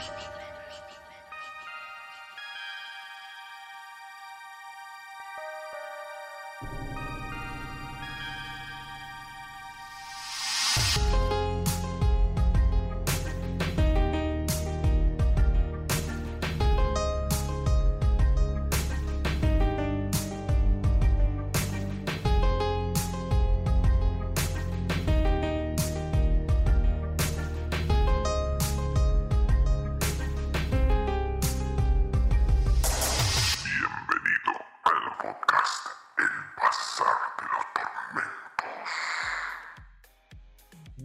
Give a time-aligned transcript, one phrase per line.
[0.00, 0.29] Creepy.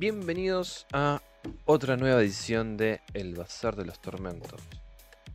[0.08, 1.20] Bienvenidos a
[1.66, 4.62] otra nueva edición de El Bazar de los Tormentos.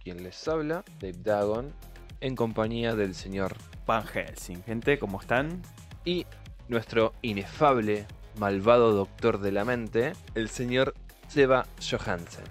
[0.01, 1.75] Quien les habla, Dave Dagon,
[2.21, 4.63] en compañía del señor Van Helsing.
[4.63, 5.61] Gente, ¿cómo están?
[6.05, 6.25] y
[6.69, 8.07] nuestro inefable,
[8.39, 10.95] malvado doctor de la mente, el señor
[11.27, 12.45] Seba Johansen.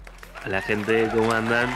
[0.44, 1.74] A la gente, ¿cómo andan?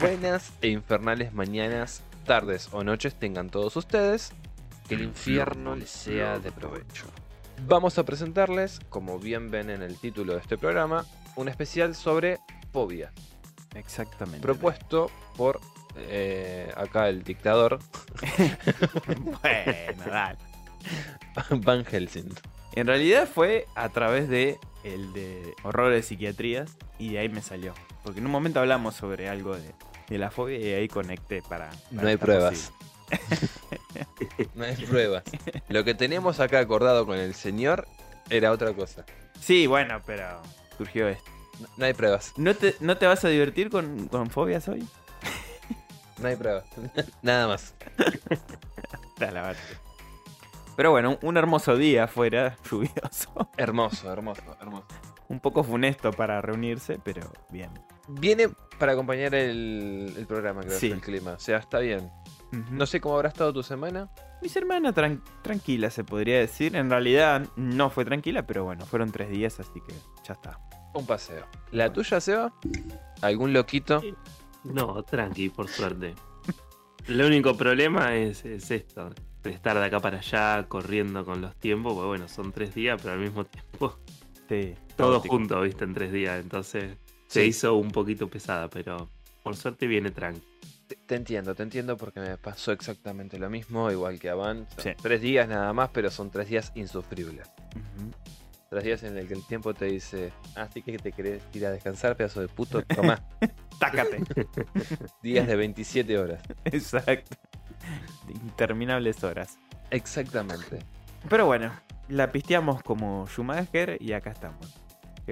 [0.00, 4.32] Buenas e infernales mañanas, tardes o noches tengan todos ustedes.
[4.88, 7.06] Que el infierno les sea de provecho.
[7.66, 12.38] Vamos a presentarles, como bien ven en el título de este programa, un especial sobre
[12.72, 13.12] fobia,
[13.74, 14.40] Exactamente.
[14.42, 15.60] propuesto por
[15.96, 17.78] eh, acá el dictador
[19.06, 20.38] bueno, dale.
[21.64, 22.30] Van Helsing.
[22.74, 27.42] En realidad fue a través de el de horror de psiquiatrías y de ahí me
[27.42, 27.74] salió.
[28.02, 29.72] Porque en un momento hablamos sobre algo de,
[30.08, 31.70] de la fobia y ahí conecté para...
[31.90, 32.50] No para hay esta pruebas.
[32.50, 32.81] posible.
[34.54, 35.24] No hay pruebas.
[35.68, 37.86] Lo que teníamos acá acordado con el señor
[38.30, 39.04] era otra cosa.
[39.40, 40.40] Sí, bueno, pero
[40.78, 41.30] surgió esto.
[41.60, 42.32] No, no hay pruebas.
[42.36, 44.86] ¿No te, no te vas a divertir con, con fobias hoy?
[46.18, 46.64] No hay pruebas.
[47.22, 47.74] Nada más.
[49.18, 49.56] Vale.
[50.76, 53.50] Pero bueno, un hermoso día afuera, lluvioso.
[53.56, 54.86] Hermoso, hermoso, hermoso.
[55.28, 57.70] Un poco funesto para reunirse, pero bien.
[58.08, 60.90] Viene para acompañar el, el programa, creo, Sí.
[60.90, 61.32] el clima.
[61.32, 62.10] O sea, está bien.
[62.70, 64.10] No sé cómo habrá estado tu semana.
[64.42, 66.76] Mi semana tran- tranquila, se podría decir.
[66.76, 69.94] En realidad no fue tranquila, pero bueno, fueron tres días, así que
[70.24, 70.58] ya está.
[70.94, 71.46] Un paseo.
[71.70, 72.52] ¿La tuya, Seba?
[73.22, 74.02] ¿Algún loquito?
[74.64, 76.14] No, tranqui, por suerte.
[77.08, 79.10] El único problema es, es esto,
[79.42, 83.00] de estar de acá para allá corriendo con los tiempos, porque bueno, son tres días,
[83.02, 83.98] pero al mismo tiempo
[84.48, 86.96] Sí, todo junto, viste, en tres días, entonces
[87.26, 89.08] se hizo un poquito pesada, pero
[89.42, 90.42] por suerte viene tranqui.
[90.92, 94.66] Te, te entiendo, te entiendo porque me pasó exactamente lo mismo, igual que a Van.
[94.76, 94.90] Son Sí.
[95.00, 97.50] Tres días nada más, pero son tres días insufribles.
[98.68, 101.70] Tres días en el que el tiempo te dice, así que te querés ir a
[101.70, 103.22] descansar, pedazo de puto, tomá.
[103.78, 104.22] Tácate.
[105.22, 106.42] días de 27 horas.
[106.66, 107.36] Exacto.
[108.28, 109.58] Interminables horas.
[109.90, 110.78] Exactamente.
[111.28, 111.72] Pero bueno,
[112.08, 114.74] la pisteamos como Schumacher y acá estamos.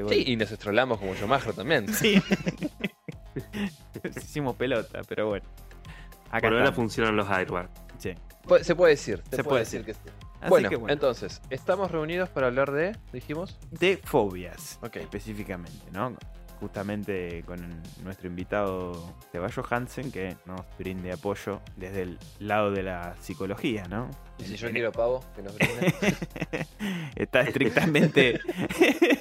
[0.09, 1.87] Sí, y nos estrolamos como Schumacher también.
[1.95, 2.23] Sí.
[4.31, 5.45] Hicimos pelota, pero bueno.
[6.31, 7.69] Acá Por ahora funcionan los airbags.
[7.99, 8.15] Sí.
[8.45, 10.01] Pu- Se puede decir, se, Se puede decir que sí.
[10.41, 10.93] Así Bueno, que bueno.
[10.93, 14.97] entonces, estamos reunidos para hablar de, dijimos, de fobias, Ok.
[14.99, 16.17] específicamente, ¿no?
[16.61, 17.59] Justamente con
[18.05, 24.11] nuestro invitado Ceballo Hansen, que nos brinde apoyo desde el lado de la psicología, ¿no?
[24.39, 25.95] y si yo quiero pavo, que nos brinde.
[27.17, 28.41] está estrictamente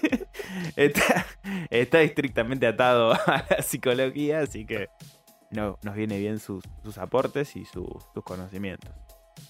[0.75, 1.25] está,
[1.69, 4.89] está estrictamente atado a la psicología, así que
[5.51, 8.91] no, nos viene bien sus, sus aportes y su- sus conocimientos.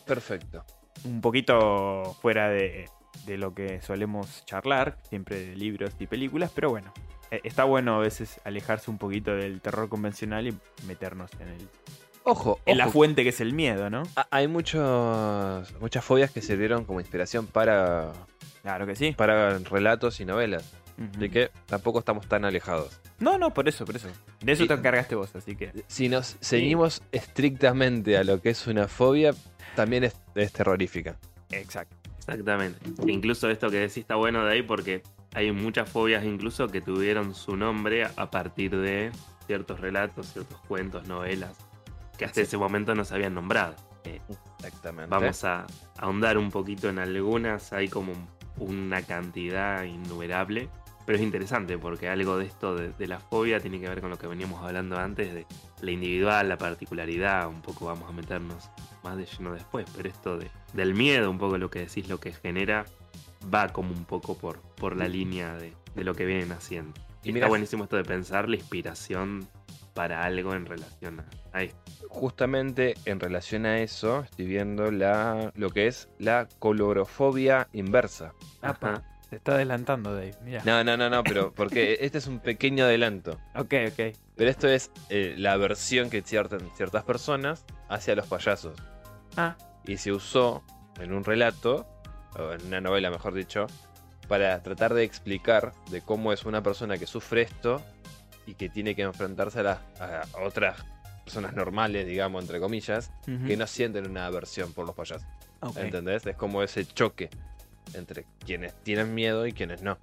[0.05, 0.63] Perfecto.
[1.05, 2.87] Un poquito fuera de,
[3.25, 6.93] de lo que solemos charlar, siempre de libros y películas, pero bueno,
[7.31, 10.57] está bueno a veces alejarse un poquito del terror convencional y
[10.87, 11.67] meternos en, el,
[12.23, 14.03] Ojo, en la fuente que es el miedo, ¿no?
[14.15, 18.11] ha- hay muchos, muchas fobias que sirvieron como inspiración para,
[18.61, 19.11] Claro que sí.
[19.13, 20.73] para relatos y novelas.
[21.15, 22.99] Así que tampoco estamos tan alejados.
[23.19, 24.09] No, no, por eso, por eso.
[24.41, 24.67] De eso Sí.
[24.67, 25.71] te encargaste vos, así que...
[25.87, 29.33] Si nos ceñimos estrictamente a lo que es una fobia,
[29.77, 31.17] también es, es terrorífica.
[31.51, 31.95] Exacto.
[32.17, 32.79] Exactamente.
[33.07, 35.01] Incluso esto que decís está bueno de ahí porque
[35.33, 39.11] hay muchas fobias incluso que tuvieron su nombre a partir de
[39.45, 41.57] ciertos relatos, ciertos cuentos, novelas,
[42.17, 42.41] que hasta Sí.
[42.41, 43.75] ese momento no se habían nombrado.
[44.59, 45.09] Exactamente.
[45.09, 45.65] Vamos a
[45.97, 48.13] ahondar un poquito en algunas, hay como
[48.57, 50.67] una cantidad innumerable,
[51.05, 54.09] pero es interesante porque algo de esto de, de la fobia tiene que ver con
[54.09, 55.45] lo que veníamos hablando antes de
[55.81, 58.69] la individual, la particularidad, un poco vamos a meternos
[59.03, 62.19] más de lleno después, pero esto de, del miedo, un poco lo que decís, lo
[62.19, 62.85] que genera,
[63.53, 66.93] va como un poco por, por la línea de, de lo que vienen haciendo.
[67.23, 69.47] Y Y mira- está buenísimo esto de pensar la inspiración
[69.93, 71.25] para algo en relación a,
[71.57, 71.77] a esto.
[72.07, 78.33] Justamente en relación a eso, estoy viendo la, lo que es la colorofobia inversa.
[79.31, 80.33] Está adelantando, Dave.
[80.43, 80.63] Mira.
[80.65, 83.39] No, no, no, no, pero porque este es un pequeño adelanto.
[83.55, 84.15] Ok, ok.
[84.35, 88.75] Pero esto es eh, la versión que ciertan ciertas personas hacia los payasos.
[89.37, 89.55] Ah,
[89.85, 90.63] Y se usó
[90.99, 91.87] en un relato,
[92.37, 93.67] o en una novela mejor dicho,
[94.27, 97.81] para tratar de explicar de cómo es una persona que sufre esto
[98.45, 100.83] y que tiene que enfrentarse a, las- a otras
[101.23, 105.27] personas normales, digamos, entre comillas, que no sienten una aversión por los payasos.
[105.61, 105.77] Ok.
[105.77, 106.25] ¿Entendés?
[106.25, 107.29] Es como ese choque
[107.93, 109.97] entre quienes tienen miedo y quienes no.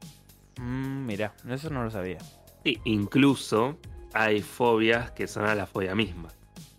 [0.58, 2.19] Mm, mira, eso no lo sabía.
[2.64, 3.78] Sí, incluso
[4.12, 6.28] hay fobias que son a la fobia misma.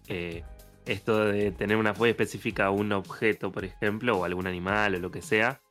[0.08, 0.44] Eh,
[0.88, 5.00] esto de tener una fobia específica a un objeto, por ejemplo, o algún animal o
[5.00, 5.62] lo que sea.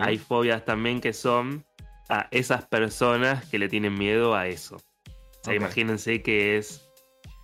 [0.00, 1.64] Hay fobias también que son
[2.08, 4.76] a esas personas que le tienen miedo a eso.
[4.76, 6.88] O sea, imagínense que es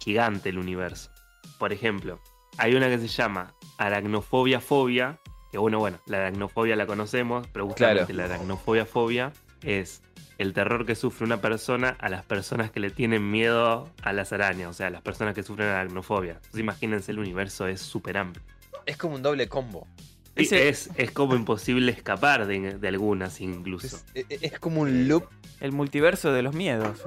[0.02, 1.10] gigante el universo.
[1.58, 2.20] Por ejemplo,
[2.58, 5.18] hay una que se llama aracnofobia fobia,
[5.52, 8.28] que bueno, bueno, la aracnofobia la conocemos, pero justamente Claro.
[8.28, 9.32] la aracnofobia fobia
[9.66, 10.02] es
[10.38, 14.32] el terror que sufre una persona a las personas que le tienen miedo a las
[14.32, 16.32] arañas, o sea, las personas que sufren aracnofobia.
[16.34, 18.44] Entonces imagínense, el universo es súper amplio.
[18.84, 19.86] Es como un doble combo.
[20.34, 23.96] Es, es como imposible escapar de, de algunas incluso.
[24.14, 25.24] Es, es- es como un loop.
[25.60, 27.02] El multiverso de los miedos.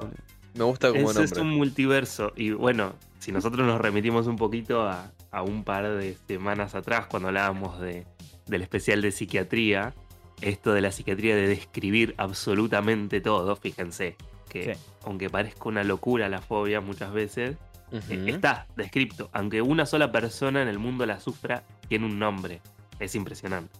[0.54, 1.42] Me gusta como Ese es nombre.
[1.42, 2.32] un multiverso.
[2.34, 7.06] Y bueno, si nosotros nos remitimos un poquito a, a un par de semanas atrás,
[7.06, 8.04] cuando hablábamos de,
[8.46, 9.94] del especial de psiquiatría,
[10.40, 14.16] esto de la psiquiatría de describir absolutamente todo, fíjense,
[14.48, 14.80] que Sí.
[15.04, 17.56] aunque parezca una locura la fobia muchas veces,
[17.92, 19.28] eh, está descrito.
[19.32, 22.60] Aunque una sola persona en el mundo la sufra, tiene un nombre.
[22.98, 23.72] Es impresionante.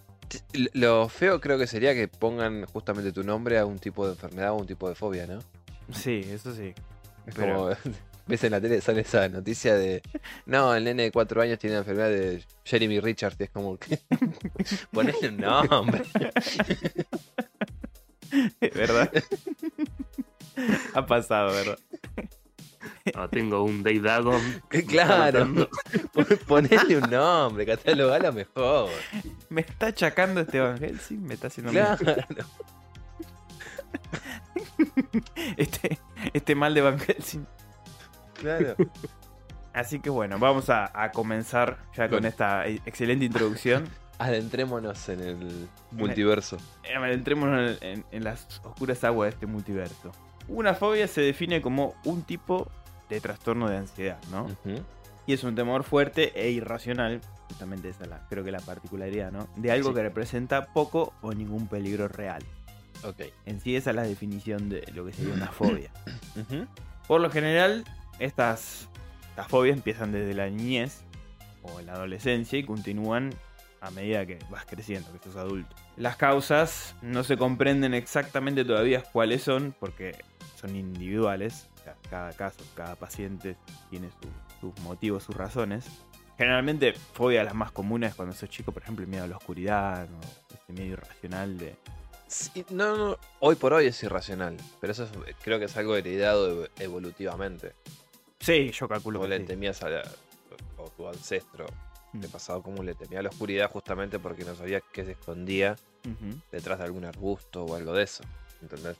[0.73, 4.51] Lo feo creo que sería que pongan justamente tu nombre a un tipo de enfermedad
[4.51, 5.39] o un tipo de fobia, ¿no?
[5.93, 6.73] Sí, eso sí.
[7.27, 7.69] Es Pero- como,
[8.31, 10.01] ves en la tele, sale esa noticia de,
[10.45, 13.77] no, el nene de cuatro años tiene la enfermedad de Jeremy Richards, y es como,
[13.77, 13.99] que
[14.91, 16.01] ponele un nombre.
[18.75, 19.11] ¿Verdad?
[20.95, 21.77] ha pasado, ¿verdad?
[23.15, 24.41] No, tengo un Dave Dagon.
[24.87, 25.67] claro,
[26.13, 28.89] pon- ponele un nombre, catalogalo mejor.
[29.49, 31.97] Me está achacando este Van Helsing, me está haciendo Claro,
[35.57, 35.99] este,
[36.33, 37.45] este mal de Van Helsing.
[38.41, 38.75] Claro.
[39.73, 43.87] Así que bueno, vamos a, a comenzar ya con Con- esta excelente introducción.
[44.19, 46.57] Adentrémonos en el multiverso.
[46.83, 50.11] Eh, Adentrémonos en, en- en las oscuras aguas de este multiverso.
[50.47, 52.69] Una fobia se define como un tipo
[53.09, 54.47] de trastorno de ansiedad, ¿no?
[55.25, 59.31] Y es un temor fuerte e irracional, justamente esa es la, creo que la particularidad,
[59.31, 59.47] ¿no?
[59.55, 59.95] De algo Sí.
[59.95, 62.43] que representa poco o ningún peligro real.
[63.03, 63.21] Ok.
[63.45, 65.91] En sí esa es la definición de lo que sería una fobia.
[67.07, 67.85] Por lo general,
[68.25, 68.87] estas,
[69.47, 71.03] fobias empiezan desde la niñez
[71.63, 73.31] o en la adolescencia y continúan
[73.81, 75.75] a medida que vas creciendo, que sos adulto.
[75.97, 80.15] Las causas no se comprenden exactamente todavía cuáles son, porque
[80.59, 81.67] son individuales.
[81.83, 83.57] Ca- Cada caso, cada paciente
[83.89, 84.29] tiene su-
[84.71, 85.87] sus motivos, sus razones.
[86.37, 90.07] Generalmente, fobia las más comunes cuando sos chico, por ejemplo, el miedo a la oscuridad,
[90.11, 91.75] o este miedo irracional de,
[92.27, 95.95] Sí, no, no, hoy por hoy es irracional, pero eso es- creo que es algo
[95.97, 97.73] heredado ev- evolutivamente.
[98.41, 99.45] Sí, yo calculo Vos que le sí.
[99.45, 100.03] temías a la-
[100.77, 101.65] o tu ancestro,
[102.13, 102.19] Mm.
[102.19, 105.75] de pasado común le temía a la oscuridad justamente porque no sabía qué se escondía
[106.51, 108.23] detrás de algún arbusto o algo de eso.
[108.61, 108.97] ¿Entendés?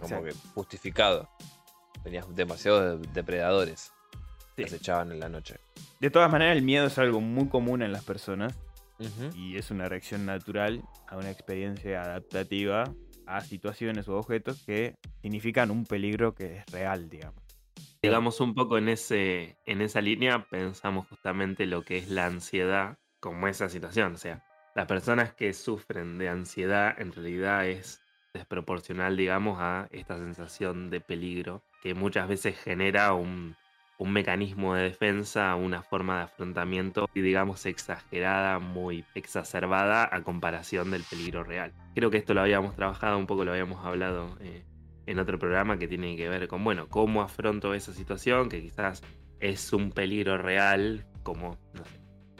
[0.00, 1.28] Como que justificado.
[2.04, 3.92] Tenías demasiados de- depredadores
[4.56, 4.62] Sí.
[4.64, 5.56] que se echaban en la noche.
[6.00, 8.54] De todas maneras, el miedo es algo muy común en las personas
[9.34, 12.84] y es una reacción natural a una experiencia adaptativa
[13.26, 17.42] a situaciones o objetos que significan un peligro que es real, digamos.
[18.06, 22.98] Digamos un poco en, ese, en esa línea, pensamos justamente lo que es la ansiedad
[23.20, 24.14] como esa situación.
[24.14, 24.44] O sea,
[24.76, 28.00] las personas que sufren de ansiedad en realidad es
[28.32, 33.56] desproporcional, digamos, a esta sensación de peligro que muchas veces genera un,
[33.98, 41.02] un mecanismo de defensa, una forma de afrontamiento, digamos, exagerada, muy exacerbada a comparación del
[41.02, 41.72] peligro real.
[41.94, 44.64] Creo que esto lo habíamos trabajado un poco, lo habíamos hablado eh,
[45.06, 49.02] en otro programa que tiene que ver con, bueno, cómo afronto esa situación, que quizás
[49.40, 51.58] es un peligro real, como,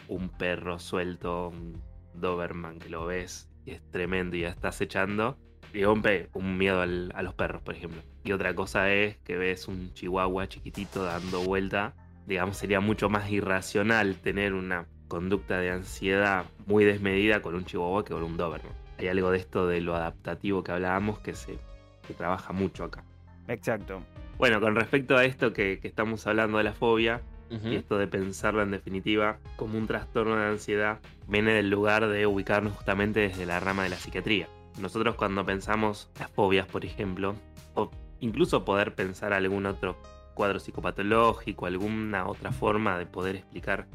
[0.08, 1.82] un perro suelto, un
[2.14, 5.38] Doberman que lo ves y es tremendo y ya estás echando.
[5.72, 8.00] Y rompe un miedo al- a los perros, por ejemplo.
[8.24, 11.94] Y otra cosa es que ves un chihuahua chiquitito dando vuelta.
[12.26, 18.04] Digamos, sería mucho más irracional tener una conducta de ansiedad muy desmedida con un chihuahua
[18.04, 18.72] que con un Doberman.
[18.98, 21.58] Hay algo de esto de lo adaptativo que hablábamos que se
[22.06, 23.04] que trabaja mucho acá.
[23.48, 24.02] Exacto.
[24.38, 28.08] Bueno, con respecto a esto que, que estamos hablando de la fobia, y esto de
[28.08, 30.98] pensarlo en definitiva como un trastorno de ansiedad,
[31.28, 34.48] viene del lugar de ubicarnos justamente desde la rama de la psiquiatría.
[34.80, 37.34] nosotros cuando pensamos las fobias, por ejemplo,
[37.74, 39.96] o incluso poder pensar algún otro
[40.34, 43.86] cuadro psicopatológico, alguna otra forma de poder explicar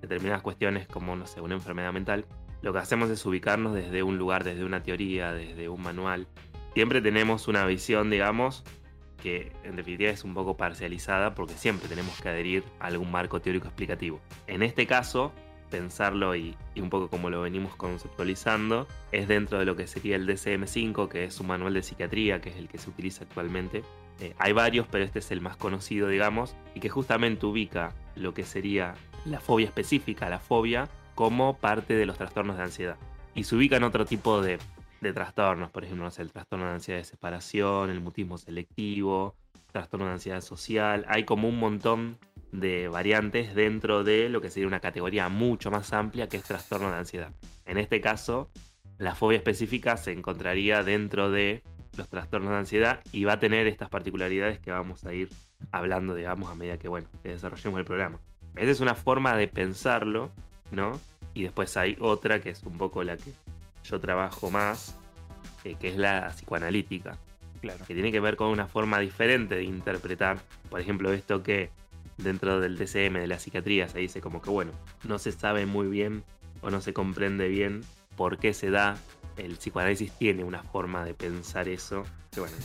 [0.00, 2.24] determinadas cuestiones como, no sé, una enfermedad mental,
[2.62, 6.28] lo que hacemos es ubicarnos desde un lugar, desde una teoría, desde un manual.
[6.74, 8.64] Siempre tenemos una visión, digamos,
[9.22, 13.40] que en definitiva es un poco parcializada porque siempre tenemos que adherir a algún marco
[13.40, 14.20] teórico explicativo.
[14.46, 15.32] En este caso,
[15.70, 20.26] pensarlo y, un poco como lo venimos conceptualizando, es dentro de lo que sería el
[20.26, 23.82] DCM5, que es un manual de psiquiatría, que es el que se utiliza actualmente.
[24.20, 28.34] Eh, hay varios, pero este es el más conocido, digamos, y que justamente ubica lo
[28.34, 32.96] que sería la fobia específica, la fobia, como parte de los trastornos de ansiedad.
[33.34, 34.58] Y se ubica en otro tipo de,
[35.12, 39.34] trastornos, por ejemplo, el trastorno de ansiedad de separación, el mutismo selectivo,
[39.72, 41.04] trastorno de ansiedad social.
[41.08, 42.18] Hay como un montón
[42.52, 46.90] de variantes dentro de lo que sería una categoría mucho más amplia que es trastorno
[46.90, 47.32] de ansiedad.
[47.64, 48.50] En este caso,
[48.98, 51.62] la fobia específica se encontraría dentro de
[51.96, 55.30] los trastornos de ansiedad y va a tener estas particularidades que vamos a ir
[55.72, 58.20] hablando, digamos, a medida que, bueno, que desarrollemos el programa.
[58.56, 60.30] Esa es una forma de pensarlo,
[60.70, 61.00] ¿no?
[61.34, 63.32] Y después hay otra que es un poco la que
[63.84, 64.96] yo trabajo más,
[65.64, 67.18] eh, que es la psicoanalítica.
[67.60, 67.84] Claro.
[67.86, 71.70] Que tiene que ver con una forma diferente de interpretar, por ejemplo, esto que
[72.16, 74.72] dentro del DCM de la psiquiatría se dice como que, bueno,
[75.04, 76.24] no se sabe muy bien
[76.60, 77.82] o no se comprende bien
[78.16, 78.96] por qué se da.
[79.36, 82.56] El psicoanálisis tiene una forma de pensar eso, que bueno,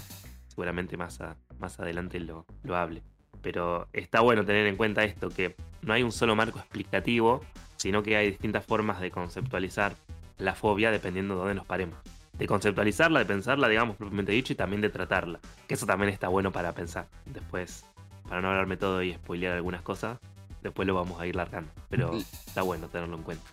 [0.48, 1.20] seguramente más,
[1.60, 3.04] más adelante lo, lo hable.
[3.42, 7.42] Pero está bueno tener en cuenta esto, que no hay un solo marco explicativo,
[7.78, 9.96] sino que hay distintas formas de conceptualizar
[10.38, 11.98] la fobia dependiendo de dónde nos paremos.
[12.34, 15.40] De conceptualizarla, de pensarla, digamos, propiamente dicho, y también de tratarla.
[15.68, 17.08] Que eso también está bueno para pensar.
[17.26, 17.84] Después,
[18.28, 20.20] para no hablarme todo y spoilear algunas cosas,
[20.62, 21.72] después lo vamos a ir largando.
[21.90, 23.46] Pero está bueno tenerlo en cuenta.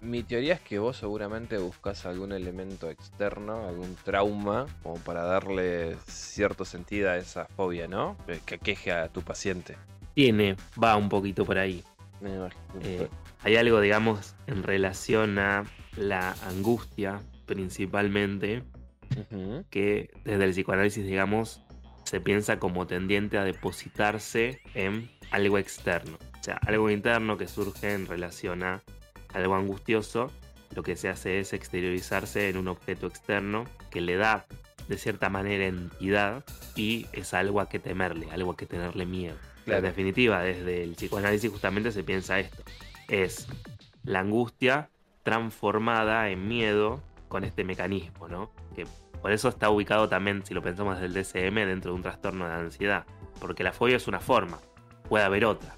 [0.00, 5.96] Mi teoría es que vos seguramente buscas algún elemento externo, algún trauma, como para darle
[6.06, 8.16] cierto sentido a esa fobia, ¿no?
[8.46, 9.76] Que queje a tu paciente.
[10.14, 11.82] Tiene, va un poquito por ahí.
[12.82, 13.08] Eh,
[13.42, 15.64] hay algo, digamos, en relación a
[15.98, 18.62] la angustia, principalmente,
[19.70, 21.62] que desde el psicoanálisis, digamos,
[22.04, 26.18] se piensa como tendiente a depositarse en algo externo.
[26.38, 28.82] O sea, algo interno que surge en relación a
[29.34, 30.30] algo angustioso,
[30.74, 34.46] lo que se hace es exteriorizarse en un objeto externo que le da
[34.88, 36.44] de cierta manera entidad
[36.76, 39.36] y es algo a que temerle, algo a que tenerle miedo.
[39.66, 42.62] En definitiva, desde el psicoanálisis justamente se piensa esto.
[43.08, 43.46] Es
[44.02, 44.88] la angustia
[45.28, 48.50] transformada en miedo con este mecanismo, ¿no?
[48.74, 48.86] Que
[49.20, 52.46] por eso está ubicado también, si lo pensamos desde el DSM, dentro de un trastorno
[52.46, 53.04] de ansiedad.
[53.38, 54.58] Porque la fobia es una forma,
[55.06, 55.74] puede haber otra.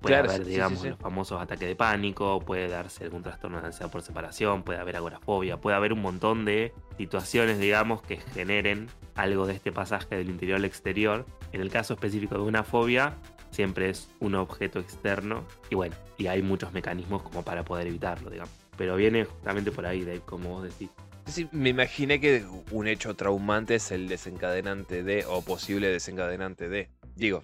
[0.00, 4.02] Puede haber, digamos, los famosos ataques de pánico, puede darse algún trastorno de ansiedad por
[4.02, 9.54] separación, puede haber agorafobia, puede haber un montón de situaciones, digamos, que generen algo de
[9.54, 11.24] este pasaje del interior al exterior.
[11.52, 13.14] En el caso específico de una fobia,
[13.50, 18.30] siempre es un objeto externo y bueno, y hay muchos mecanismos como para poder evitarlo,
[18.30, 18.57] digamos.
[18.78, 20.88] Pero viene justamente por ahí, Dave, como vos decís.
[21.26, 26.88] Sí, me imaginé que un hecho traumante es el desencadenante de, o posible desencadenante de.
[27.16, 27.40] Digo,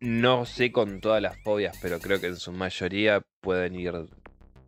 [0.00, 3.92] no sé con todas las fobias, pero creo que en su mayoría pueden ir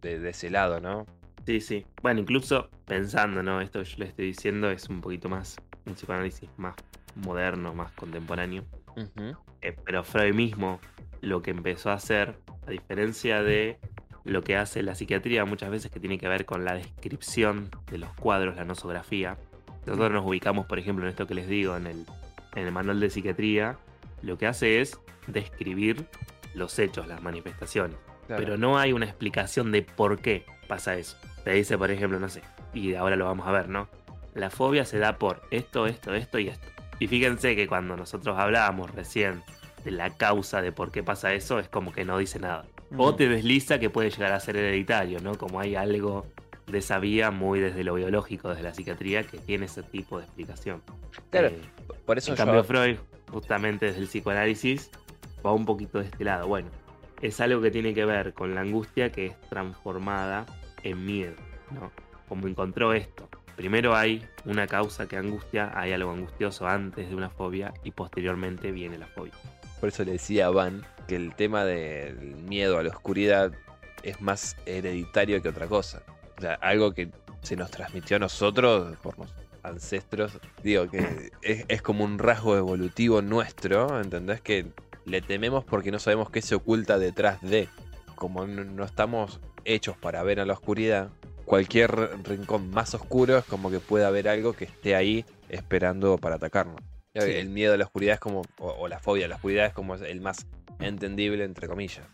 [0.02, 1.07] de, ese lado, ¿no?
[1.47, 1.87] Sí, sí.
[2.02, 3.62] Bueno, incluso pensando, ¿no?
[3.62, 6.76] Esto que yo le estoy diciendo es un poquito más, un psicoanálisis más
[7.16, 8.64] moderno, más contemporáneo.
[9.62, 10.78] Eh, pero Freud mismo
[11.23, 13.78] lo que empezó a hacer, a diferencia de
[14.24, 17.98] lo que hace la psiquiatría muchas veces que tiene que ver con la descripción de
[17.98, 19.36] los cuadros, la nosografía.
[19.86, 22.06] Nosotros nos ubicamos, por ejemplo, en esto que les digo, en el,
[22.54, 23.78] en el manual de psiquiatría,
[24.22, 26.06] lo que hace es describir
[26.54, 27.96] los hechos, las manifestaciones.
[28.28, 31.16] Pero no hay una explicación de por qué pasa eso.
[31.44, 33.88] Te dice, por ejemplo, no sé, y ahora lo vamos a ver, ¿no?
[34.34, 36.66] La fobia se da por esto, esto, esto y esto.
[36.98, 39.42] Y fíjense que cuando nosotros hablábamos recién
[39.84, 42.64] de la causa de por qué pasa eso, es como que no dice nada.
[42.96, 45.37] O te desliza que puede llegar a ser hereditario, ¿no?
[45.37, 46.26] Como hay algo
[46.66, 50.25] de esa vía muy desde lo biológico, desde la psiquiatría, que tiene ese tipo de
[50.25, 50.82] explicación.
[51.30, 51.61] Claro, eh,
[52.06, 52.96] por eso en cambio Freud,
[53.30, 54.90] justamente desde el psicoanálisis,
[55.44, 56.46] va un poquito de este lado.
[56.46, 56.68] Bueno,
[57.20, 60.46] es algo que tiene que ver con la angustia que es transformada
[60.82, 61.37] en miedo,
[61.70, 61.90] ¿no?
[62.28, 63.28] Como encontró esto.
[63.56, 68.72] Primero hay una causa que angustia, hay algo angustioso antes de una fobia y posteriormente
[68.72, 69.34] viene la fobia.
[69.82, 73.50] Por eso le decía a Van que el tema del miedo a la oscuridad
[74.04, 76.04] es más hereditario que otra cosa.
[76.38, 77.10] O sea, algo que
[77.42, 79.34] se nos transmitió a nosotros por los
[79.64, 80.38] ancestros.
[80.62, 84.40] Digo que es, como un rasgo evolutivo nuestro, ¿entendés?
[84.40, 84.66] Que
[85.04, 87.68] le tememos porque no sabemos qué se oculta detrás de.
[88.14, 91.10] Como no estamos hechos para ver a la oscuridad,
[91.44, 96.36] cualquier rincón más oscuro es como que puede haber algo que esté ahí esperando para
[96.36, 96.91] atacarnos.
[97.14, 97.31] Sí.
[97.31, 99.73] El miedo a la oscuridad es como, o, o la fobia a la oscuridad es
[99.75, 100.47] como el más
[100.81, 102.07] entendible, entre comillas.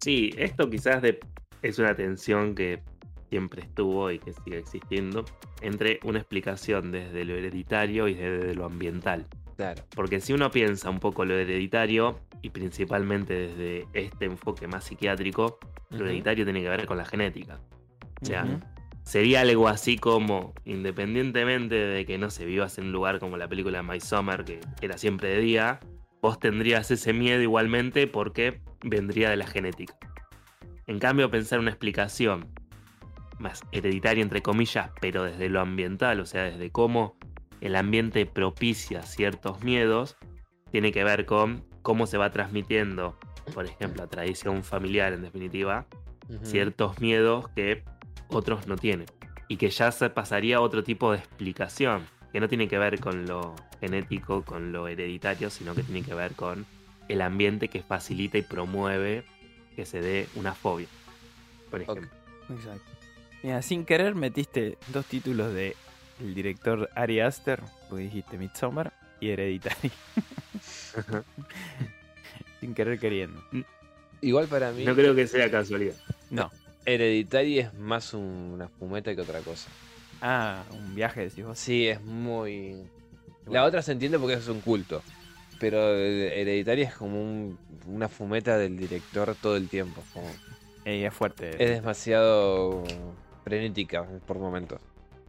[0.00, 1.18] Sí, esto quizás de-
[1.62, 2.82] es una tensión que
[3.30, 5.24] siempre estuvo y que sigue existiendo
[5.62, 9.26] entre una explicación desde lo hereditario y desde lo ambiental.
[9.56, 9.82] Claro.
[9.94, 15.58] Porque si uno piensa un poco lo hereditario, y principalmente desde este enfoque más psiquiátrico,
[15.90, 16.04] lo Ujú.
[16.04, 17.58] hereditario tiene que ver con la genética.
[18.20, 18.44] O sea.
[19.06, 23.48] Sería algo así como, independientemente de que no se vivas en un lugar como la
[23.48, 25.80] película My Summer, que era siempre de día,
[26.20, 29.96] vos tendrías ese miedo igualmente porque vendría de la genética.
[30.88, 32.52] En cambio, pensar una explicación
[33.38, 37.16] más hereditaria, entre comillas, pero desde lo ambiental, o sea, desde cómo
[37.60, 40.16] el ambiente propicia ciertos miedos,
[40.72, 43.16] tiene que ver con cómo se va transmitiendo,
[43.54, 45.86] por ejemplo, la tradición familiar, en definitiva,
[46.42, 47.84] ciertos miedos que
[48.28, 49.06] otros no tienen.
[49.48, 53.00] Y que ya se pasaría a otro tipo de explicación, que no tiene que ver
[53.00, 56.66] con lo genético, con lo hereditario, sino que tiene que ver con
[57.08, 59.24] el ambiente que facilita y promueve
[59.76, 60.88] que se dé una fobia.
[61.70, 62.08] Por ejemplo.
[62.50, 62.90] Exacto.
[63.42, 65.76] Mira, sin querer metiste dos títulos de
[66.20, 69.92] el director Ari Aster, porque dijiste Midsommar y Hereditary.
[72.60, 73.40] sin querer queriendo.
[74.20, 75.94] Igual para mí, No creo que sea casualidad.
[76.30, 76.50] No.
[76.86, 79.68] Hereditary es más un- una fumeta que otra cosa.
[80.22, 81.58] Ah, un viaje, decís vos.
[81.58, 82.76] Sí, es muy...
[83.46, 85.02] La otra se entiende porque es un culto.
[85.60, 90.02] Pero Hereditary es como un- una fumeta del director todo el tiempo.
[90.12, 90.30] como-
[90.84, 91.50] es fuerte.
[91.62, 92.84] es demasiado
[93.44, 94.80] frenética por momentos.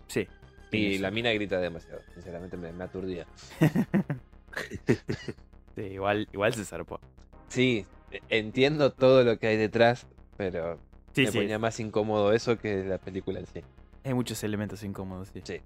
[0.07, 0.27] Sí.
[0.71, 2.01] Y la mina grita demasiado.
[2.13, 3.25] Sinceramente me, me aturdía.
[5.75, 6.99] sí, igual, igual se zarpó.
[7.47, 7.85] Sí,
[8.29, 10.77] entiendo todo lo que hay detrás, pero
[11.17, 11.37] Sí, me sí.
[11.39, 13.61] ponía más incómodo eso que la película en sí.
[14.03, 15.41] Hay muchos elementos incómodos, sí.
[15.43, 15.61] Sí.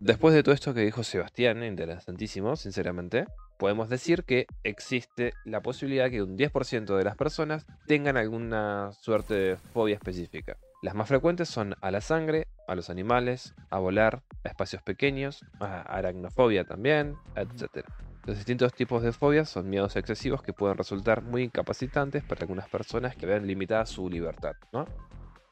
[0.00, 3.26] Después de todo esto que dijo Sebastián, interesantísimo, sinceramente,
[3.58, 9.34] podemos decir que existe la posibilidad que un 10% de las personas tengan alguna suerte
[9.34, 10.56] de fobia específica.
[10.82, 15.44] Las más frecuentes son a la sangre, a los animales, a volar, a espacios pequeños,
[15.58, 17.86] a aracnofobia también, etc.
[18.26, 22.68] Los distintos tipos de fobias son miedos excesivos que pueden resultar muy incapacitantes para algunas
[22.68, 24.86] personas que vean limitada su libertad, ¿no?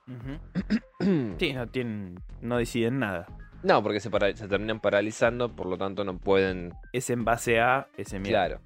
[1.38, 3.26] Sí, no tienen, no deciden nada.
[3.62, 7.60] No, porque se, para- se terminan paralizando, por lo tanto no pueden Es en base
[7.60, 8.30] a ese miedo.
[8.32, 8.60] Claro.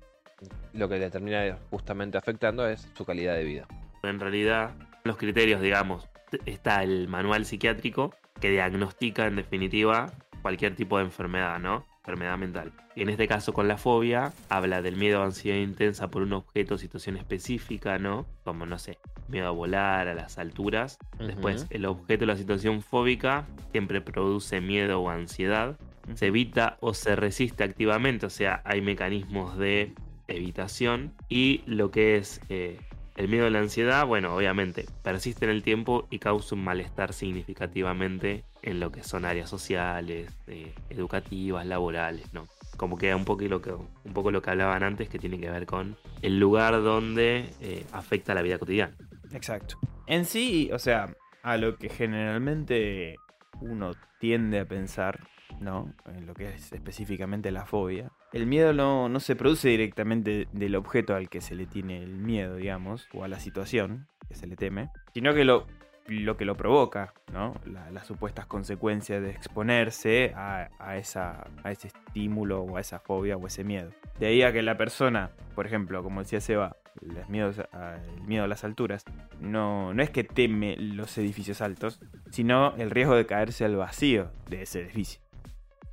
[0.73, 3.67] Lo que le termina justamente afectando es su calidad de vida.
[4.03, 4.71] En realidad,
[5.05, 6.09] los criterios, digamos,
[6.45, 11.87] está el manual psiquiátrico que diagnostica en definitiva cualquier tipo de enfermedad, ¿no?
[12.07, 12.73] Enfermedad mental.
[12.95, 16.77] En este caso con la fobia, habla del miedo o ansiedad intensa por un objeto
[16.77, 18.27] o situación específica, ¿no?
[18.45, 20.99] Como, no sé, miedo a volar, a las alturas.
[21.19, 25.77] Después, el objeto o la situación fóbica siempre produce miedo o ansiedad.
[26.15, 29.93] Se evita o se resiste activamente, o sea, hay mecanismos de
[30.29, 31.13] evitación.
[31.29, 32.79] Y lo que es eh,
[33.17, 37.13] el miedo a la ansiedad, bueno, obviamente persiste en el tiempo y causa un malestar
[37.13, 42.49] significativamente en lo que son áreas sociales, eh, educativas, laborales, ¿no?
[42.77, 45.49] Como que un poco, lo que, un poco lo que hablaban antes, que tiene que
[45.49, 48.95] ver con el lugar donde eh, afecta la vida cotidiana.
[49.33, 49.79] Exacto.
[50.09, 53.15] En sí, o sea, a lo que generalmente
[53.61, 55.21] uno tiende a pensar,
[55.61, 55.95] ¿no?
[56.07, 58.11] En lo que es específicamente la fobia.
[58.33, 62.17] El miedo no, no se produce directamente del objeto al que se le tiene el
[62.17, 65.69] miedo, digamos, o a la situación que se le teme, sino que lo,
[66.09, 67.55] lo que lo provoca, ¿no?
[67.65, 72.99] La- las supuestas consecuencias de exponerse a, a esa, a ese estímulo o a esa
[73.01, 73.91] fobia o ese miedo.
[74.21, 78.23] De ahí a que la persona, por ejemplo, como decía Seba, los miedos a- el
[78.23, 79.05] miedo a las alturas,
[79.41, 84.31] no, no es que teme los edificios altos, sino el riesgo de caerse al vacío
[84.49, 85.21] de ese edificio.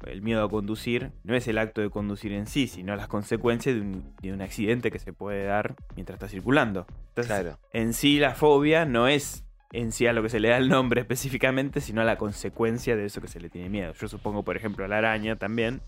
[0.05, 3.73] El miedo a conducir no es el acto de conducir en sí, sino las consecuencias
[3.75, 6.85] de un, de un accidente que se puede dar mientras está circulando.
[7.09, 7.57] Entonces, Claro.
[7.71, 10.69] en sí la fobia no es en sí a lo que se le da el
[10.69, 13.93] nombre específicamente, sino a la consecuencia de eso que se le tiene miedo.
[13.99, 15.81] Yo supongo, por ejemplo, a la araña también,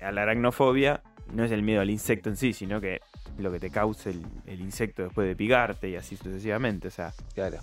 [0.00, 3.00] a la aracnofobia no es el miedo al insecto en sí, sino que
[3.38, 6.88] lo que te causa el, el insecto después de picarte y así sucesivamente.
[6.88, 7.58] O sea, Claro.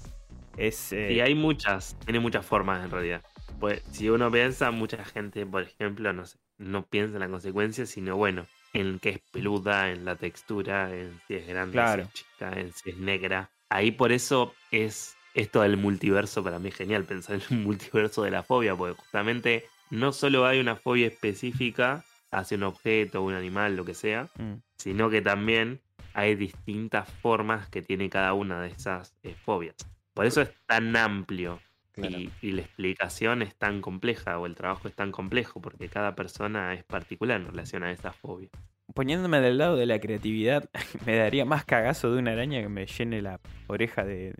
[0.57, 0.91] es...
[0.93, 3.21] eh, Y hay muchas, tiene muchas formas en realidad.
[3.59, 7.85] Pues si uno piensa, mucha gente, por ejemplo, no sé, no piensa en la consecuencia,
[7.85, 12.03] sino bueno, en que es peluda, en la textura, en si es grande, Claro.
[12.03, 13.49] si es chica, en si es negra.
[13.69, 18.23] Ahí por eso es esto del multiverso para mí es genial pensar en el multiverso
[18.23, 23.33] de la fobia, porque justamente no solo hay una fobia específica hacia un objeto, un
[23.33, 25.81] animal, lo que sea, mm, sino que también
[26.13, 29.75] hay distintas formas que tiene cada una de esas eh, fobias.
[30.13, 31.59] Por eso es tan amplio
[31.93, 32.17] Claro.
[32.17, 36.15] Y, y la explicación es tan compleja o el trabajo es tan complejo porque cada
[36.15, 38.49] persona es particular en relación a esa fobia.
[38.93, 40.69] Poniéndome del lado de la creatividad,
[41.05, 44.33] me daría más cagazo de una araña que me llene la oreja de,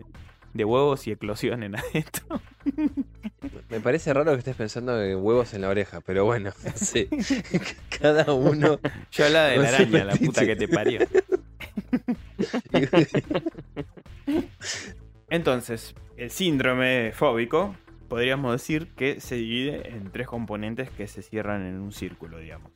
[0.54, 2.40] de huevos y eclosionen adentro.
[3.70, 7.08] Me parece raro que estés pensando en huevos en la oreja, pero bueno, no sé.
[8.00, 8.78] Cada uno.
[9.10, 11.00] Yo hablaba de la araña, la puta que te parió.
[15.30, 17.74] Entonces, el síndrome fóbico,
[18.08, 22.72] podríamos decir que se divide en tres componentes que se cierran en un círculo, digamos.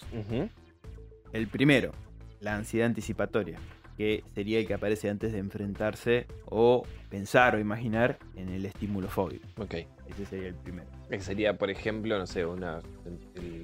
[1.33, 1.93] El primero,
[2.41, 3.59] la ansiedad anticipatoria,
[3.97, 9.09] que sería el que aparece antes de enfrentarse o pensar o imaginar en el estímulo
[9.09, 9.47] fóbico.
[9.59, 9.75] Ok.
[10.09, 10.87] Ese sería el primero.
[11.11, 12.81] Que sería, por ejemplo, no sé, una.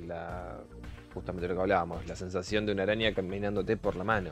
[0.07, 0.59] La,
[1.15, 4.31] justamente lo que hablábamos, la sensación de una araña caminándote por la mano.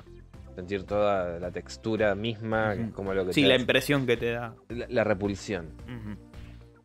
[0.54, 4.32] Sentir toda la textura misma, como lo que Sí, te la hace- impresión que te
[4.32, 4.54] da.
[4.68, 5.68] la, la repulsión.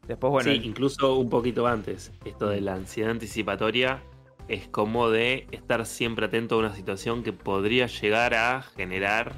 [0.08, 4.04] Después, bueno, sí, incluso un poquito antes, esto de la ansiedad anticipatoria
[4.48, 9.34] es como de estar siempre atento a una situación que podría llegar a generar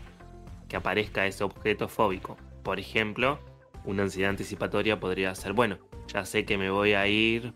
[0.68, 2.38] que aparezca ese objeto fóbico.
[2.64, 3.40] Por ejemplo,
[3.86, 5.78] una ansiedad anticipatoria podría ser, bueno,
[6.14, 7.54] ya sé que me voy a ir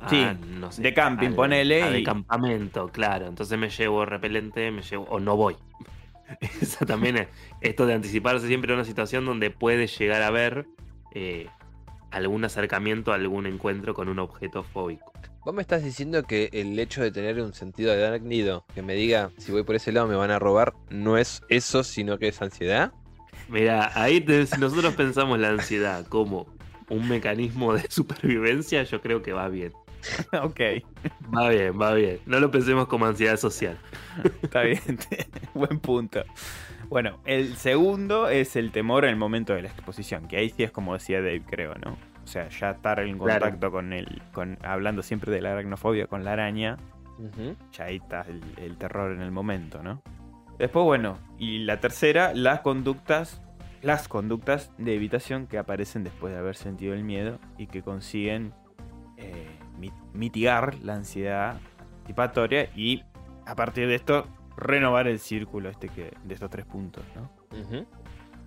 [0.00, 0.26] a, Sí,
[0.58, 3.26] no sé, de camping, al- ponele, a de campamento, claro.
[3.26, 5.56] Entonces me llevo repelente, me llevo o no voy.
[6.60, 7.28] Esa también es
[7.62, 10.66] esto de anticiparse siempre a una situación donde puede llegar a haber
[11.12, 11.48] eh,
[12.10, 15.12] algún acercamiento, algún encuentro con un objeto fóbico.
[15.44, 18.94] Vos me estás diciendo que el hecho de tener un sentido de arácnido que me
[18.94, 22.28] diga si voy por ese lado me van a robar no es eso, sino que
[22.28, 22.92] es ansiedad.
[23.48, 26.46] Mira, ahí te- si nosotros pensamos la ansiedad como
[26.88, 29.72] un mecanismo de supervivencia, yo creo que va bien.
[30.42, 30.60] ok,
[31.34, 32.20] Va bien, va bien.
[32.26, 33.78] No lo pensemos como ansiedad social.
[34.42, 34.80] está bien.
[35.54, 36.24] Buen punto.
[36.88, 40.62] Bueno, el segundo es el temor en el momento de la exposición, que ahí sí
[40.62, 41.96] es como decía Dave, creo, ¿no?
[42.24, 43.40] O sea, ya estar en Claro.
[43.44, 46.76] contacto con el, con, hablando siempre de la aracnofobia con la araña,
[47.70, 50.02] ya ahí está el, el terror en el momento, ¿no?
[50.58, 53.40] Después, bueno, y la tercera, las conductas,
[53.82, 58.52] las conductas de evitación que aparecen después de haber sentido el miedo y que consiguen
[59.16, 59.46] eh,
[59.78, 61.56] mi- mitigar la ansiedad
[61.98, 63.04] anticipatoria y
[63.46, 67.30] a partir de esto renovar el círculo este que de estos tres puntos, ¿no?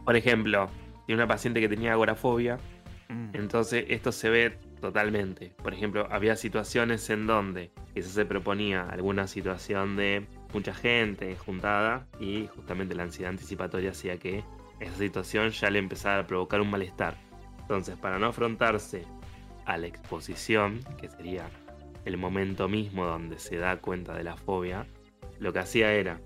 [0.04, 0.70] Por ejemplo,
[1.06, 2.58] tiene una paciente que tenía agorafobia,
[3.10, 3.30] Mm.
[3.34, 5.54] entonces esto se ve totalmente.
[5.64, 12.08] Por ejemplo, había situaciones en donde quizás se proponía alguna situación de mucha gente juntada
[12.20, 14.44] y justamente la ansiedad anticipatoria hacía que
[14.80, 17.18] esa situación ya le empezara a provocar un malestar.
[17.62, 19.04] Entonces, para no afrontarse
[19.66, 21.50] a la exposición, que sería
[22.06, 24.86] el momento mismo donde se da cuenta de la fobia,
[25.40, 26.22] lo que hacía era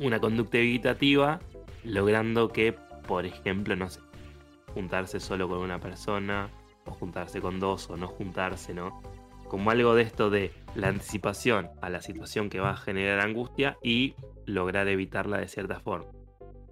[0.00, 1.40] una conducta evitativa,
[1.84, 2.74] logrando que,
[3.06, 4.00] por ejemplo, no sé,
[4.74, 6.50] juntarse solo con una persona,
[6.84, 9.02] o juntarse con dos, o no juntarse, ¿no?
[9.48, 13.78] Como algo de esto de la anticipación a la situación que va a generar angustia
[13.82, 16.10] y lograr evitarla de cierta forma.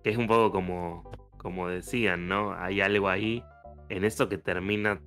[0.03, 2.53] Que es un poco como, como decían, ¿no?
[2.53, 3.43] Hay algo ahí
[3.89, 5.01] en eso que termina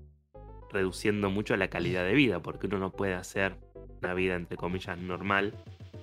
[0.72, 3.58] reduciendo mucho la calidad de vida, porque uno no puede hacer
[4.02, 5.54] una vida, entre comillas, normal,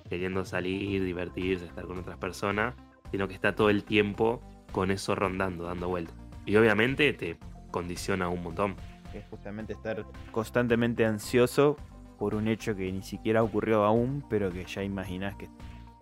[0.09, 2.75] queriendo salir, divertirse, estar con otras personas,
[3.11, 6.26] sino que está todo el tiempo con eso rondando, dando vueltas.
[6.47, 7.37] Y obviamente te
[7.69, 8.75] condiciona un montón.
[9.13, 11.77] Es justamente estar constantemente ansioso
[12.17, 15.47] por un hecho que ni siquiera ocurrió aún, pero que ya imaginas que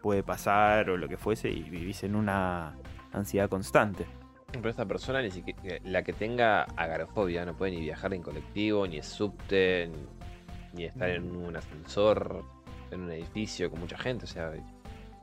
[0.01, 2.73] puede pasar o lo que fuese y vivís en una
[3.11, 4.05] ansiedad constante.
[4.51, 8.87] Pero esta persona, ni siquiera, la que tenga agarofobia, no puede ni viajar en colectivo,
[8.87, 12.43] ni en subte, ni, ni estar en un ascensor,
[12.91, 14.51] en un edificio con mucha gente, o sea,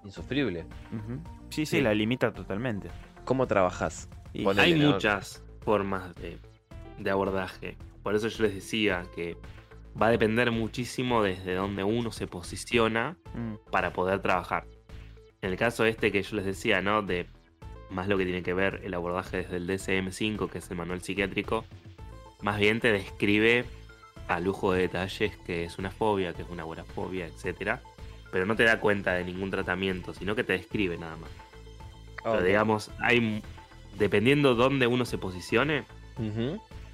[0.05, 0.65] insufrible.
[1.49, 1.81] Sí, sí, Sí.
[1.81, 2.89] la limita totalmente.
[3.25, 4.09] ¿Cómo trabajas?
[4.35, 6.39] Y- Hay muchas formas de,
[6.99, 7.77] de abordaje.
[8.03, 9.37] Por eso yo les decía que
[10.01, 14.65] va a depender muchísimo desde donde uno se posiciona Mm, para poder trabajar.
[15.41, 17.03] En el caso este que yo les decía, ¿no?
[17.03, 17.27] De
[17.91, 21.03] más lo que tiene que ver el abordaje desde el DSM-5, que es el manual
[21.03, 21.65] psiquiátrico,
[22.43, 23.65] más bien te describe
[24.29, 27.79] a lujo de detalles que es una fobia, que es una agorafobia, etc.
[28.31, 31.31] Pero no te da cuenta de ningún tratamiento, sino que te describe nada más.
[32.23, 32.45] Pero Ok.
[32.45, 33.43] digamos, hay
[33.99, 35.85] dependiendo dónde uno se posicione,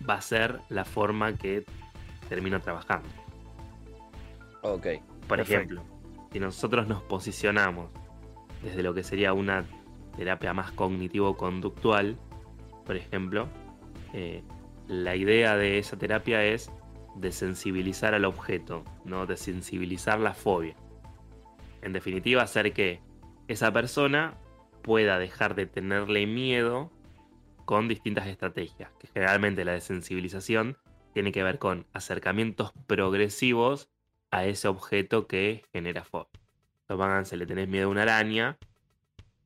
[0.08, 1.64] va a ser la forma que
[2.28, 3.08] termina trabajando.
[4.62, 4.86] Ok.
[5.26, 5.54] Por Perfecto.
[5.54, 5.82] ejemplo,
[6.32, 7.90] si nosotros nos posicionamos
[8.62, 9.64] desde lo que sería una
[10.16, 12.16] terapia más cognitivo-conductual,
[12.84, 13.48] por ejemplo,
[14.12, 14.42] eh,
[14.88, 16.70] la idea de esa terapia es
[17.14, 19.26] desensibilizar al objeto, ¿no?
[19.26, 20.74] Desensibilizar la fobia.
[21.82, 23.00] En definitiva, hacer que
[23.46, 24.34] esa persona
[24.82, 26.90] pueda dejar de tenerle miedo
[27.64, 30.78] con distintas estrategias, que generalmente la desensibilización
[31.12, 33.88] tiene que ver con acercamientos progresivos
[34.30, 36.28] a ese objeto que genera fobia.
[36.88, 38.56] Entonces, le tenés miedo a una araña,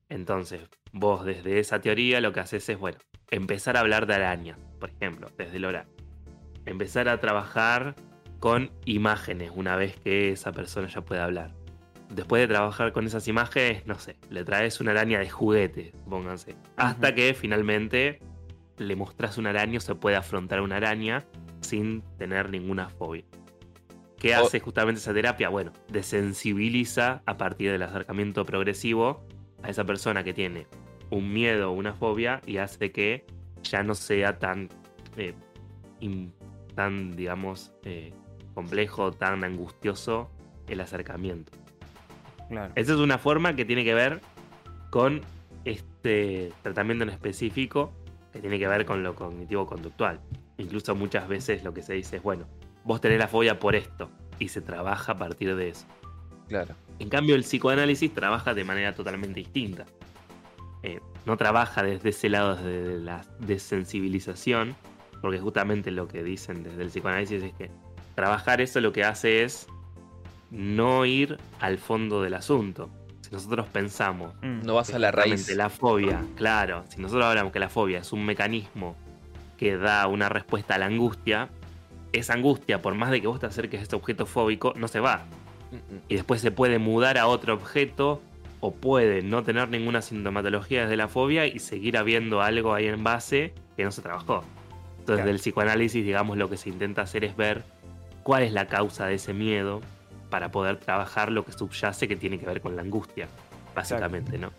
[0.08, 0.60] entonces
[0.92, 2.98] vos desde esa teoría lo que haces es, bueno,
[3.30, 5.88] empezar a hablar de arañas, por ejemplo, desde el oral.
[6.66, 7.96] Empezar a trabajar
[8.38, 11.61] con imágenes una vez que esa persona ya puede hablar.
[12.12, 16.56] Después de trabajar con esas imágenes, no sé, le traes una araña de juguete, pónganse.
[16.76, 18.20] Hasta que finalmente
[18.76, 21.24] le mostrás una araña o se puede afrontar una araña
[21.62, 23.24] sin tener ninguna fobia.
[24.18, 25.48] ¿Qué hace justamente esa terapia?
[25.48, 29.26] Bueno, desensibiliza a partir del acercamiento progresivo
[29.62, 30.66] a esa persona que tiene
[31.10, 33.24] un miedo o una fobia y hace que
[33.62, 34.68] ya no sea tan,
[35.16, 35.34] eh,
[36.74, 38.12] tan digamos, eh,
[38.54, 40.30] complejo, tan angustioso
[40.68, 41.61] el acercamiento.
[42.52, 42.72] Claro.
[42.76, 44.20] Esa es una forma que tiene que ver
[44.90, 45.22] con
[45.64, 47.94] este tratamiento en específico
[48.30, 50.20] que tiene que ver con lo cognitivo-conductual.
[50.58, 52.44] Incluso muchas veces lo que se dice es, bueno,
[52.84, 55.86] vos tenés la fobia por esto y se trabaja a partir de eso.
[56.48, 56.74] Claro.
[56.98, 59.86] En cambio, el psicoanálisis trabaja de manera totalmente distinta.
[60.82, 64.76] Eh, no trabaja desde ese lado de la desensibilización,
[65.22, 67.70] porque justamente lo que dicen desde el psicoanálisis es que
[68.14, 69.66] trabajar eso lo que hace es
[70.52, 72.90] no ir al fondo del asunto.
[73.22, 74.64] Si nosotros pensamos, mm.
[74.64, 75.48] no vas a la raíz.
[75.56, 78.94] La fobia, claro, si nosotros hablamos que la fobia es un mecanismo
[79.56, 81.48] que da una respuesta a la angustia,
[82.12, 85.00] esa angustia, por más de que vos te acerques a este objeto fóbico, no se
[85.00, 85.24] va.
[86.08, 88.20] Y después se puede mudar a otro objeto
[88.60, 93.02] o puede no tener ninguna sintomatología desde la fobia y seguir habiendo algo ahí en
[93.02, 94.44] base que no se trabajó.
[94.98, 97.64] Entonces, del psicoanálisis, digamos, lo que se intenta hacer es ver
[98.22, 99.80] cuál es la causa de ese miedo
[100.32, 103.28] para poder trabajar lo que subyace que tiene que ver con la angustia,
[103.74, 104.50] básicamente, ¿no?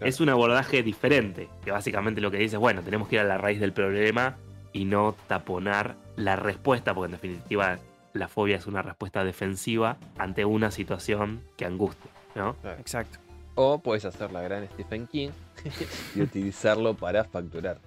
[0.00, 3.24] Es un abordaje diferente, que básicamente lo que dice es, bueno, tenemos que ir a
[3.24, 4.38] la raíz del problema
[4.72, 7.78] y no taponar la respuesta, porque en definitiva
[8.12, 12.56] la fobia es una respuesta defensiva ante una situación que angustia, ¿no?
[12.80, 13.20] Exacto.
[13.54, 15.30] O puedes hacer la gran Stephen King
[16.16, 17.78] y utilizarlo para facturar.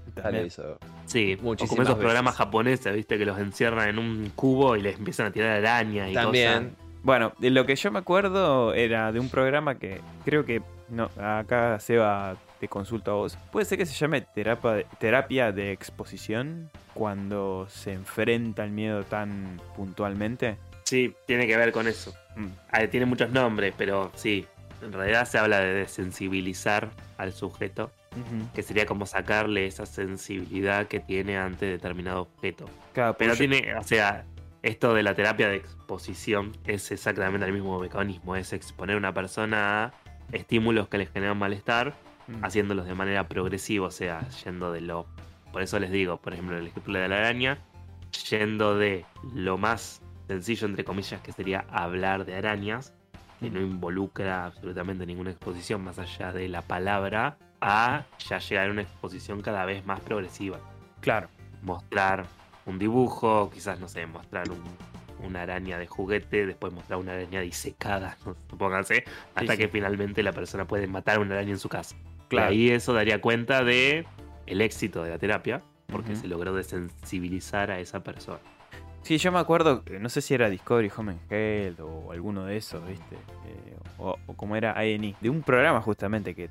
[1.08, 4.98] Sí, muchísimas como esos programas japoneses, viste, que los encierran en un cubo y les
[4.98, 6.83] empiezan a tirar arañas y También.
[7.04, 11.10] Bueno, de lo que yo me acuerdo era de un programa que creo que no,
[11.18, 13.38] acá Seba te consulto a vos.
[13.52, 19.60] ¿Puede ser que se llame terapia, terapia de exposición cuando se enfrenta el miedo tan
[19.76, 20.58] puntualmente?
[20.84, 22.14] Sí, tiene que ver con eso.
[22.36, 22.88] Mm.
[22.90, 24.46] tiene muchos nombres, pero sí,
[24.82, 27.92] en realidad se habla de desensibilizar al sujeto,
[28.54, 32.66] que sería como sacarle esa sensibilidad que tiene ante determinado objeto.
[33.18, 34.26] pero tiene, o sea,
[34.64, 39.14] esto de la terapia de exposición es exactamente el mismo mecanismo, es exponer a una
[39.14, 39.94] persona a
[40.32, 41.94] estímulos que le generan malestar
[42.28, 42.46] Mm.
[42.46, 45.06] haciéndolos de manera progresiva, o sea, yendo de lo...
[45.52, 47.60] Por eso les digo, por ejemplo, el ejemplo de la araña,
[48.30, 52.94] yendo de lo más sencillo, entre comillas, que sería hablar de arañas,
[53.40, 53.64] que no mm.
[53.64, 59.42] involucra absolutamente ninguna exposición más allá de la palabra, a ya llegar a una exposición
[59.42, 60.60] cada vez más progresiva.
[61.02, 61.28] Claro.
[61.62, 62.26] Mostrar
[62.66, 64.46] un dibujo, quizás, no sé, mostrar
[65.20, 68.18] una araña de juguete, después mostrar una araña disecada,
[68.50, 69.04] supónganse,
[69.36, 71.96] hasta que finalmente la persona puede matar una araña en su casa.
[72.30, 72.50] Claro.
[72.50, 74.08] ahí eso daría cuenta de
[74.48, 78.40] el éxito de la terapia, porque se logró desensibilizar a esa persona.
[79.04, 82.58] Sí, yo me acuerdo, no sé si era Discovery Home and Health o alguno de
[82.58, 83.16] esos, ¿viste?
[83.16, 86.50] Eh, o, como era A&E, de un programa justamente que,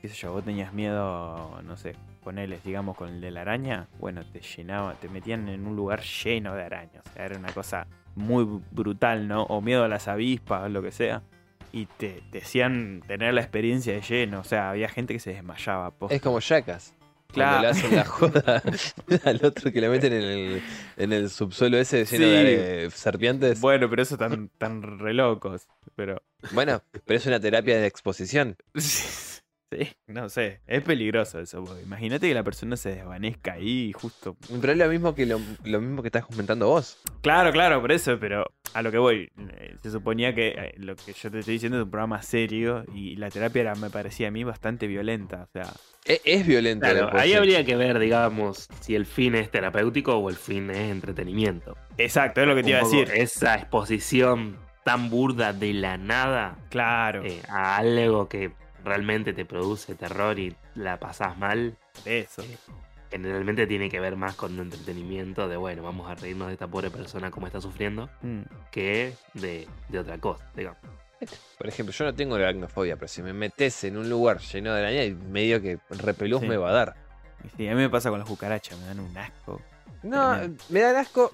[0.00, 3.88] qué sé yo, vos tenías miedo, no sé, ponerles, digamos, con el de la araña,
[3.98, 7.52] bueno, te llenaba, te metían en un lugar lleno de arañas, o sea, era una
[7.52, 9.44] cosa muy brutal, ¿no?
[9.44, 11.22] O miedo a las avispas, o lo que sea
[11.72, 14.40] y te, decían tener la experiencia de lleno.
[14.40, 15.92] O sea, había gente que se desmayaba.
[16.08, 16.94] Es como Jackas.
[17.32, 17.62] Claro.
[17.62, 18.60] le hacen la joda
[19.24, 20.62] al otro que le meten en el,
[20.96, 23.60] en el subsuelo ese lleno de serpientes.
[23.60, 25.68] Bueno, pero eso tan, tan re locos.
[25.94, 26.22] Pero...
[26.50, 28.56] Bueno, pero es una terapia de exposición.
[29.70, 31.64] Sí, no sé, es peligroso eso.
[31.80, 34.36] Imagínate que la persona se desvanezca ahí justo.
[34.60, 36.98] Pero es lo mismo que lo, mismo que estás comentando vos.
[37.22, 39.30] Claro, claro, por eso, pero a lo que voy.
[39.38, 42.84] Eh, se suponía que eh, lo que yo te estoy diciendo es un programa serio
[42.92, 45.44] y la terapia era, me parecía a mí bastante violenta.
[45.44, 45.72] O sea.
[46.04, 46.90] E, es, violenta.
[46.90, 50.90] Claro, ahí habría que ver, digamos, si el fin es terapéutico o el fin es
[50.90, 51.76] entretenimiento.
[51.96, 53.08] Exacto, es lo que te iba a decir.
[53.14, 56.58] Esa exposición tan burda de la nada.
[56.70, 57.24] Claro.
[57.24, 58.52] Eh, a algo que
[58.84, 62.42] realmente te produce terror y la pasás mal, eso.
[63.10, 66.68] generalmente tiene que ver más con un entretenimiento de, bueno, vamos a reírnos de esta
[66.68, 68.42] pobre persona como está sufriendo, mm.
[68.70, 69.66] que de,
[69.98, 70.78] otra cosa, digamos.
[71.58, 74.72] Por ejemplo, yo no tengo la aracnofobia, pero si me metes en un lugar lleno
[74.72, 76.96] de araña, medio que repelús me va a dar.
[77.44, 79.60] Y sí, a mí me pasa con las cucarachas, me dan un asco.
[80.02, 80.64] No, Tremendo.
[80.70, 81.30] me da asco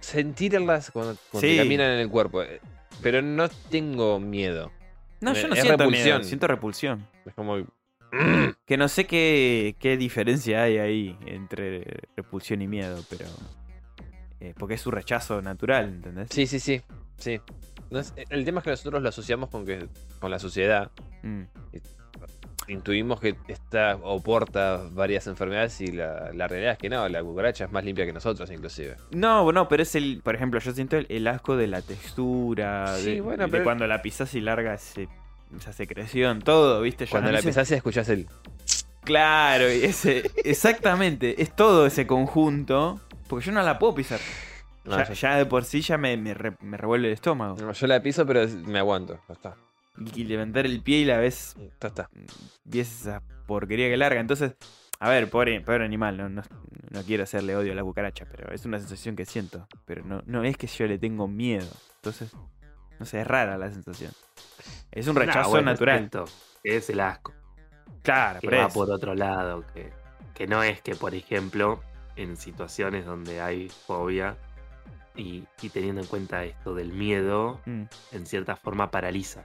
[0.00, 1.58] sentirlas cuando, cuando te Sí.
[1.58, 2.42] caminan en el cuerpo.
[2.42, 2.60] eh,
[3.02, 4.72] Pero no tengo miedo.
[5.20, 6.04] No, yo no es siento repulsión.
[6.18, 7.06] miedo, siento repulsión.
[7.26, 7.56] Es como.
[8.66, 11.84] Que no sé qué, qué diferencia hay ahí entre
[12.16, 13.26] repulsión y miedo, pero.
[14.40, 16.28] eh, porque es su rechazo natural, ¿entendés?
[16.30, 16.80] Sí, sí, sí.
[17.18, 17.40] sí.
[17.90, 19.88] No es- el tema es que nosotros lo asociamos con que
[20.20, 20.90] con la sociedad.
[21.22, 21.42] Mm.
[22.70, 27.22] Intuimos que está o porta varias enfermedades y la, la realidad es que no, la
[27.22, 28.96] cucaracha es más limpia que nosotros inclusive.
[29.10, 30.20] No, no, pero es el.
[30.22, 33.64] Por ejemplo, yo siento el, el asco de la textura, Sí, de, bueno, de pero-
[33.64, 35.08] cuando la pisas y larga ese-
[35.56, 37.06] esa secreción, todo, ¿viste?
[37.06, 38.26] Ya Cuando la se- pisás y escuchás el.
[39.02, 44.20] Claro, y ese, exactamente, es todo ese conjunto, porque yo no la puedo pisar.
[44.84, 47.56] No, ya, yo- ya de por sí ya me, me re- me revuelve el estómago.
[47.60, 49.18] no, yo la piso, pero me aguanto.
[49.28, 49.56] Ya está.
[50.00, 52.10] Y, y levantar el pie y la ves, Ya está.
[52.64, 54.20] ves esa porquería que larga.
[54.20, 54.54] Entonces,
[54.98, 56.42] a ver, pobre, pobre animal, no, no,
[56.90, 59.66] no quiero hacerle odio a la cucaracha, pero es una sensación que siento.
[59.84, 61.70] Pero no, no es que yo le tengo miedo.
[61.96, 62.32] Entonces,
[62.98, 64.12] no sé, es rara la sensación.
[64.90, 66.04] Es un Nah, rechazo bueno, natural.
[66.04, 66.24] esto
[66.64, 67.32] Es el asco.
[68.02, 68.74] Claro, que por va eso.
[68.74, 69.90] por otro lado, que,
[70.34, 71.82] que no es que, por ejemplo,
[72.16, 74.36] en situaciones donde hay fobia
[75.14, 77.82] y, y teniendo en cuenta esto del miedo, Mm,
[78.12, 79.44] en cierta forma paraliza.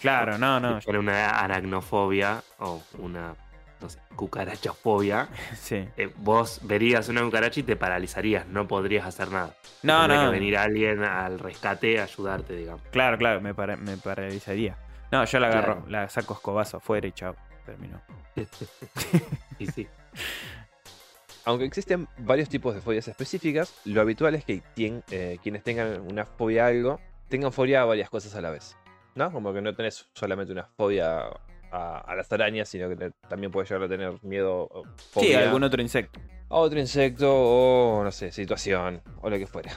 [0.00, 0.80] Claro, no, no.
[0.80, 3.34] Fuera una aracnofobia o una,
[3.80, 5.88] no sé, cucarachafobia, Sí.
[5.96, 9.54] eh, vos verías una cucaracha y te paralizarías, no podrías hacer nada.
[9.82, 10.30] No, Tendría no.
[10.30, 12.82] que venir alguien al rescate a ayudarte, digamos.
[12.90, 14.76] Claro, claro, me, para- me paralizaría.
[15.10, 15.90] No, yo la agarro, Claro.
[15.90, 17.36] la saco escobazo afuera y chao.
[17.64, 18.00] Terminó.
[19.58, 19.86] y sí.
[21.46, 26.00] Aunque existen varios tipos de fobias específicas, lo habitual es que quien- eh, quienes tengan
[26.00, 28.76] una fobia a algo tengan fobia a varias cosas a la vez.
[29.14, 29.30] ¿No?
[29.32, 31.22] Como que no tenés solamente una fobia
[31.70, 35.04] a, a las arañas, sino que te- también puedes llegar a tener miedo o Sí,
[35.12, 36.20] fobia algún otro insecto.
[36.50, 39.72] a otro insecto o, no sé, situación o lo que fuera.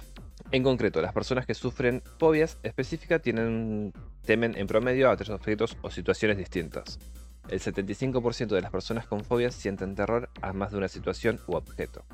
[0.51, 3.91] En concreto, las personas que sufren fobias específicas tienen,
[4.25, 6.99] temen en promedio a tres objetos o situaciones distintas.
[7.49, 11.55] El 75% de las personas con fobias sienten terror a más de una situación u
[11.55, 12.05] objeto.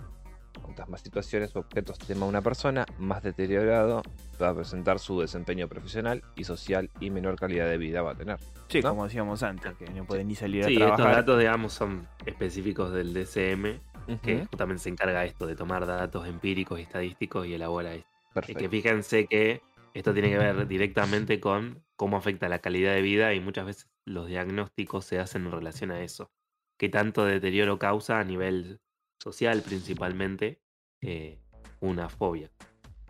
[0.74, 4.02] Cuantas más situaciones u objetos tema una persona, más deteriorado
[4.42, 8.16] va a presentar su desempeño profesional y social y menor calidad de vida va a
[8.16, 8.40] tener.
[8.70, 8.90] Sí, ¿No?
[8.90, 11.16] como decíamos antes, que no pueden ni salir a Sí, estos trabajar.
[11.18, 13.82] datos, digamos, son específicos del DCM,
[14.24, 18.10] que justamente se encarga esto de tomar datos empíricos y estadísticos y elabora esto.
[18.30, 18.60] Es Perfecto.
[18.62, 19.62] que fíjense que
[19.94, 23.88] esto tiene que ver directamente con cómo afecta la calidad de vida y muchas veces
[24.06, 26.32] los diagnósticos se hacen en relación a eso.
[26.78, 28.80] ¿Qué tanto deterioro causa a nivel
[29.20, 30.63] social principalmente
[31.04, 31.40] eh,
[31.80, 32.50] una fobia?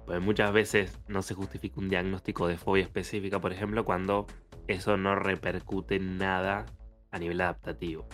[0.05, 4.27] Pues muchas veces no se justifica un diagnóstico de fobia específica, por ejemplo, cuando
[4.67, 6.65] eso no repercute en nada
[7.11, 8.07] a nivel adaptativo.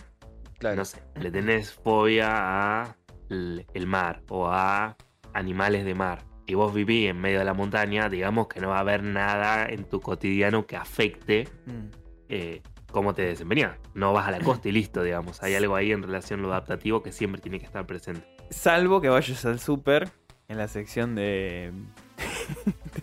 [0.58, 0.76] Claro.
[0.76, 2.28] No sé, le tenés fobia
[2.82, 2.96] a
[3.28, 4.96] el mar o a
[5.32, 6.22] animales de mar.
[6.46, 9.66] Y vos vivís en medio de la montaña, digamos que no va a haber nada
[9.66, 11.90] en tu cotidiano que afecte Mm.
[12.28, 13.78] eh, cómo te desempeñás.
[13.94, 15.42] No vas a la costa y listo, digamos.
[15.42, 18.26] Hay algo ahí en relación a lo adaptativo que siempre tiene que estar presente.
[18.50, 20.08] Salvo que vayas al súper
[20.48, 21.70] en la sección de,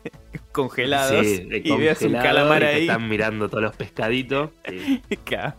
[0.03, 0.11] de
[0.51, 4.51] congelados Sí, de y veas un calamar y te ahí Están mirando todos los pescaditos.
[4.67, 5.01] sí.
[5.23, 5.55] claro,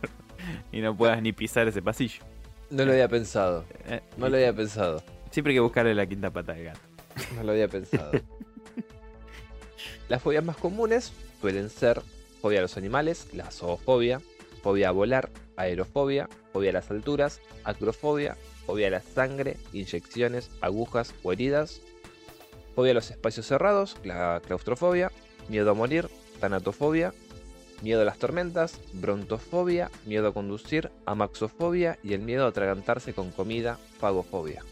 [0.71, 2.23] y no puedas ni pisar ese pasillo.
[2.69, 3.65] No lo había pensado.
[4.17, 5.01] No lo había pensado.
[5.31, 6.79] Siempre hay que buscarle la quinta pata de gato.
[7.35, 8.11] No lo había pensado.
[10.07, 12.01] Las fobias más comunes suelen ser
[12.41, 14.21] fobia a los animales, la zoofobia,
[14.61, 18.37] fobia a volar, aerofobia, fobia a las alturas, acrofobia,
[18.69, 21.81] fobia a la sangre, inyecciones, agujas o heridas,
[22.75, 25.11] fobia a los espacios cerrados, la claustrofobia,
[25.47, 26.07] miedo a morir,
[26.39, 27.11] tanatofobia,
[27.81, 33.31] miedo a las tormentas, brontofobia, miedo a conducir, amaxofobia y el miedo a atragantarse con
[33.31, 34.63] comida, fagofobia.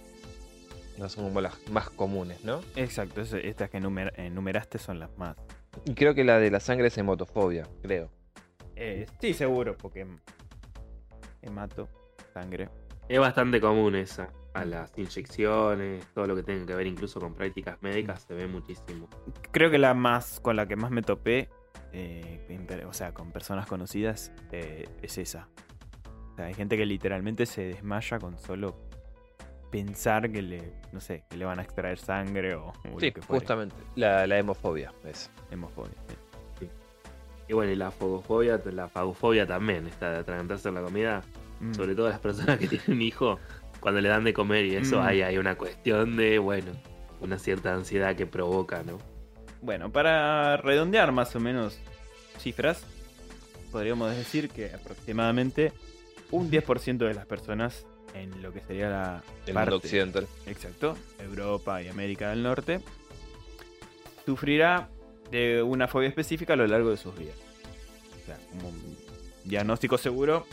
[0.99, 2.61] No son como las más comunes, ¿no?
[2.75, 5.35] Exacto, es- estas que enumer- enumeraste son las más.
[5.85, 8.11] Y creo que la de la sangre es hemotofobia, creo.
[8.75, 10.05] Eh, sí, seguro, porque
[11.41, 11.89] hemato,
[12.31, 12.69] sangre.
[13.09, 14.29] Es bastante común esa.
[14.53, 18.47] A las inyecciones, todo lo que tenga que ver incluso con prácticas médicas, se ve
[18.47, 19.07] muchísimo.
[19.51, 21.49] Creo que la más con la que más me topé,
[21.93, 25.47] eh, o sea, con personas conocidas, eh, es esa.
[26.33, 28.75] O sea, hay gente que literalmente se desmaya con solo
[29.69, 33.13] pensar que le, no sé, que le van a extraer sangre o, o Sí, lo
[33.13, 33.39] que fuere.
[33.39, 33.75] justamente.
[33.95, 35.29] La, la hemofobia es.
[35.51, 35.93] Hemofobia,
[36.59, 36.67] sí.
[37.47, 41.21] Y bueno, y la fagofobia, la fagofobia también, está de atragantarse en la comida.
[41.59, 41.73] Mm.
[41.73, 43.39] Sobre todo las personas que tienen hijo,
[43.79, 45.05] cuando le dan de comer y eso, Mm.
[45.05, 46.71] ahí hay una cuestión de, bueno,
[47.21, 48.97] una cierta ansiedad que provoca, ¿no?
[49.61, 51.79] Bueno, para redondear más o menos
[52.39, 52.83] cifras,
[53.71, 55.73] podríamos decir que aproximadamente
[56.31, 60.27] un 10% de las personas en lo que sería la El parte- mundo occidental.
[60.45, 62.81] Exacto, Europa y América del Norte,
[64.25, 64.89] sufrirá
[65.31, 67.35] de una fobia específica a lo largo de sus vidas.
[68.21, 68.97] O sea, como un
[69.43, 70.45] diagnóstico seguro,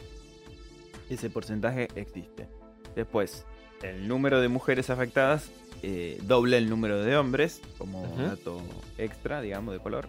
[1.14, 2.48] ese porcentaje existe.
[2.94, 3.46] Después,
[3.82, 5.50] el número de mujeres afectadas
[5.82, 8.22] eh, dobla el número de hombres, como Ujú.
[8.22, 8.62] dato
[8.96, 10.08] extra, digamos, de color.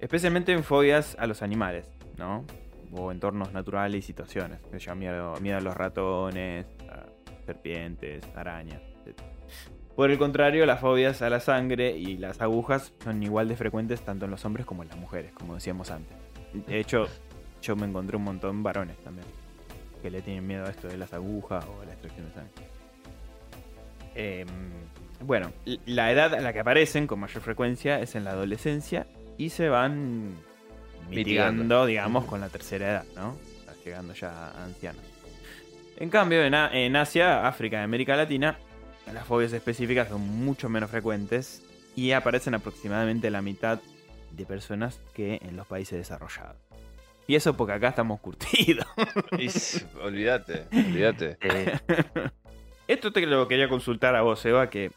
[0.00, 2.44] Especialmente en fobias a los animales, ¿no?
[2.92, 4.60] O entornos naturales y situaciones.
[4.78, 7.06] Llama miedo, miedo a los ratones, a
[7.44, 9.20] serpientes, arañas, etc.
[9.94, 14.00] Por el contrario, las fobias a la sangre y las agujas son igual de frecuentes
[14.02, 16.16] tanto en los hombres como en las mujeres, como decíamos antes.
[16.66, 17.06] De hecho,
[17.60, 19.26] yo me encontré un montón varones también
[20.06, 22.64] que le tienen miedo a esto de las agujas o a la extracción de sangre.
[24.14, 24.46] Em,
[25.20, 25.50] bueno,
[25.84, 29.68] la edad a la que aparecen con mayor frecuencia es en la adolescencia y se
[29.68, 30.28] van
[31.10, 31.86] mitigando, Mitigando.
[31.86, 33.36] digamos, con la tercera edad, ¿no?
[33.84, 35.02] Llegando ya a ancianos.
[35.96, 38.58] En cambio, en Asia, África y América Latina,
[39.12, 41.62] las fobias específicas son mucho menos frecuentes
[41.96, 43.80] y aparecen aproximadamente la mitad
[44.30, 46.65] de personas que en los países desarrollados.
[47.26, 48.86] Y eso porque acá estamos curtidos.
[50.02, 51.36] Olvídate, olvídate.
[51.46, 51.78] Eh,
[52.88, 54.90] Esto te lo quería consultar a vos, Eva, que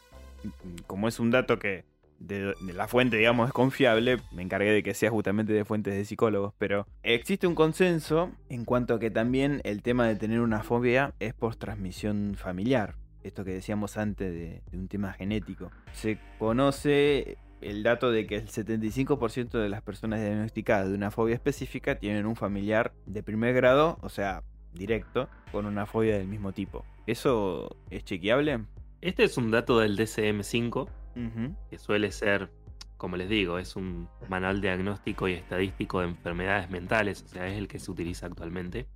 [0.44, 1.84] mm, como es un dato que
[2.20, 5.94] de, de la fuente, digamos, es confiable, me encargué de que sea justamente de fuentes
[5.94, 10.40] de psicólogos, pero existe un consenso en cuanto a que también el tema de tener
[10.40, 12.94] una fobia es por transmisión familiar.
[13.24, 15.70] Esto que decíamos antes de, de un tema genético.
[15.92, 21.34] Se conoce el dato de que el 75% de las personas diagnosticadas de una fobia
[21.34, 24.42] específica tienen un familiar de primer grado, o sea,
[24.72, 26.84] directo, con una fobia del mismo tipo.
[27.06, 28.60] ¿Eso es chequeable?
[29.02, 31.56] este es un dato del DCM5, Ujú.
[31.70, 32.50] que suele ser,
[32.98, 37.56] como les digo, es un manual diagnóstico y estadístico de enfermedades mentales, o sea, es
[37.56, 38.86] el que se utiliza actualmente.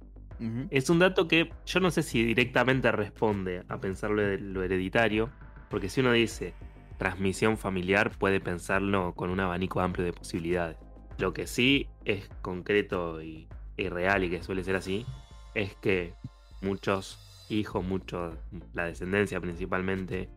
[0.70, 5.30] Es un dato que yo no sé si directamente responde a pensarlo de lo hereditario,
[5.70, 6.52] porque si uno dice
[6.98, 10.76] transmisión familiar puede pensarlo con un abanico amplio de posibilidades.
[11.18, 15.06] Lo que sí es concreto y, y real y que suele ser así,
[15.54, 16.14] es que
[16.60, 18.34] muchos hijos, muchos,
[18.72, 20.28] la descendencia principalmente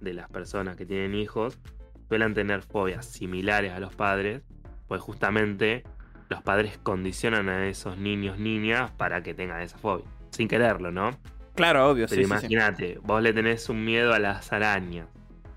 [0.00, 1.58] de las personas que tienen hijos,
[2.08, 4.42] suelen tener fobias similares a los padres,
[4.86, 5.84] pues justamente
[6.28, 10.06] los padres condicionan a esos niños, niñas, para que tengan esa fobia.
[10.30, 11.18] Sin quererlo, ¿no?
[11.54, 12.46] Claro, obvio, Pero sí, sí, sí.
[12.46, 15.08] imagínate, vos le tenés un miedo a las arañas.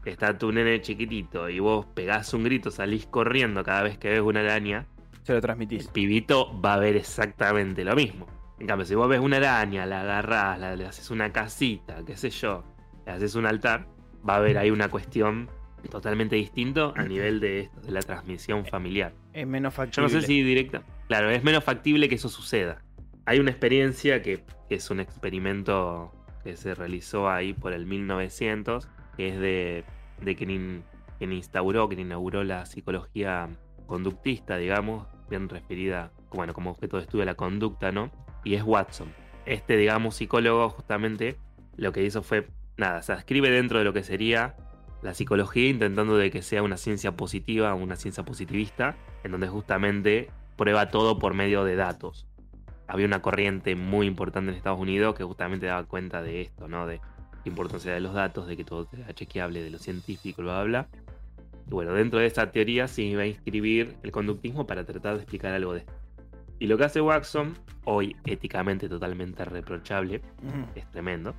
[0.06, 4.22] Está tu nene chiquitito y vos pegás un grito, salís corriendo cada vez que ves
[4.22, 4.88] una araña,
[5.24, 5.88] Se lo el transmitís.
[5.90, 8.26] pibito va a ver exactamente lo mismo.
[8.60, 12.16] En cambio, si vos ves una araña, la agarrás, la- le haces una casita, qué
[12.18, 12.64] sé yo,
[13.06, 13.88] le haces un altar,
[14.28, 15.50] va a haber ahí una cuestión
[15.90, 19.14] totalmente distinto a nivel de, esto, de la transmisión familiar.
[19.34, 20.04] Es menos Yo factible.
[20.04, 20.84] no sé si directa.
[21.08, 22.82] Claro, es menos factible que eso suceda.
[23.26, 26.12] Hay una experiencia que, que es un experimento
[26.44, 29.86] que se realizó ahí por el 1900, que es de,
[30.36, 30.84] quien, in-
[31.18, 33.50] quien instauró, quien inauguró la psicología
[33.86, 38.12] conductista, digamos, bien referida, bueno, como objeto de estudio a la conducta, ¿no?
[38.44, 39.14] Y es Watson.
[39.46, 41.38] Este, digamos, psicólogo justamente
[41.76, 42.48] lo que hizo fue,
[42.78, 44.56] nada, se escribe dentro de lo que sería
[45.02, 50.30] la psicología intentando de que sea una ciencia positiva, una ciencia positivista, en donde justamente
[50.58, 52.28] prueba todo por medio de datos.
[52.88, 56.86] Había una corriente muy importante en Estados Unidos que justamente daba cuenta de esto, ¿no?
[56.86, 57.02] De
[57.50, 60.88] importancia de los datos, de que todo sea chequeable, de lo científico, bla, bla, bla.
[61.68, 65.22] Y bueno, dentro de esta teoría se iba a inscribir el conductismo para tratar de
[65.22, 65.94] explicar algo de esto.
[66.60, 70.22] Y lo que hace Watson, hoy éticamente totalmente reprochable,
[70.76, 71.34] es tremendo,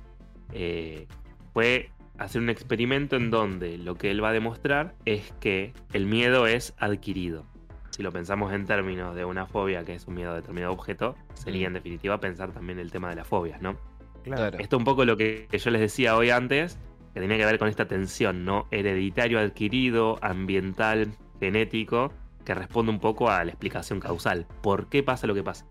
[0.51, 1.07] eh,
[1.53, 6.05] fue hacer un experimento en donde lo que él va a demostrar es que el
[6.05, 7.45] miedo es adquirido.
[7.91, 11.15] Si lo pensamos en términos de una fobia, que es un miedo a determinado objeto,
[11.35, 13.77] sería en definitiva pensar también el tema de las fobias, ¿no?
[14.23, 14.57] Claro.
[14.59, 16.79] Esto un poco lo que, yo les decía hoy antes,
[17.13, 18.67] que tenía que ver con esta tensión, ¿no?
[18.71, 22.11] Hereditario adquirido, ambiental, genético,
[22.45, 24.47] que responde un poco a la explicación causal.
[24.61, 25.65] ¿Por qué pasa lo que pasa?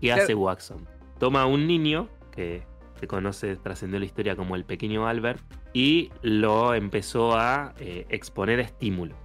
[0.00, 0.22] ¿Qué Claro.
[0.22, 0.88] hace Watson?
[1.18, 2.62] Toma a un niño que
[2.98, 5.40] se conoce, trascendió la historia como el pequeño Albert,
[5.72, 9.16] y lo empezó a eh, exponer a estímulo.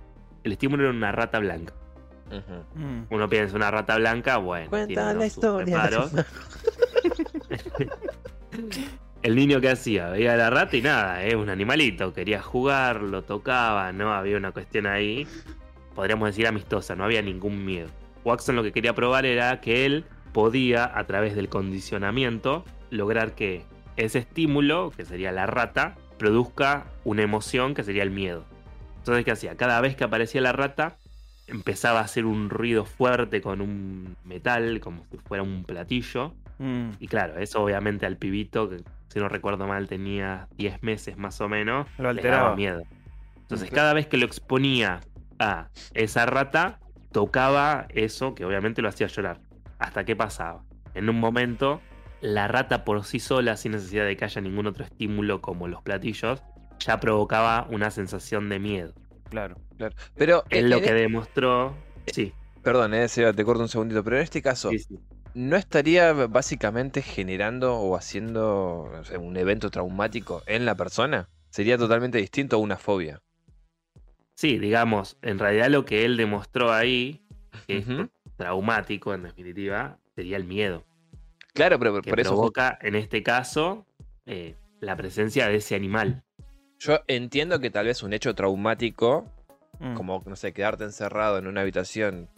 [0.43, 1.74] El estímulo era una rata blanca.
[2.76, 3.13] Mm.
[3.13, 6.11] Uno piensa una rata blanca, bueno, tiene unos sus reparos.
[9.22, 13.01] El niño que hacía, veía a la rata y nada, es un animalito, quería jugar,
[13.01, 15.28] lo tocaba, no había una cuestión ahí,
[15.93, 17.89] podríamos decir amistosa, no había ningún miedo.
[18.24, 23.64] Watson lo que quería probar era que él podía, a través del condicionamiento, lograr que
[23.97, 28.45] ese estímulo, que sería la rata, produzca una emoción que sería el miedo.
[28.99, 29.55] Entonces, ¿qué hacía?
[29.55, 30.95] Cada vez que aparecía la rata,
[31.47, 36.91] empezaba a hacer un ruido fuerte con un metal, como si fuera un platillo, Mm,
[36.99, 41.41] Y claro, eso obviamente al pibito, que si no recuerdo mal tenía 10 meses más
[41.41, 42.43] o menos, Lo le alteraba.
[42.43, 42.82] daba miedo.
[43.38, 44.99] Entonces cada vez que lo exponía
[45.39, 46.80] a esa rata,
[47.12, 49.39] tocaba eso que obviamente lo hacía llorar.
[49.80, 50.64] ¿Hasta qué pasaba?
[50.93, 51.82] En un momento,
[52.22, 55.82] la rata por sí sola, sin necesidad de que haya ningún otro estímulo como los
[55.82, 56.43] platillos,
[56.80, 58.93] ya provocaba una sensación de miedo.
[59.30, 59.55] claro.
[60.16, 61.74] Pero Él en- lo que e- demostró...
[62.07, 64.99] Sí, Perdón, eh, Seba, te corto un segundito, pero en este caso, sí, sí.
[65.40, 71.30] ¿No estaría básicamente generando o haciendo no sé, un evento traumático en la persona?
[71.50, 73.22] Sería totalmente distinto a una fobia.
[74.36, 77.22] Sí, digamos, en realidad lo que él demostró ahí,
[77.68, 78.10] que es Ujú.
[78.38, 80.86] traumático en definitiva, sería el miedo.
[81.54, 83.86] Claro, pero por, Que por eso provoca, en este caso,
[84.26, 86.24] eh, la presencia de ese animal.
[86.80, 89.26] yo entiendo que tal vez un hecho traumático,
[89.80, 92.30] Mm, como, no sé, quedarte encerrado en una habitación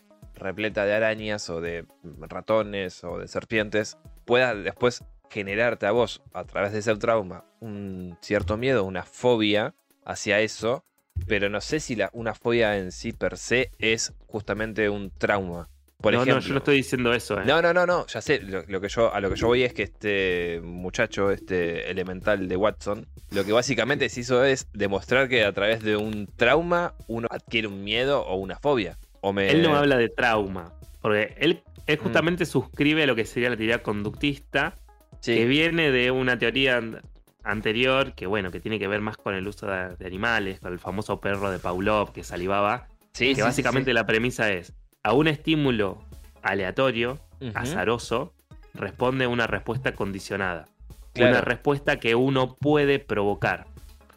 [0.41, 6.43] repleta de arañas o de ratones o de serpientes, pueda después generarte a vos, a
[6.43, 9.73] través de ese trauma, un cierto miedo, una fobia
[10.03, 10.83] hacia eso,
[11.27, 15.69] pero no sé si la, una fobia en sí per se es justamente un trauma.
[16.01, 17.39] Por no, ejemplo, no, yo no estoy diciendo eso.
[17.39, 17.43] ¿eh?
[17.45, 19.63] no, no, no, no, ya sé, lo, lo que yo, a lo que yo voy
[19.63, 25.29] es que este muchacho, este elemental de Watson, lo que básicamente se hizo es demostrar
[25.29, 28.97] que a través de un trauma uno adquiere un miedo o una fobia.
[29.21, 29.49] O me...
[29.49, 32.03] Él no habla de trauma, porque él, él Mm.
[32.03, 34.75] justamente suscribe a lo que sería la teoría conductista,
[35.19, 37.01] Sí, que viene de una teoría an-
[37.43, 40.73] anterior, que bueno, que tiene que ver más con el uso de, de animales, con
[40.73, 45.13] el famoso perro de Pavlov que salivaba, sí, que sí, básicamente la premisa es, a
[45.13, 45.99] un estímulo
[46.41, 47.19] aleatorio,
[47.53, 48.33] azaroso,
[48.73, 50.67] responde una respuesta condicionada.
[51.13, 51.31] Claro.
[51.33, 53.65] Una respuesta que uno puede provocar.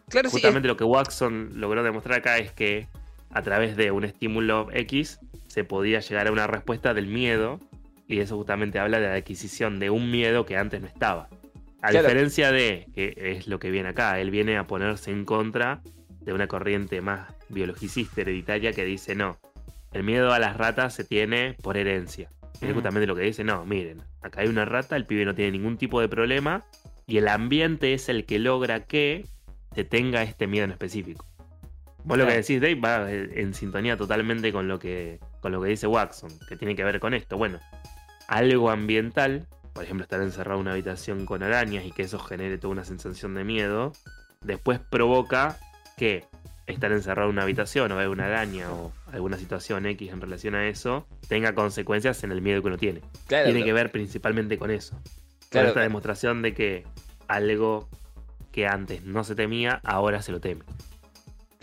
[0.08, 2.86] Claro, sí, Justamente lo que Watson logró demostrar acá es que
[3.34, 5.18] a través de un estímulo X
[5.48, 7.60] se podía llegar a una respuesta del miedo
[8.08, 11.28] y eso justamente habla de la adquisición de un miedo que antes no estaba.
[11.82, 12.06] A Claro.
[12.08, 15.82] diferencia de, que es lo que viene acá, él viene a ponerse en contra
[16.22, 19.38] de una corriente más biologicista hereditaria que dice no,
[19.92, 22.30] el miedo a las ratas se tiene por herencia.
[22.60, 25.50] Es justamente lo que dice, no, miren, acá hay una rata, el pibe no tiene
[25.52, 26.64] ningún tipo de problema
[27.06, 29.26] y el ambiente es el que logra que
[29.74, 31.26] se tenga este miedo en específico.
[32.04, 35.68] Vos lo que decís, Dave, va en sintonía totalmente con lo que con lo que
[35.70, 37.36] dice Watson, que tiene que ver con esto.
[37.36, 37.60] Bueno,
[38.28, 42.58] algo ambiental, por ejemplo, estar encerrado en una habitación con arañas y que eso genere
[42.58, 43.92] toda una sensación de miedo,
[44.42, 45.58] después provoca
[45.96, 46.24] que
[46.66, 50.54] estar encerrado en una habitación o ver una araña o alguna situación X en relación
[50.54, 53.02] a eso tenga consecuencias en el miedo que uno tiene.
[53.26, 54.94] claro, tiene que ver principalmente con eso.
[54.94, 55.02] Con
[55.50, 55.88] Claro, esta claro.
[55.88, 56.84] demostración de que
[57.28, 57.88] algo
[58.50, 60.64] que antes no se temía, ahora se lo teme.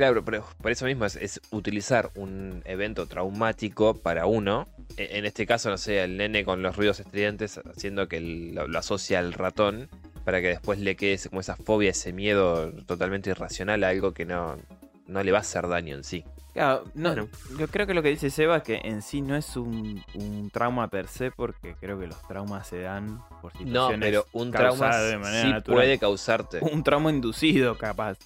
[0.01, 4.67] Claro, pero por eso mismo es, es utilizar un evento traumático para uno.
[4.97, 8.67] E- En este caso, no sé, el nene con los ruidos estridentes haciendo que lo,
[8.67, 9.89] lo asocia al ratón
[10.25, 14.11] para que después le quede ese- como esa fobia, ese miedo totalmente irracional a algo
[14.11, 14.57] que no,
[15.05, 16.25] no le va a hacer daño en sí.
[16.53, 17.27] Claro, no, Bueno.
[17.59, 20.49] yo creo que lo que dice Seba es que en sí no es un, un
[20.49, 23.59] trauma per se, porque creo que los traumas se dan por No,
[23.91, 25.75] situaciones pero un trauma de manera sí natural.
[25.77, 26.59] puede causarte.
[26.73, 28.17] Un trauma inducido, capaz.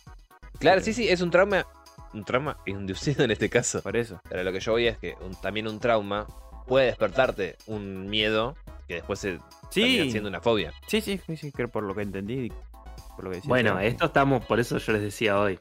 [0.60, 1.66] Claro, sí, sí, es un trauma,
[2.14, 3.82] un trauma inducido en este caso.
[3.82, 4.20] Por eso.
[4.30, 6.26] Pero lo que yo voy es que un- también un trauma
[6.68, 8.56] puede despertarte un miedo
[8.88, 9.40] que después se
[9.74, 10.72] termina Sí, siendo una fobia.
[10.88, 12.52] sí, sí, sí, sí, creo por lo que entendí.
[13.16, 15.58] Por lo que decía Bueno, esto estamos, por eso yo les decía hoy,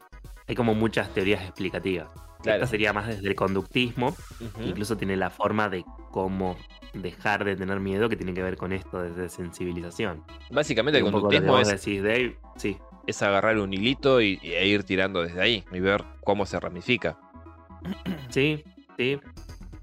[0.47, 2.07] hay como muchas teorías explicativas.
[2.41, 2.57] Claro.
[2.63, 4.15] Esta sería más desde el conductismo,
[4.61, 6.55] incluso tiene la forma de cómo
[6.93, 10.23] dejar de tener miedo que tiene que ver con esto desde sensibilización.
[10.51, 12.77] Básicamente Y el conductismo es, decís, Dave, sí,
[13.07, 17.17] es agarrar un hilito y, e ir tirando desde ahí y ver cómo se ramifica.
[18.29, 18.63] Sí,
[18.97, 19.19] sí.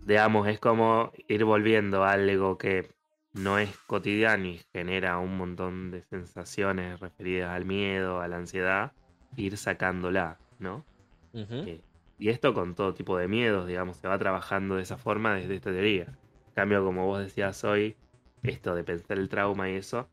[0.04, 2.90] Digamos, es como ir volviendo a algo que
[3.32, 8.92] no es cotidiano y genera un montón de sensaciones referidas al miedo, a la ansiedad,
[9.36, 10.84] ir sacándola, ¿no?
[11.32, 11.80] Eh,
[12.18, 15.54] y esto con todo tipo de miedos, digamos, se va trabajando de esa forma desde
[15.54, 16.04] esta teoría.
[16.04, 17.96] En cambio, como vos decías hoy,
[18.42, 20.08] esto de pensar el trauma y eso,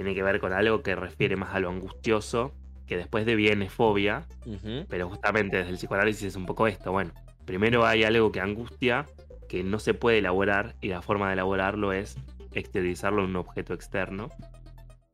[0.00, 2.54] tiene que ver con algo que refiere más a lo angustioso,
[2.86, 4.86] que después deviene fobia, Ujú.
[4.88, 6.90] pero justamente desde el psicoanálisis es un poco esto.
[6.90, 7.12] Bueno,
[7.44, 9.04] primero hay algo que angustia,
[9.46, 12.16] que no se puede elaborar, y la forma de elaborarlo es
[12.54, 14.30] exteriorizarlo en un objeto externo,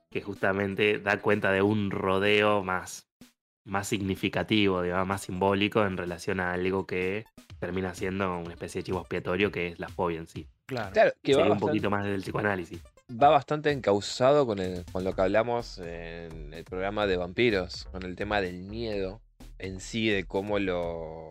[0.09, 3.09] que justamente da cuenta de un rodeo más,
[3.65, 7.25] más significativo, digamos, más simbólico en relación a algo que
[7.59, 10.47] termina siendo una especie de chivo expiatorio, que es la fobia en sí.
[10.67, 10.93] Claro.
[10.93, 12.81] Claro, que va Sería un bastante, poquito más del psicoanálisis.
[13.11, 18.03] Va bastante encauzado con, el- con lo que hablamos en el programa de vampiros, con
[18.03, 19.21] el tema del miedo
[19.59, 21.29] en sí, de cómo lo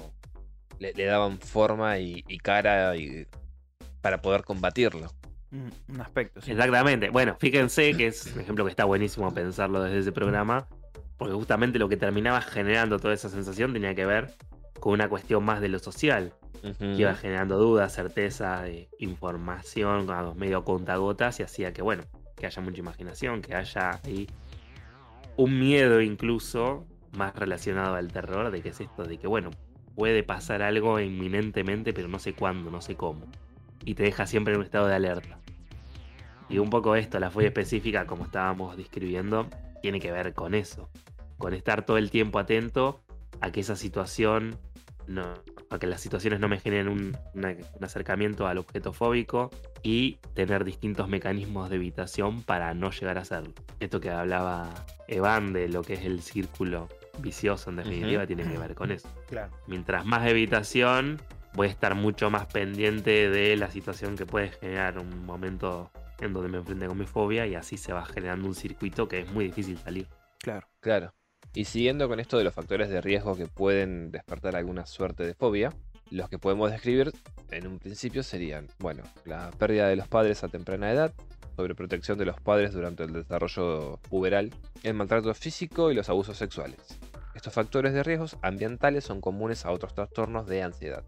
[0.80, 3.28] le, le daban forma y, y cara y-
[4.01, 5.11] para poder combatirlo.
[5.51, 6.51] Un, un aspecto, sí.
[6.51, 7.09] Exactamente.
[7.09, 10.67] Bueno, fíjense que es un ejemplo que está buenísimo pensarlo desde ese programa,
[11.17, 14.34] porque justamente lo que terminaba generando toda esa sensación tenía que ver
[14.80, 20.22] con una cuestión más de lo social, Que iba generando dudas, certeza, eh, información, a
[20.22, 22.03] los medio contagotas y hacía que, bueno,
[22.36, 24.28] que haya mucha imaginación, que haya ahí
[25.38, 26.86] un miedo incluso
[27.18, 29.51] más relacionado al terror, de que es esto, de que, bueno,
[29.95, 33.26] puede pasar algo inminentemente, pero no sé cuándo, no sé cómo.
[33.84, 35.39] Y te deja siempre en un estado de alerta.
[36.49, 39.47] Y un poco esto, la fobia específica, como estábamos describiendo,
[39.82, 40.89] tiene que ver con eso.
[41.38, 43.01] Con estar todo el tiempo atento
[43.41, 44.58] a que esa situación
[45.08, 45.34] no,
[45.70, 49.49] a que las situaciones no me generen un, una- un acercamiento al objeto fóbico
[49.84, 53.53] y tener distintos mecanismos de evitación para no llegar a hacerlo.
[53.80, 54.70] Esto que hablaba
[55.07, 56.88] Evan de lo que es el círculo
[57.20, 59.09] vicioso en definitiva tiene que ver con eso.
[59.28, 59.51] Claro.
[59.68, 61.22] Mientras más evitación,
[61.53, 66.34] voy a estar mucho más pendiente de la situación que puede generar un momento en
[66.34, 69.32] donde me enfrente con mi fobia y así se va generando un circuito que es
[69.32, 70.07] muy difícil salir.
[70.39, 70.68] Claro.
[70.80, 71.13] Claro.
[71.54, 75.34] Y siguiendo con esto de los factores de riesgo que pueden despertar alguna suerte de
[75.34, 75.74] fobia,
[76.12, 77.12] los que podemos describir
[77.52, 81.14] en un principio serían, bueno, la pérdida de los padres a temprana edad,
[81.56, 87.00] sobreprotección de los padres durante el desarrollo puberal, el maltrato físico y los abusos sexuales.
[87.34, 91.04] Estos factores de riesgos ambientales son comunes a otros trastornos de ansiedad.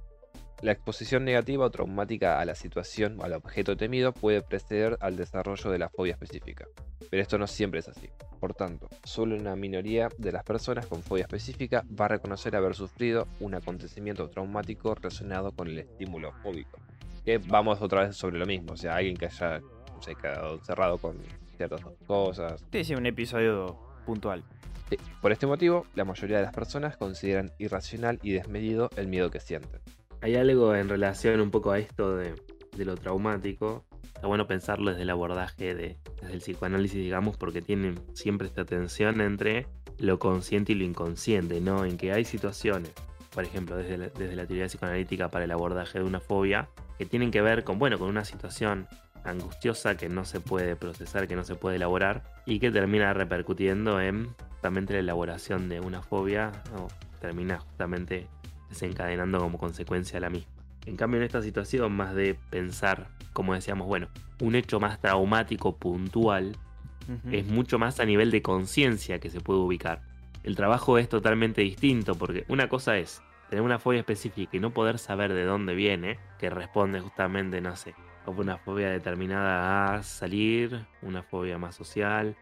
[0.62, 5.16] La exposición negativa o traumática a la situación o al objeto temido puede preceder al
[5.16, 6.66] desarrollo de la fobia específica,
[7.12, 8.10] pero esto no siempre es así.
[8.39, 12.74] Por tanto, solo una minoría de las personas con fobia específica va a reconocer haber
[12.74, 16.80] sufrido un acontecimiento traumático relacionado con el estímulo fóbico.
[17.24, 20.55] Que vamos otra vez sobre lo mismo, o sea, alguien que haya no sé, quedado
[20.55, 21.18] encerrado con
[21.55, 22.66] ciertas cosas.
[22.72, 23.78] Sí, sí, un episodio
[24.08, 24.43] puntual.
[24.89, 29.30] Sí, Por este motivo, la mayoría de las personas consideran irracional y desmedido el miedo
[29.30, 29.82] que sienten.
[30.28, 32.36] Hay algo en relación un poco a esto de,
[32.80, 33.86] lo traumático.
[34.13, 38.65] Está bueno pensarlo desde el abordaje de, desde el psicoanálisis, digamos, porque tienen siempre esta
[38.65, 39.67] tensión entre
[39.99, 41.86] lo consciente y lo inconsciente, ¿no?
[41.86, 42.91] En que hay situaciones,
[43.34, 46.67] por ejemplo, desde la, desde la teoría psicoanalítica para el abordaje de una fobia,
[46.97, 48.86] que tienen que ver con, bueno, con una situación
[49.23, 54.01] angustiosa que no se puede procesar, que no se puede elaborar y que termina repercutiendo
[54.01, 56.89] en justamente la elaboración de una fobia o
[57.21, 58.28] termina justamente
[58.70, 60.51] desencadenando como consecuencia la misma.
[60.86, 64.07] En cambio, en esta situación, más de pensar, como decíamos, bueno,
[64.39, 66.55] un hecho más traumático puntual,
[67.09, 67.36] Ujú.
[67.36, 70.01] es mucho más a nivel de conciencia que se puede ubicar.
[70.43, 74.72] El trabajo es totalmente distinto porque una cosa es tener una fobia específica y no
[74.72, 77.95] poder saber de dónde viene, que responde justamente, no sé,
[78.26, 82.36] a una fobia determinada a salir, una fobia más social,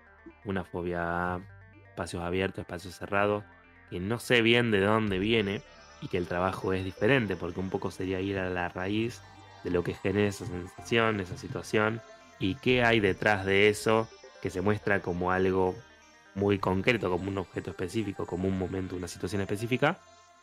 [0.44, 1.42] una fobia a
[1.90, 3.44] espacios abiertos, espacios cerrados,
[3.90, 5.62] que no sé bien de dónde viene
[6.06, 9.24] y que el trabajo es diferente porque un poco sería ir a la raíz
[9.64, 12.00] de lo que genera esa sensación, esa situación
[12.38, 14.08] y qué hay detrás de eso
[14.40, 15.74] que se muestra como algo
[16.36, 19.98] muy concreto, como un objeto específico, como un momento, una situación específica,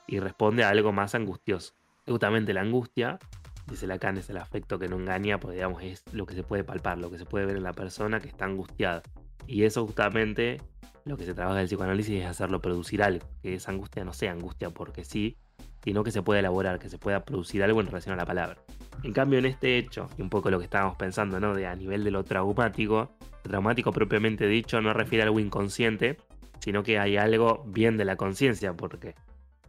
[0.08, 1.74] y responde a algo más angustioso.
[2.08, 3.20] Justamente la angustia,
[3.68, 6.64] dice Lacan, es el afecto que no engaña, pues digamos, es lo que se puede
[6.64, 9.02] palpar, lo que se puede ver en la persona que está angustiada.
[9.46, 10.60] Y eso justamente
[11.04, 14.12] lo que se trabaja en el psicoanálisis es hacerlo producir algo, que esa angustia no
[14.12, 15.36] sea angustia porque sí,
[15.84, 18.58] sino que se pueda elaborar, que se pueda producir algo en relación a la palabra.
[19.02, 21.54] En cambio, en este hecho, y un poco lo que estábamos pensando, ¿no?
[21.54, 23.10] De a nivel de lo traumático,
[23.44, 26.18] lo traumático propiamente dicho no refiere a algo inconsciente,
[26.60, 29.14] sino que hay algo bien de la conciencia, porque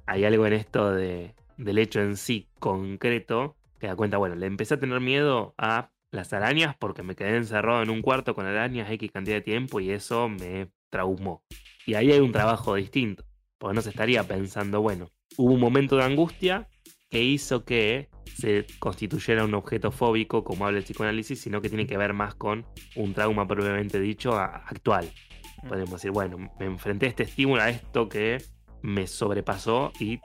[0.05, 4.45] hay algo en esto de, del hecho en sí concreto que da cuenta, bueno, le
[4.45, 8.45] empecé a tener miedo a las arañas porque me quedé encerrado en un cuarto con
[8.45, 11.43] arañas X cantidad de tiempo y eso me traumó.
[11.85, 13.25] Y ahí hay un trabajo distinto,
[13.57, 16.67] porque no se estaría pensando, bueno, hubo un momento de angustia
[17.09, 21.85] que hizo que se constituyera un objeto fóbico, como habla el psicoanálisis, sino que tiene
[21.85, 22.65] que ver más con
[22.95, 25.09] un trauma propiamente dicho a- actual.
[25.67, 28.43] Podemos decir, bueno, me enfrenté a este estímulo, a esto que
[28.81, 30.19] me sobrepasó y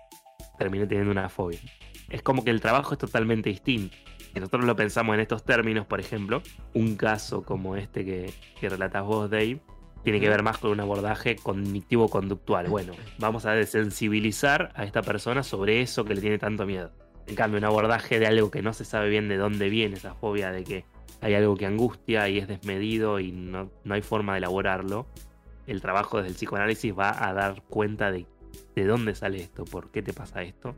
[0.59, 1.61] terminé teniendo una fobia.
[2.09, 3.97] Es como que el trabajo es totalmente distinto.
[4.33, 6.43] Si nosotros lo pensamos en estos términos, por ejemplo,
[6.75, 9.61] un caso como este que, que relatas vos, Dave,
[10.05, 12.69] tiene que ver más con un abordaje cognitivo-conductual.
[12.69, 16.93] Bueno, vamos a desensibilizar a esta persona sobre eso que le tiene tanto miedo.
[17.27, 20.15] En cambio, un abordaje de algo que no se sabe bien de dónde viene esa
[20.15, 20.85] fobia, de que
[21.21, 25.07] hay algo que angustia y es desmedido y no, no hay forma de elaborarlo,
[25.67, 28.27] el trabajo desde el psicoanálisis va a dar cuenta de
[28.75, 30.75] de dónde sale esto, por qué te pasa esto.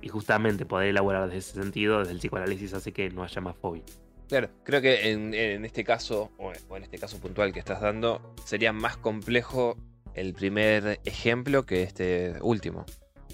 [0.00, 3.56] Y justamente poder elaborar desde ese sentido, desde el psicoanálisis, hace que no haya más
[3.56, 3.82] fobia.
[4.28, 7.80] Claro, creo que en, en este caso, o o en este caso puntual que estás
[7.80, 9.76] dando, sería más complejo
[10.14, 12.84] el primer ejemplo que este último.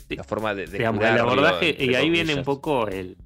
[0.09, 0.17] Sí.
[0.17, 3.17] La forma de, de Digamos, el abordaje, y ahí viene un poco el,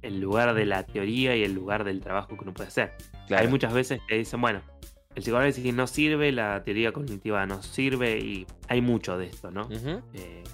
[0.00, 2.92] el lugar de la teoría y el lugar del trabajo que uno puede hacer.
[3.26, 3.44] Claro.
[3.44, 4.62] Hay muchas veces que dicen, bueno,
[5.14, 9.68] el psicoanálisis no sirve, la teoría cognitiva no sirve y hay mucho de esto, ¿no?
[10.14, 10.44] Eh,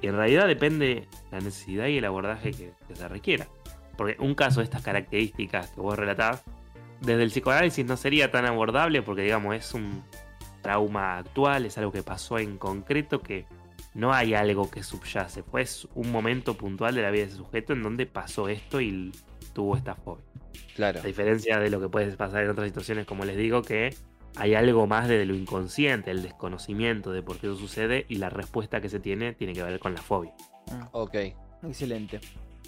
[0.00, 3.48] y en realidad depende la necesidad y el abordaje que, que se requiera.
[4.00, 6.42] Porque un caso de estas características que vos relatás,
[7.02, 10.02] desde el psicoanálisis no sería tan abordable porque, digamos, es un
[10.62, 13.44] trauma actual, es algo que pasó en concreto que
[13.92, 15.42] no hay algo que subyace.
[15.42, 19.12] Fue un momento puntual de la vida de ese sujeto en donde pasó esto y
[19.52, 20.24] tuvo esta fobia.
[20.76, 21.00] Claro.
[21.00, 23.94] A diferencia de lo que puede pasar en otras situaciones, como les digo, que
[24.36, 28.30] hay algo más de lo inconsciente, el desconocimiento de por qué eso sucede y la
[28.30, 30.32] respuesta que se tiene tiene que ver con la fobia.
[30.92, 31.16] Ok.
[31.62, 32.18] Excelente.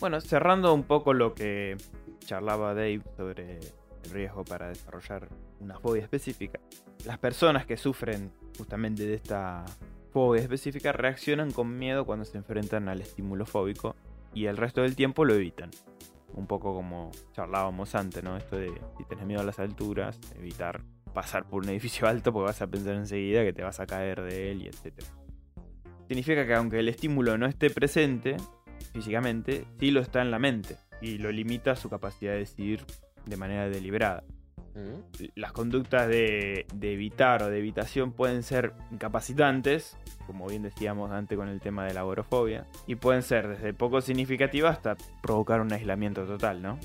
[0.03, 1.77] Bueno, cerrando un poco lo que
[2.19, 3.61] charlaba Dave sobre
[4.03, 5.29] el riesgo para desarrollar
[5.61, 6.59] una fobia específica,
[7.05, 9.65] las personas que sufren justamente de esta
[10.11, 13.95] fobia específica reaccionan con miedo cuando se enfrentan al estímulo fóbico
[14.35, 15.71] y el resto del tiempo lo evitan.
[16.35, 18.37] Un poco como charlábamos antes, ¿no?
[18.37, 20.83] Esto de si tenés miedo a las alturas, evitar
[21.15, 24.21] pasar por un edificio alto porque vas a pensar enseguida que te vas a caer
[24.23, 25.05] de él y etc.
[26.09, 28.37] Significa que aunque el estímulo no esté presente
[28.85, 32.85] físicamente, sí lo está en la mente y lo limita su capacidad de decidir
[33.27, 34.25] de manera deliberada.
[34.75, 35.05] Ujú.
[35.35, 41.37] Las conductas de, de evitar o de evitación pueden ser incapacitantes, como bien decíamos antes
[41.37, 45.73] con el tema de la agorafobia, y pueden ser desde poco significativas hasta provocar un
[45.73, 46.79] aislamiento total, ¿no?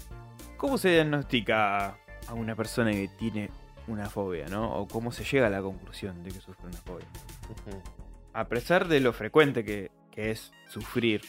[0.57, 3.49] ¿Cómo se diagnostica a una persona que tiene
[3.87, 4.73] una fobia, ¿no?
[4.73, 7.07] O cómo se llega a la conclusión de que sufre una fobia.
[8.33, 11.21] A pesar de lo frecuente que, que es sufrir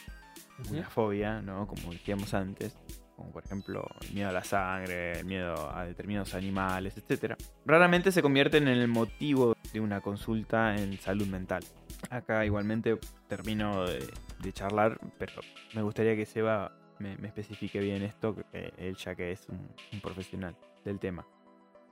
[0.70, 1.66] Una fobia, ¿no?
[1.66, 2.76] Como decíamos antes,
[3.16, 7.34] como por ejemplo el miedo a la sangre, el miedo a determinados animales, etc.
[7.64, 11.62] Raramente se convierten en el motivo de una consulta en salud mental.
[12.10, 12.98] Acá igualmente
[13.28, 14.04] termino de,
[14.40, 15.34] de charlar, pero
[15.74, 19.68] me gustaría que Seba me, me especifique bien esto, que él ya que es un,
[19.92, 21.26] un profesional del tema.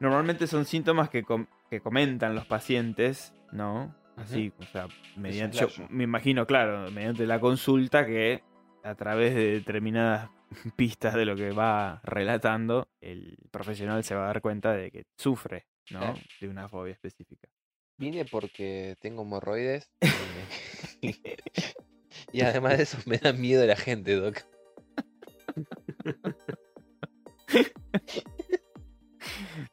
[0.01, 3.95] Normalmente son síntomas que, com- que comentan los pacientes, ¿no?
[4.17, 4.87] Así, o sea,
[5.17, 8.43] mediante, yo me imagino, claro, mediante la consulta que
[8.87, 10.31] a través de determinadas
[10.77, 15.07] pistas de lo que va relatando, el profesional se va a dar cuenta de que
[15.17, 16.01] sufre, ¿no?
[16.01, 16.19] Claro.
[16.41, 17.49] De una fobia específica.
[17.99, 19.91] Vine porque tengo hemorroides.
[22.33, 24.45] y además de eso me da miedo la gente, Doc.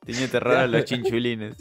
[0.06, 1.58] Tenía terror a los chinchulines.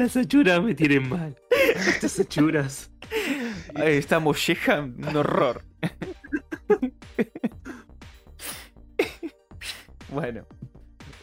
[0.00, 1.36] Las achuras me tienen mal.
[1.76, 2.90] Estas achuras.
[3.74, 5.62] Ay, esta molleja, un horror.
[10.08, 10.46] bueno,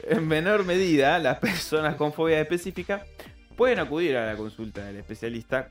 [0.04, 3.04] en menor medida, las personas con fobia específica
[3.56, 5.70] pueden acudir a la consulta del especialista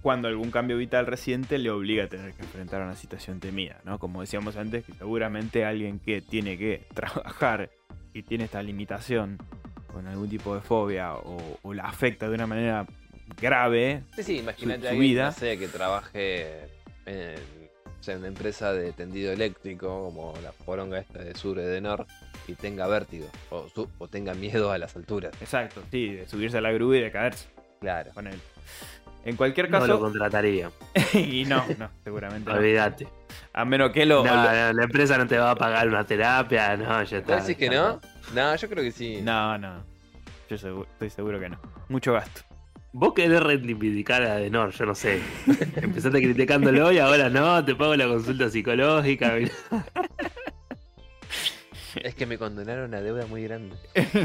[0.00, 3.98] cuando algún cambio vital reciente le obliga a tener que enfrentar una situación temida, ¿no?
[3.98, 7.70] Como decíamos antes, que seguramente alguien que tiene que trabajar
[8.14, 9.36] y tiene esta limitación
[9.96, 12.84] con algún tipo de fobia o, o la afecta de una manera
[13.40, 15.24] grave, Sí, sí, imagínate su a alguien, vida.
[15.26, 16.64] no sé, que trabaje
[17.06, 17.34] en,
[17.98, 21.80] o sea, en una empresa de tendido eléctrico, como la poronga esta de Sur de
[21.80, 22.06] Nor,
[22.46, 25.32] y tenga vértigo, o, su- o tenga miedo a las alturas.
[25.40, 27.46] Exacto, sí, de subirse a la grúa y de caerse
[27.80, 28.10] Claro.
[28.12, 28.38] con él.
[29.24, 30.70] En cualquier No lo caso, contrataría.
[31.14, 32.56] y no, no, seguramente no.
[32.58, 33.08] Olvídate.
[33.54, 34.22] A menos que lo.
[34.24, 37.36] No, lo- no, la empresa no te va a pagar una terapia, no, ya está.
[37.36, 37.98] ¿Vos decís que no?
[38.34, 39.20] No, yo creo que sí.
[39.22, 39.84] No, no.
[40.50, 41.58] Yo seguro- estoy seguro que no.
[41.88, 42.42] Mucho gasto.
[42.92, 45.20] Vos querés reivindicar a Adenor, yo no sé.
[45.76, 49.34] Empezaste criticándolo y ahora no, te pago la consulta psicológica.
[51.96, 53.76] Es que me condonaron una deuda muy grande.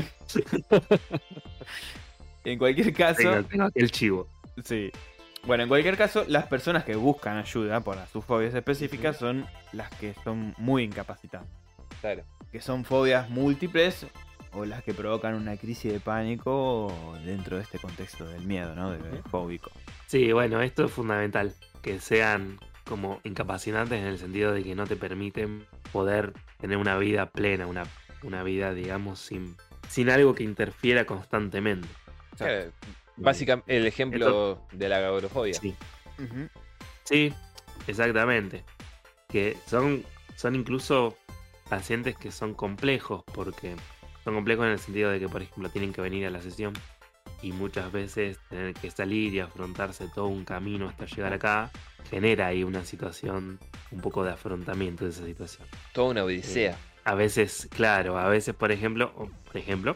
[2.43, 3.17] En cualquier caso.
[3.21, 4.27] Tengo, tengo aquí el chivo.
[4.65, 4.91] Sí.
[5.45, 9.89] Bueno, en cualquier caso, las personas que buscan ayuda por sus fobias específicas son las
[9.91, 11.47] que son muy incapacitadas.
[11.99, 12.23] Claro.
[12.51, 14.05] Que son fobias múltiples
[14.53, 16.93] o las que provocan una crisis de pánico
[17.23, 18.91] dentro de este contexto del miedo, ¿no?
[18.91, 19.71] De, de fóbico.
[20.07, 21.53] Sí, bueno, esto es fundamental.
[21.81, 26.97] Que sean como incapacitantes en el sentido de que no te permiten poder tener una
[26.97, 27.83] vida plena, una,
[28.23, 29.55] una vida, digamos, sin,
[29.87, 31.87] sin algo que interfiera constantemente.
[32.37, 32.71] Claro,
[33.17, 35.53] Básicamente, el ejemplo de la agorafobia.
[35.53, 35.75] Sí.
[37.03, 37.33] Sí,
[37.87, 38.63] exactamente.
[39.27, 40.03] Que son,
[40.35, 41.17] son incluso
[41.71, 43.75] pacientes que son complejos, porque
[44.25, 46.73] son complejos en el sentido de que, por ejemplo, tienen que venir a la sesión
[47.41, 51.71] y muchas veces tener que salir y afrontarse todo un camino hasta llegar acá,
[52.09, 53.57] genera ahí una situación,
[53.89, 55.65] un poco de afrontamiento de esa situación.
[55.93, 56.77] Toda una odisea.
[57.05, 59.13] A veces, claro, a veces, por ejemplo,
[59.45, 59.95] por ejemplo,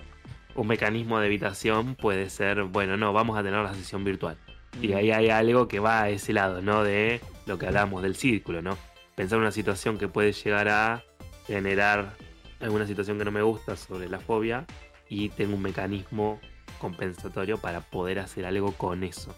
[0.56, 4.38] un mecanismo de evitación puede ser, bueno, no, vamos a tener la sesión virtual.
[4.82, 4.96] Y Mm.
[4.96, 6.86] ahí hay algo que va a ese lado, ¿no?
[6.86, 8.78] De lo que hablamos del círculo, ¿no?
[9.16, 11.04] Pensar una situación que puede llegar a
[11.48, 12.14] generar
[12.60, 14.66] alguna situación que no me gusta sobre la fobia
[15.10, 16.40] y tengo un mecanismo
[16.80, 19.36] compensatorio para poder hacer algo con eso.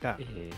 [0.00, 0.18] Claro.
[0.20, 0.50] Eh,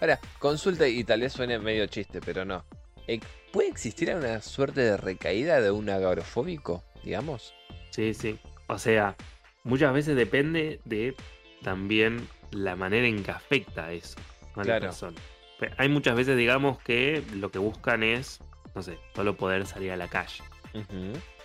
[0.00, 2.64] Ahora, consulta y tal vez suene medio chiste, pero no.
[3.06, 3.20] Eh,
[3.52, 7.54] ¿Puede existir una suerte de recaída de un agorofóbico, digamos?
[7.90, 8.38] Sí, sí.
[8.66, 9.14] O sea,
[9.62, 11.14] muchas veces depende de
[11.62, 14.16] también la manera en que afecta eso
[14.54, 14.86] a la Claro.
[14.86, 15.20] persona.
[15.60, 18.40] Pe- Hay muchas veces, digamos, que lo que buscan es,
[18.74, 20.42] no sé, solo poder salir a la calle.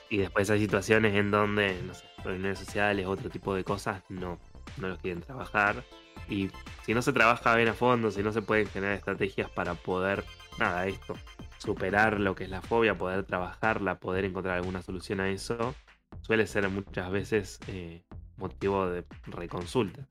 [0.09, 4.39] Y después hay situaciones en donde, no sé, reuniones sociales, otro tipo de cosas, no,
[4.77, 5.83] no los quieren trabajar.
[6.29, 6.49] Y
[6.85, 10.23] si no se trabaja bien a fondo, si no se pueden generar estrategias para poder,
[10.57, 11.15] nada, esto,
[11.57, 15.75] superar lo que es la fobia, poder trabajarla, poder encontrar alguna solución a eso,
[16.21, 18.03] suele ser muchas veces eh,
[18.37, 20.05] motivo de reconsulta.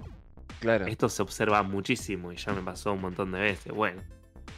[0.61, 0.87] Claro.
[0.87, 3.73] Esto se observa muchísimo y ya me pasó un montón de veces.
[3.73, 4.03] Bueno,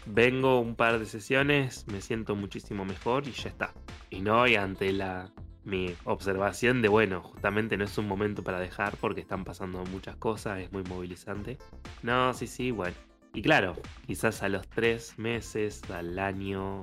[0.08, 3.72] vengo un par de sesiones, me siento muchísimo mejor y ya está.
[4.10, 5.30] Y no y ante la
[5.64, 10.16] mi observación de bueno, justamente no es un momento para dejar porque están pasando muchas
[10.16, 11.58] cosas, es muy movilizante.
[12.02, 12.96] No, sí, sí, bueno.
[13.34, 16.80] Y claro, quizás a los tres meses, al año,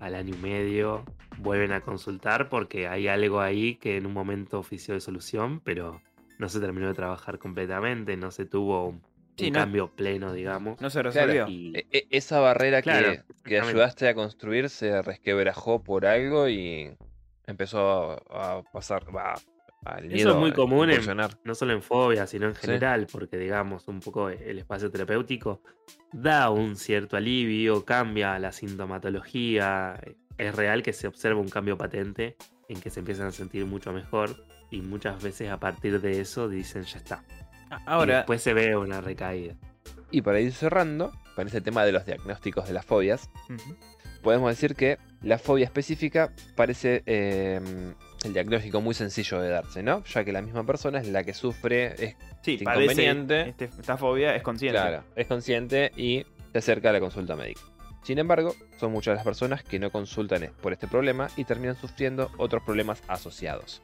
[0.00, 1.04] al año y medio,
[1.38, 6.02] vuelven a consultar porque hay algo ahí que en un momento ofició de solución, pero
[6.38, 9.00] no se terminó de trabajar completamente, no se tuvo
[9.38, 10.80] Sí, un no- cambio pleno, digamos.
[10.80, 11.46] No se resolvió.
[11.48, 13.12] Y- E- e- esa barrera Claro,
[13.44, 16.90] que, ayudaste a construir se resquebrajó por algo y
[17.46, 19.04] empezó a, a pasar.
[19.14, 19.34] va,
[19.84, 21.00] al Eso es muy a común en-
[21.44, 22.62] no solo en fobia, sino en Sí.
[22.62, 25.62] general, porque digamos, un poco el espacio terapéutico
[26.12, 30.00] da un cierto alivio, cambia la sintomatología,
[30.36, 32.36] es real que se observa un cambio patente
[32.68, 34.36] en que se empiezan a sentir mucho mejor
[34.70, 37.24] y muchas veces a partir de eso dicen ya está.
[37.70, 39.54] Y Ahora, después se ve una recaída.
[40.10, 43.28] Y para ir cerrando, con este tema de los diagnósticos de las fobias,
[44.22, 47.60] podemos decir que la fobia específica parece eh,
[48.24, 50.02] el diagnóstico muy sencillo de darse, ¿no?
[50.04, 53.48] Ya que la misma persona es la que sufre, es, sí, este inconveniente.
[53.50, 54.78] este- esta fobia, es consciente.
[54.78, 57.60] claro, es consciente y se acerca a la consulta médica.
[58.02, 62.30] Sin embargo, son muchas las personas que no consultan por este problema y terminan sufriendo
[62.38, 63.82] otros problemas asociados.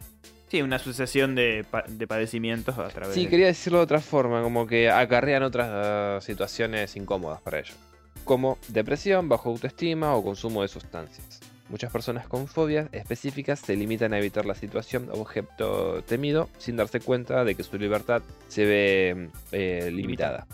[0.55, 3.28] Sí, una sucesión de, pa- de padecimientos a través Sí, de...
[3.28, 7.74] quería decirlo de otra forma, como que acarrean otras ah, situaciones incómodas para ellos,
[8.22, 11.40] como depresión, bajo autoestima o consumo de sustancias.
[11.68, 16.76] Muchas personas con fobias específicas se limitan a evitar la situación o objeto temido sin
[16.76, 20.46] darse cuenta de que su libertad se ve eh, limitada.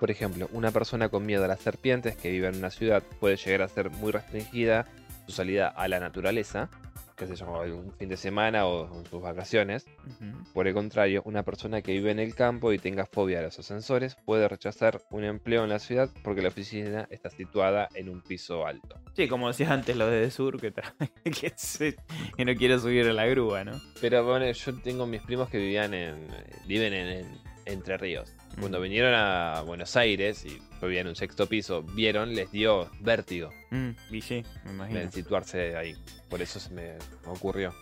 [0.00, 3.36] Por ejemplo, una persona con miedo a las serpientes que vive en una ciudad puede
[3.36, 4.86] llegar a ser muy restringida
[5.26, 6.68] su salida a la naturaleza,
[7.16, 10.44] que se llama un fin de semana o en sus vacaciones, Ujú.
[10.52, 13.58] por el contrario, una persona que vive en el campo y tenga fobia a los
[13.58, 18.20] ascensores puede rechazar un empleo en la ciudad porque la oficina está situada en un
[18.20, 18.98] piso alto.
[19.14, 20.72] Sí, como decías antes, lo de Sur, que,
[21.24, 21.96] que, se-
[22.36, 23.80] que no quiere subir a la grúa, ¿no?
[24.00, 26.26] Pero bueno, yo tengo mis primos que vivían en,
[26.66, 27.26] viven en, en
[27.66, 28.30] Entre Ríos.
[28.60, 32.90] Cuando vinieron a Buenos Aires y yo vivía en un sexto piso, vieron, les dio
[33.00, 35.00] vértigo Mm, y sí, me imagino.
[35.00, 35.94] en situarse ahí.
[36.28, 36.92] Por eso se me
[37.26, 37.74] ocurrió.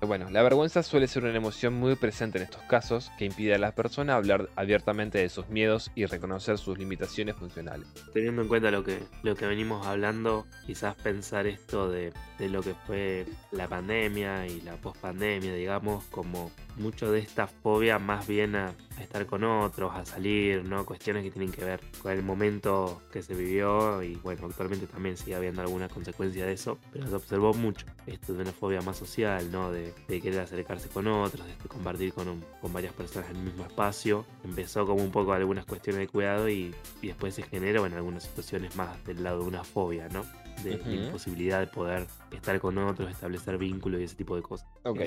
[0.00, 3.58] Bueno, la vergüenza suele ser una emoción muy presente en estos casos que impide a
[3.58, 7.88] la persona hablar abiertamente de sus miedos y reconocer sus limitaciones funcionales.
[8.14, 12.62] Teniendo en cuenta lo que, lo que venimos hablando, quizás pensar esto de, de lo
[12.62, 18.54] que fue la pandemia y la pospandemia, digamos, como mucho de esta fobia más bien
[18.56, 20.84] a, a estar con otros, a salir, ¿no?
[20.86, 25.16] Cuestiones que tienen que ver con el momento que se vivió y bueno, actualmente también
[25.16, 28.96] sigue habiendo alguna consecuencia de eso, pero se observó mucho esto de una fobia más
[28.96, 29.70] social, ¿no?
[29.72, 33.42] De, de querer acercarse con otros, de compartir con, un- con varias personas en el
[33.44, 34.24] mismo espacio.
[34.44, 38.24] Empezó como un poco algunas cuestiones de cuidado y, y después se generó en algunas
[38.24, 40.24] situaciones más del lado de una fobia, ¿no?
[40.64, 44.66] De imposibilidad de poder estar con otros, establecer vínculos y ese tipo de cosas.
[44.84, 44.98] Ok.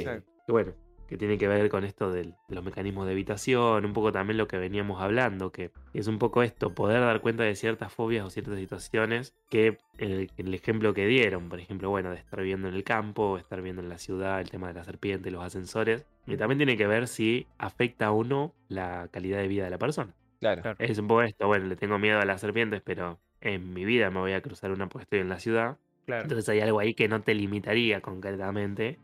[0.47, 0.73] Bueno,
[1.11, 4.47] que tiene que ver con esto de los mecanismos de evitación, un poco también lo
[4.47, 8.29] que veníamos hablando, que es un poco esto, poder dar cuenta de ciertas fobias o
[8.29, 12.39] ciertas situaciones que en el, en el ejemplo que dieron, por ejemplo, bueno, de estar
[12.39, 15.43] viviendo en el campo, estar viviendo en la ciudad, el tema de la serpiente, los
[15.43, 19.69] ascensores, y también tiene que ver si afecta o no la calidad de vida de
[19.69, 20.15] la persona.
[20.39, 20.61] Claro.
[20.61, 20.77] Claro.
[20.79, 24.09] Es un poco esto, bueno, le tengo miedo a las serpientes, pero en mi vida
[24.11, 25.77] me voy a cruzar una porque estoy en la ciudad.
[26.05, 26.21] Claro.
[26.21, 28.97] Entonces hay algo ahí que no te limitaría concretamente.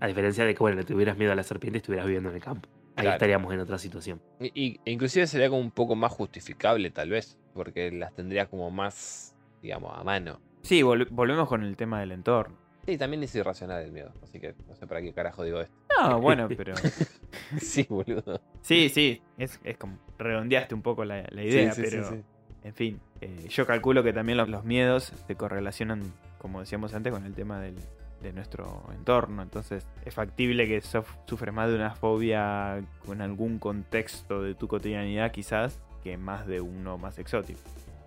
[0.00, 2.36] A diferencia de que, bueno, le tuvieras miedo a la serpiente y estuvieras viviendo en
[2.36, 2.68] el campo.
[2.96, 3.14] Ahí Claro.
[3.16, 4.20] estaríamos en otra situación.
[4.38, 8.70] Y, y- inclusive sería como un poco más justificable tal vez, porque las tendría como
[8.70, 10.40] más, digamos, a mano.
[10.62, 12.56] Sí, vol- volvemos con el tema del entorno.
[12.86, 15.74] Sí, también es irracional el miedo, así que no sé para qué carajo digo esto.
[16.00, 16.74] No, bueno, pero.
[17.58, 18.40] sí, boludo.
[18.60, 22.08] Sí, sí, es, es como redondeaste un poco la, la idea, Sí, sí, sí, pero
[22.10, 22.22] sí.
[22.62, 27.12] en fin, eh, yo calculo que también los, los miedos se correlacionan, como decíamos antes,
[27.12, 27.78] con el tema del-
[28.24, 29.42] de nuestro entorno.
[29.42, 35.30] Entonces, es factible que sufres más de una fobia con algún contexto de tu cotidianidad,
[35.30, 37.60] quizás, que más de uno más exótico.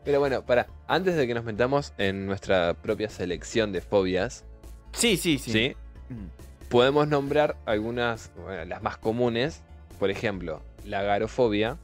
[0.03, 4.43] Pero bueno, para, antes de que nos metamos en nuestra propia selección de fobias,
[4.93, 5.51] Sí, sí, sí.
[5.51, 5.75] ¿sí?
[6.09, 9.61] Mm, Podemos nombrar algunas, bueno, las más comunes.
[9.99, 11.77] Por ejemplo, la agorafobia.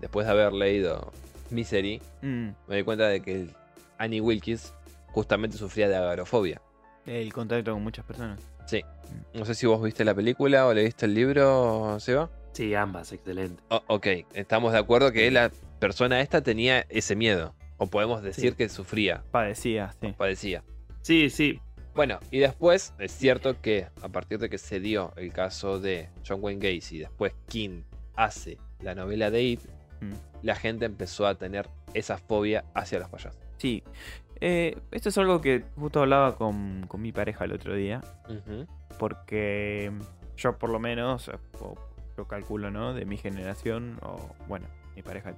[0.00, 1.12] Después de haber leído
[1.50, 2.48] Misery, mm.
[2.68, 3.48] me di cuenta de que
[3.96, 4.74] Annie Wilkes
[5.12, 6.60] justamente sufría de agorafobia.
[7.08, 8.40] El contacto con muchas personas.
[9.32, 12.28] No sé si vos viste la película o leíste el libro, Seba.
[12.52, 13.62] Sí, ambas, excelente.
[13.70, 17.54] O- ok, estamos de acuerdo que la persona esta tenía ese miedo.
[17.78, 18.56] O podemos decir Sí.
[18.56, 20.12] que sufría, Padecía, sí.
[20.16, 20.62] padecía.
[21.00, 21.60] Sí, sí.
[21.94, 26.08] Bueno, y después es cierto que a partir de que se dio el caso de
[26.26, 27.82] John Wayne Gacy y después King
[28.16, 29.60] hace la novela de It,
[30.00, 30.12] Mm.
[30.42, 33.40] la gente empezó a tener esa fobia hacia los payasos.
[33.56, 33.82] Sí.
[34.40, 38.00] Eh, esto es algo que justo hablaba con, con mi pareja el otro día.
[38.98, 39.92] Porque
[40.36, 41.30] yo por lo menos,
[41.60, 41.74] o
[42.16, 42.94] yo calculo, ¿no?
[42.94, 44.66] De mi generación, o bueno,
[44.96, 45.34] mi pareja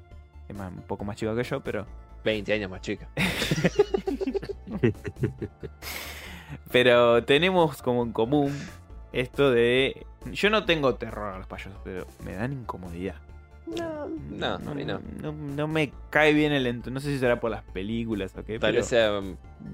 [0.49, 1.87] es más- un poco más chica que yo, pero
[2.25, 3.09] 20 años más chica.
[6.73, 8.57] pero tenemos como en común
[9.13, 13.17] esto de yo no tengo terror a los payasos, pero me dan incomodidad.
[13.77, 15.01] No, no, a mí no.
[15.23, 16.95] no, no me cae bien el entorno.
[16.95, 19.21] No sé si será por las películas o qué, Tal vez sea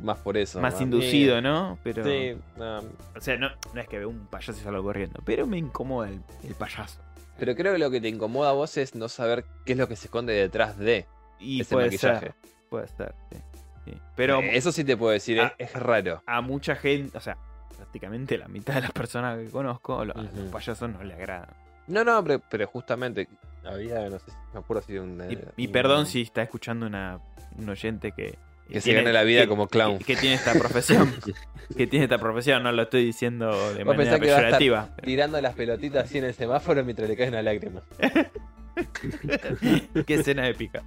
[0.02, 0.60] más por eso.
[0.60, 1.78] más mí- inducido, ¿no?
[1.82, 5.20] Pero Sí, no, o sea, no, no es que veo un payaso y salgo corriendo,
[5.24, 7.00] pero me incomoda el, el payaso.
[7.38, 9.88] pero creo que lo que te incomoda a vos es no saber qué es lo
[9.88, 11.06] que se esconde detrás de
[11.38, 12.26] Y ese puede maquillaje.
[12.26, 12.34] ser,
[12.68, 13.38] puede ser, sí.
[13.86, 13.92] sí.
[14.16, 16.22] Pero Eh, Eso sí te puedo decir, es, raro.
[16.26, 17.36] a mucha gente, o sea,
[17.76, 20.50] prácticamente la mitad de las personas que conozco, los Ujú.
[20.50, 21.48] payasos no le agradan.
[21.88, 23.28] No, no, pero, pero justamente
[23.64, 25.20] había, no sé, si- me acuerdo si un...
[25.30, 27.20] Y, eh, y perdón si está escuchando una,
[27.56, 28.38] un oyente que...
[28.68, 29.98] Que se gane la vida como clown.
[29.98, 31.14] Que, que tiene esta profesión.
[31.76, 34.58] que tiene esta profesión, no lo estoy diciendo de Vos manera que va a estar
[34.58, 34.96] peyorativa.
[35.04, 37.82] Tirando las pelotitas así en el semáforo mientras le cae una lágrima.
[40.06, 40.82] Qué escena épica.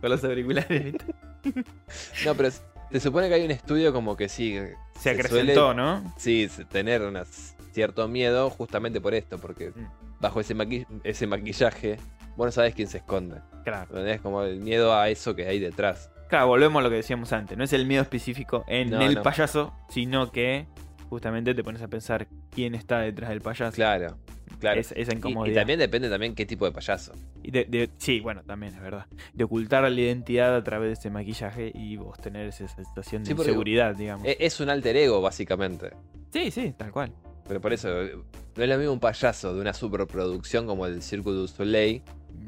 [0.00, 0.92] Con los auriculares.
[0.92, 1.14] ¿viste?
[2.26, 4.56] No, pero se supone que hay un estudio como que sí,
[4.96, 6.14] Se Se acrecentó, suele- ¿no?
[6.18, 7.24] sí, tener una-
[7.74, 9.86] cierto miedo justamente por esto, porque Mm.
[10.20, 11.98] bajo ese, maqui- ese maquillaje
[12.36, 13.40] vos no sabés quién se esconde.
[13.64, 14.06] Claro.
[14.06, 16.10] Es como el miedo a eso que hay detrás.
[16.28, 17.56] Claro, volvemos a lo que decíamos antes.
[17.58, 19.22] No es el miedo específico en No, el no.
[19.22, 20.66] payaso, sino que
[21.10, 23.74] justamente te pones a pensar quién está detrás del payaso.
[23.74, 24.16] Claro,
[24.58, 24.80] claro.
[24.80, 25.60] Es- esa Y- y, incomodidad.
[25.60, 27.12] también depende también qué tipo de payaso.
[27.42, 29.06] Y de- de- sí, bueno, también es verdad.
[29.32, 33.26] De ocultar la identidad a través de ese maquillaje y vos tener esa sensación de
[33.26, 34.26] Sí, inseguridad, digamos.
[34.26, 35.90] E- Es un alter ego, básicamente.
[36.32, 37.12] sí, sí, tal cual.
[37.46, 41.32] Pero por eso, no es lo mismo un payaso de una superproducción como el Circo
[41.32, 42.02] du Soleil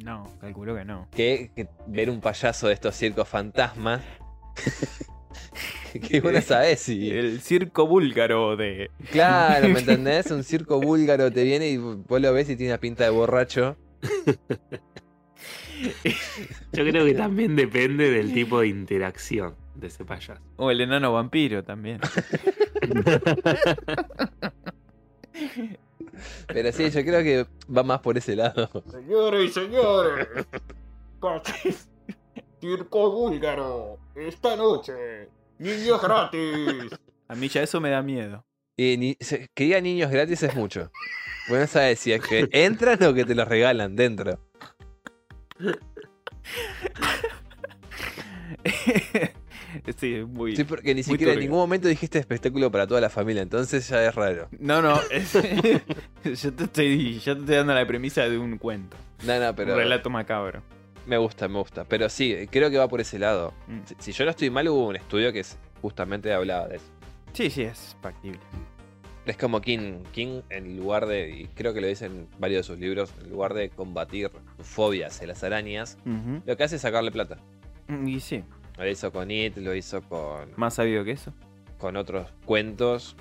[0.05, 1.09] No, calculo que no.
[1.15, 4.03] que, que ver un payaso de estos circos fantasmas.
[6.09, 7.11] que vos no sabés si.
[7.17, 8.91] El circo búlgaro de.
[9.13, 10.31] Claro, ¿me entendés?
[10.31, 13.77] Un circo búlgaro te viene y vos lo ves y tiene una pinta de borracho.
[16.73, 20.41] Yo creo que también depende del tipo de interacción de ese payaso.
[20.57, 22.01] O el enano vampiro también.
[26.49, 28.71] Pero sí, yo creo que va más por ese lado.
[28.91, 30.29] Señores y señores,
[32.61, 35.29] circo búlgaro, esta noche,
[35.59, 36.91] niños gratis.
[37.29, 38.45] A mí ya eso me da miedo.
[38.77, 40.91] Y ni- se- que diga niños gratis es mucho.
[41.49, 44.39] Bueno, no sabes si es que entran o que te los regalan dentro.
[49.97, 50.57] sí, es muy.
[50.57, 54.05] Sí, porque ni siquiera en ningún momento dijiste espectáculo para toda la familia, entonces ya
[54.07, 54.49] es raro.
[54.59, 55.33] No, no, es-
[56.43, 59.73] yo, te estoy, yo te estoy dando la premisa de un cuento, No, no, pero
[59.73, 60.63] un relato macabro.
[61.07, 61.85] me gusta, me gusta.
[61.85, 63.53] Pero sí, creo que va por ese lado.
[63.69, 63.79] Mm.
[63.85, 65.45] Si, si yo no estoy mal, hubo un estudio que
[65.83, 66.87] justamente hablaba de eso.
[67.33, 68.41] Sí, sí, es factible.
[69.27, 72.63] Es como King, King en lugar de, y creo que lo dice en varios de
[72.73, 75.99] sus libros, en lugar de combatir fobias de las arañas,
[76.47, 77.39] lo que hace es sacarle plata.
[78.07, 78.45] Y sí,
[78.79, 81.33] Lo hizo con It, lo hizo con, más sabido que eso.
[81.79, 83.17] con otros cuentos.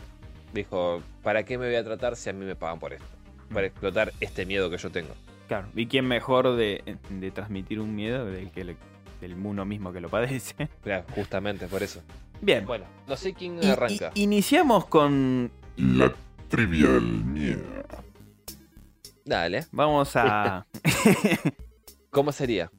[0.54, 3.06] Dijo, ¿para qué me voy a tratar si a mí me pagan por esto?
[3.54, 5.14] Para explotar este miedo que yo tengo.
[5.48, 8.78] Claro, ¿y quién mejor de, de transmitir un miedo del que le-
[9.22, 10.56] del uno mismo que lo padece?
[10.84, 12.02] Claro, justamente por eso.
[12.42, 14.12] Bien, Bueno, no sé quién arranca.
[14.16, 15.52] iniciamos con.
[15.78, 16.12] La
[16.50, 17.64] trivial miedo.
[19.24, 19.66] Dale.
[19.72, 20.66] Vamos a.
[22.10, 22.72] ¿Cómo sería?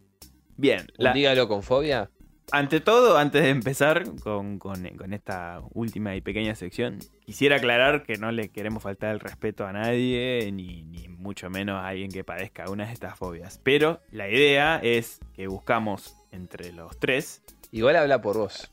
[0.56, 2.10] Bien, ¿Un la- dígalo con fobia?
[2.52, 8.04] Ante todo, antes de empezar con, con- con esta última y pequeña sección, quisiera aclarar
[8.04, 12.10] que no le queremos faltar el respeto a nadie, ni, ni mucho menos a alguien
[12.10, 13.60] que padezca una de estas fobias.
[13.62, 17.42] Pero la idea es que buscamos entre los tres.
[17.72, 18.70] Igual habla por vos.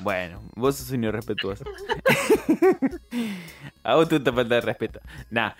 [0.00, 1.64] Bueno, vos sos un irrespetuoso.
[3.82, 5.00] a vos te falta de respeto.
[5.30, 5.52] Nah,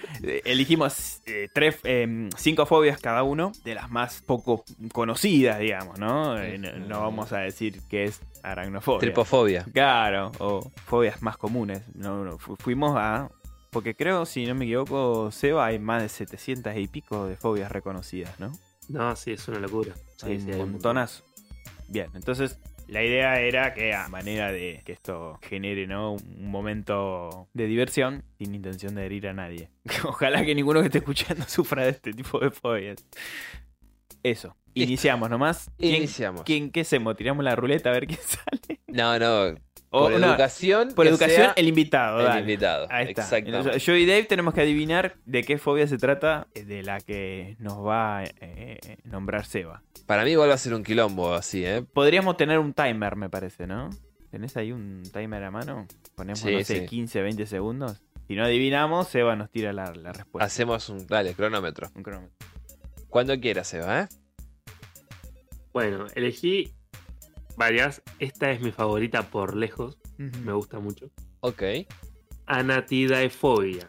[0.45, 6.39] elegimos eh, tres, eh, cinco fobias cada uno, de las más poco conocidas, digamos, ¿no?
[6.41, 9.01] Eh, no, no vamos a decir que es aracnofobia.
[9.01, 9.65] Tripofobia.
[9.73, 11.83] Claro, o fobias más comunes.
[11.95, 13.31] No, no, fu- fuimos a.
[13.71, 17.71] Porque creo, si no me equivoco, Seba, hay más de 700 y pico de fobias
[17.71, 18.51] reconocidas, ¿no?
[18.89, 19.95] No, sí, es una locura.
[20.17, 21.23] Sí, hay sí, un montonazo.
[21.89, 22.59] Bien, entonces
[22.89, 26.13] la idea era que a manera de que esto genere ¿no?
[26.15, 29.71] un momento de diversión, sin intención de herir a nadie.
[30.05, 33.05] Ojalá que ninguno que esté escuchando sufra de este tipo de fobias.
[34.23, 35.71] Eso, iniciamos nomás.
[35.79, 36.43] ¿Quién, Iniciamos.
[36.43, 37.17] quién- qué hacemos?
[37.17, 38.81] ¿Tiramos la ruleta a ver quién sale?
[38.89, 39.55] No, no.
[39.91, 40.93] O, Por no, educación.
[40.95, 42.19] por educación, el invitado.
[42.21, 42.41] el dale.
[42.41, 42.87] invitado.
[42.91, 43.39] Ahí está.
[43.39, 47.01] Entonces, yo y Dave tenemos que adivinar de qué fobia se trata eh, de la
[47.01, 49.83] que nos va a eh, nombrar Seba.
[50.07, 51.83] Para mí igual va a ser un quilombo así, ¿eh?
[51.93, 53.89] Podríamos tener un timer, me parece, ¿no?
[54.31, 55.87] ¿Tenés ahí un timer a mano?
[56.15, 56.87] Ponemos, Sí, no sé, sí.
[56.87, 58.03] 15, 20 segundos.
[58.27, 60.45] Si no adivinamos, Seba nos tira la, la respuesta.
[60.45, 61.07] Hacemos un.
[61.07, 61.89] Dale, cronómetro.
[61.95, 62.37] Un cronómetro.
[63.09, 64.09] Cuando quieras, Seba, ¿eh?
[65.73, 66.75] Bueno, elegí
[67.59, 68.03] varias.
[68.19, 69.99] Esta es mi favorita por lejos.
[70.17, 71.11] Me gusta mucho.
[71.41, 71.63] Ok.
[72.47, 73.87] Anatidaefobia.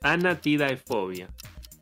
[0.00, 1.28] Anatidaefobia.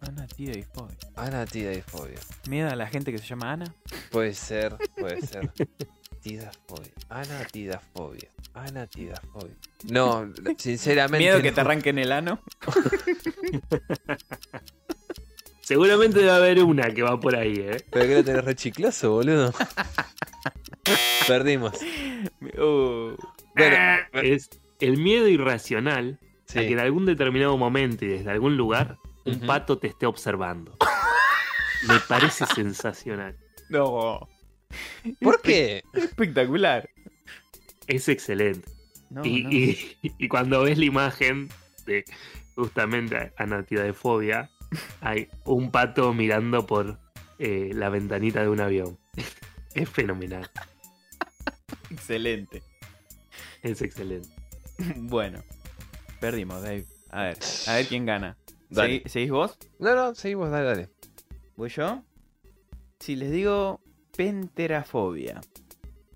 [0.01, 0.97] Ana, tira y fobia.
[1.17, 2.19] Anatidafobia.
[2.49, 3.75] ¿Miedo a la gente que se llama Ana?
[4.11, 5.51] Puede ser, puede ser.
[6.23, 6.93] Tidafobia.
[7.11, 8.31] Anatidafobia.
[8.55, 9.55] Anatidafobia.
[9.91, 11.19] No, sinceramente.
[11.19, 11.55] ¿Miedo que no.
[11.55, 12.41] te arranquen el ano?
[15.61, 17.85] Seguramente debe haber una que va por ahí, ¿eh?
[17.91, 19.55] Pero que lo tenés rechicloso, boludo.
[21.27, 21.73] Perdimos.
[22.59, 23.17] Uh,
[23.57, 23.77] Bueno,
[24.13, 26.19] es el miedo irracional
[26.51, 26.73] a que sí.
[26.73, 30.77] en algún determinado momento y desde algún lugar un pato te esté observando.
[31.89, 33.37] Me parece sensacional.
[33.71, 34.29] no.
[35.21, 35.83] ¿Por qué?
[35.95, 36.89] Espectacular.
[37.87, 38.69] Es excelente.
[39.09, 39.51] No, y, no.
[39.51, 41.49] y- y cuando ves la imagen
[41.87, 42.05] de
[42.55, 44.51] justamente anatidafobia,
[45.01, 46.99] hay un pato mirando por
[47.39, 48.99] eh, la ventanita de un avión.
[49.75, 50.51] Es fenomenal.
[51.91, 52.63] Excelente.
[53.63, 54.29] Es excelente.
[54.97, 55.43] Bueno,
[56.21, 56.87] perdimos, Dave.
[57.11, 58.37] A ver, a ver quién gana.
[58.71, 59.03] Dale.
[59.05, 59.59] ¿Segui- ¿Seguís vos?
[59.79, 60.89] No, no, seguimos, dale, dale.
[61.57, 62.03] ¿Voy yo?
[62.99, 63.81] Si les digo
[64.17, 65.41] penterafobia,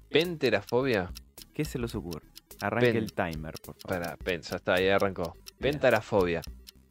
[0.08, 1.12] Penterafobia.
[1.52, 2.26] ¿qué se les ocurre?
[2.60, 4.02] Arranque Pen- el timer, por favor.
[4.02, 5.36] Para, pen, ya está, ya arrancó.
[5.58, 6.40] Pentarafobia.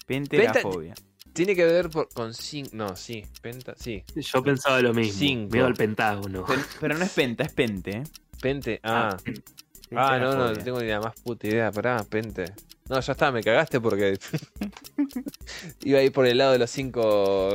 [0.06, 0.94] Penterafobia.
[1.32, 2.70] Tiene que ver por, con cinco.
[2.74, 4.04] No, sí, penta, sí.
[4.16, 5.18] Yo pensaba lo mismo.
[5.18, 5.54] Cinco.
[5.54, 6.44] Miedo al pentágono.
[6.48, 8.04] Pero, pero no es penta, es pente.
[8.44, 8.80] Pente.
[8.84, 9.16] Ah,
[9.96, 11.72] Ah, ah, no, no, no tengo ni la más puta idea.
[11.72, 12.46] Pará, pente.
[12.90, 14.20] No, ya está, me cagaste porque.
[15.84, 17.50] Iba a ir por el lado de los cinco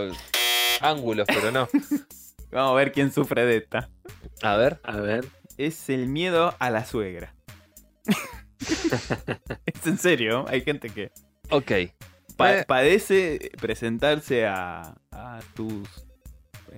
[0.80, 1.68] ángulos, pero no.
[2.53, 3.91] Vamos a ver quién sufre de esta.
[4.43, 4.80] A ver.
[4.84, 5.26] A ver.
[5.59, 7.34] Es el miedo a la suegra.
[9.66, 11.11] es en serio, hay gente que
[11.51, 11.72] Ok.
[12.36, 12.64] pa- Eh.
[12.66, 15.89] padece presentarse a, a tus,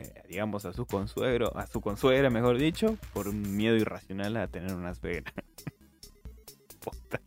[0.00, 4.48] eh, digamos, a su consuegro, a su consuegra, mejor dicho, por un miedo irracional a
[4.48, 5.32] tener una suegra.
[6.84, 7.20] Posta.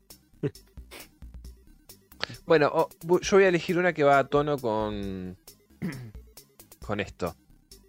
[2.46, 5.38] Bueno, oh, bu- yo voy a elegir una que va a tono con.
[6.86, 7.36] con esto.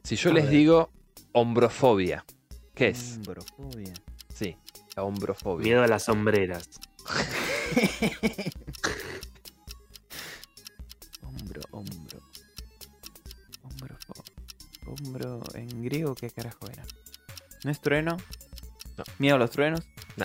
[0.03, 0.53] Si yo A les ver.
[0.53, 0.91] digo
[1.32, 2.24] hombrofobia,
[2.74, 3.14] ¿qué es?
[3.16, 3.95] Hombrofobia.
[4.32, 4.57] Sí,
[4.97, 5.64] la hombrofobia.
[5.64, 6.69] Miedo a las sombreras.
[11.23, 12.20] Hombro, hombro.
[14.86, 15.43] Hombro.
[15.55, 16.85] En griego, ¿qué carajo era?
[17.65, 18.16] ¿No es trueno?
[18.97, 19.05] No.
[19.19, 19.81] ¿Miedo a los truenos?
[20.16, 20.24] No.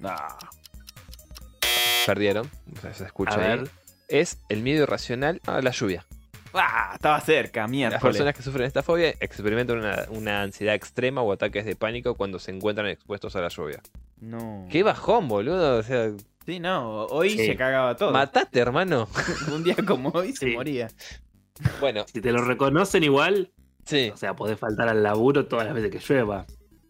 [0.00, 0.14] No.
[2.06, 2.50] Perdieron,
[2.92, 3.58] se escucha A ahí.
[3.60, 3.70] ver.
[4.08, 6.04] Es el miedo irracional a la lluvia.
[6.52, 6.92] ¡Ah!
[6.94, 7.98] Estaba cerca, Las mierda.
[7.98, 12.38] personas que sufren esta fobia experimentan una, una ansiedad extrema o ataques de pánico cuando
[12.38, 13.80] se encuentran expuestos a la lluvia.
[14.20, 14.66] No.
[14.70, 15.78] ¡Qué bajón, boludo!
[15.78, 16.10] O sea,
[16.46, 17.04] Sí, no.
[17.06, 17.46] Hoy Sí.
[17.46, 18.12] se cagaba todo.
[18.12, 19.08] matate, hermano.
[19.50, 20.88] Un día como hoy se moría.
[21.80, 23.50] Bueno, Si te lo reconocen igual,
[23.84, 24.10] sí.
[24.12, 26.46] o sea, podés faltar al laburo todas las veces que llueva.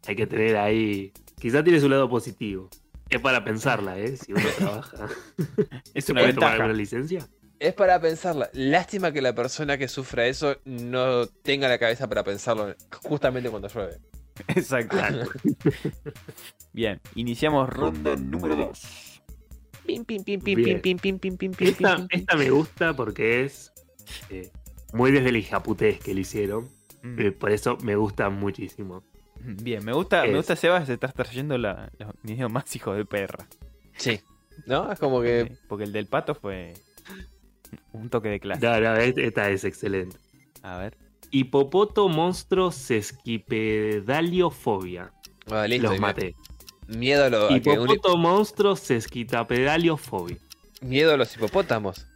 [0.07, 1.13] Hay que tener ahí.
[1.39, 2.69] Quizá tiene su lado positivo.
[3.11, 4.17] Es para pensarla, ¿eh?
[4.17, 5.09] Si uno trabaja.
[5.95, 6.53] Es ¿Se una puede tomar ventaja.
[6.55, 7.29] alguna licencia?
[7.61, 8.51] Es para pensarla.
[8.53, 13.69] Lástima que la persona que sufra eso no tenga la cabeza para pensarlo justamente cuando
[13.69, 13.99] llueve.
[14.49, 14.97] Exacto.
[16.73, 19.23] Bien, iniciamos ronda número 2.
[19.87, 22.21] Pim, pim, pim, pim, pim, pim, pim, pim, pim, Esta, pim, pim.
[22.21, 23.73] esta me gusta porque es
[24.31, 24.51] eh,
[24.93, 26.74] muy desde el hijaputés que le hicieron.
[27.05, 27.21] Mm.
[27.21, 29.03] eh, por eso me gusta muchísimo.
[29.41, 32.97] Bien, me gusta, me Es- gusta Sebas, se está trayendo la, los videos más hijos
[32.97, 33.47] de perra.
[33.97, 34.21] Sí.
[34.67, 34.91] ¿No?
[34.91, 35.49] Es como que.
[35.51, 36.73] Sí, Porque el del pato fue
[37.93, 38.65] un toque de clase.
[38.65, 40.17] No, no, esta es excelente.
[40.63, 40.97] A ver.
[41.31, 45.13] Hipopoto monstruo sesquipedaliofobia.
[45.51, 45.85] Ah, listo.
[45.89, 46.35] Los me- maté.
[46.87, 50.39] Miedo a, lo- a que un- Hipopoto monstruo sesquipedaliofobia.
[50.81, 52.07] miedo a los hipopótamos.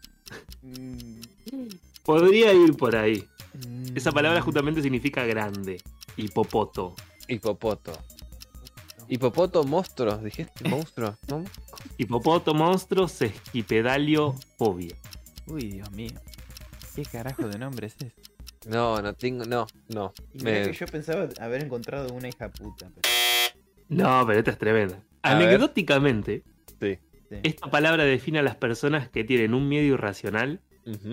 [2.04, 3.24] Podría ir por ahí.
[3.94, 5.80] Esa palabra justamente significa grande.
[6.16, 6.94] Hipopoto.
[7.28, 7.92] Hipopoto.
[9.08, 11.16] Hipopoto monstruos, dijiste monstruo.
[11.28, 11.44] ¿no?
[11.96, 14.94] Hipopoto monstruo sesquipedaliofobia.
[15.46, 16.12] Uy, Dios mío.
[16.94, 18.12] ¿Qué carajo de nombre es ese?
[18.68, 19.44] No, no tengo.
[19.44, 20.12] No, no.
[20.34, 22.90] Me- yo pensaba haber encontrado una hija puta.
[23.88, 25.02] No, pero esta es tremenda.
[25.22, 25.30] A.
[25.36, 26.42] Anecdóticamente,
[26.80, 26.98] Sí.
[27.42, 30.60] esta palabra define a las personas que tienen un miedo irracional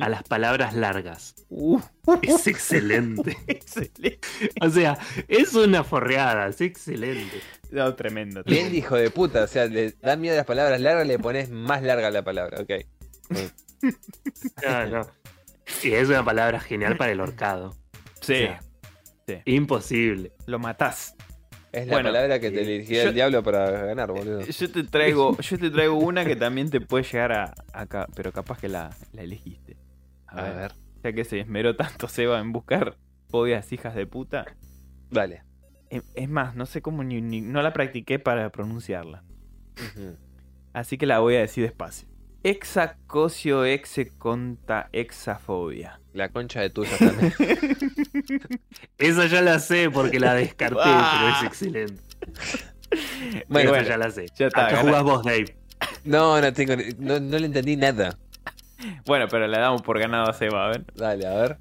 [0.01, 1.35] A las palabras largas.
[1.49, 1.79] Uh,
[2.21, 3.37] Es excelente.
[3.47, 4.19] excelente.
[4.61, 4.97] O sea,
[5.27, 7.41] es una forreada, es excelente.
[7.71, 8.43] No, tremendo.
[8.43, 11.49] Bien hijo de puta, o sea, le da miedo a las palabras largas, le pones
[11.49, 12.71] más larga la palabra, ok.
[14.65, 15.07] No, no.
[15.83, 17.75] Y es una palabra genial para el horcado.
[18.21, 20.31] Sí, O sea, Imposible.
[20.45, 21.14] lo matás.
[21.75, 24.45] Es la Bueno, palabra que te eh, elegía yo- el diablo para ganar, boludo.
[24.45, 28.31] Yo te traigo, yo te traigo una que también te puede llegar a acá, pero
[28.31, 29.75] capaz que la, la elegiste.
[30.27, 30.71] A, A ver, ver,
[31.03, 32.95] ya que se esmeró tanto Seba en buscar
[33.29, 34.45] fobias hijas de puta.
[35.11, 35.43] dale.
[35.89, 39.23] Es más, no sé cómo ni, ni- no la practiqué para pronunciarla.
[40.73, 42.07] Así que la voy a decir despacio.
[42.45, 45.99] Exacosio execonta exafobia.
[46.13, 47.33] La concha de tuya también.
[48.99, 51.17] Esa ya la sé porque la descarté, Ah.
[51.17, 52.01] pero es excelente.
[53.49, 54.27] Bueno, Esa bueno, ya la sé.
[54.37, 55.57] ya está, Acá gana- jugás vos, Dave.
[56.05, 56.75] No, no tengo.
[56.75, 58.15] ni- No, no le entendí nada.
[59.05, 60.85] Bueno, pero la damos por ganado a Seba, a ver.
[60.93, 61.57] Dale, a ver.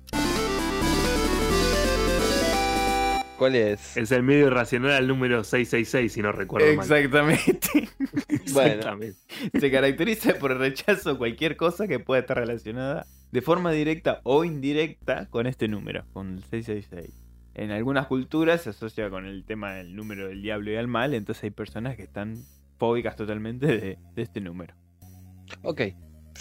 [3.44, 3.94] ¿Cuál es?
[3.98, 6.82] Es el medio irracional al número 666, si no recuerdo mal.
[6.82, 7.90] Exactamente.
[8.54, 8.98] Bueno.
[9.60, 14.22] Se caracteriza por el rechazo a cualquier cosa que pueda estar relacionada de forma directa
[14.22, 17.14] o indirecta con este número, con el 666.
[17.52, 21.12] En algunas culturas se asocia con el tema del número del diablo y del mal,
[21.12, 22.36] entonces hay personas que están
[22.78, 24.74] fóbicas totalmente de, de este número.
[25.60, 25.82] Ok.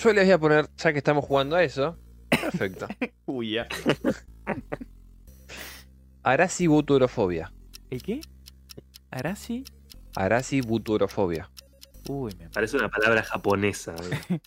[0.01, 1.97] Yo les voy a poner, ya que estamos jugando a eso.
[2.29, 2.87] Perfecto.
[3.25, 3.67] Uy, ya.
[6.23, 7.51] Arasibuturofobia.
[7.89, 8.21] ¿El qué?
[9.11, 9.65] ¿Arasi?
[10.15, 11.49] Arasibuturofobia.
[12.07, 13.95] Uy, me Parece una palabra japonesa.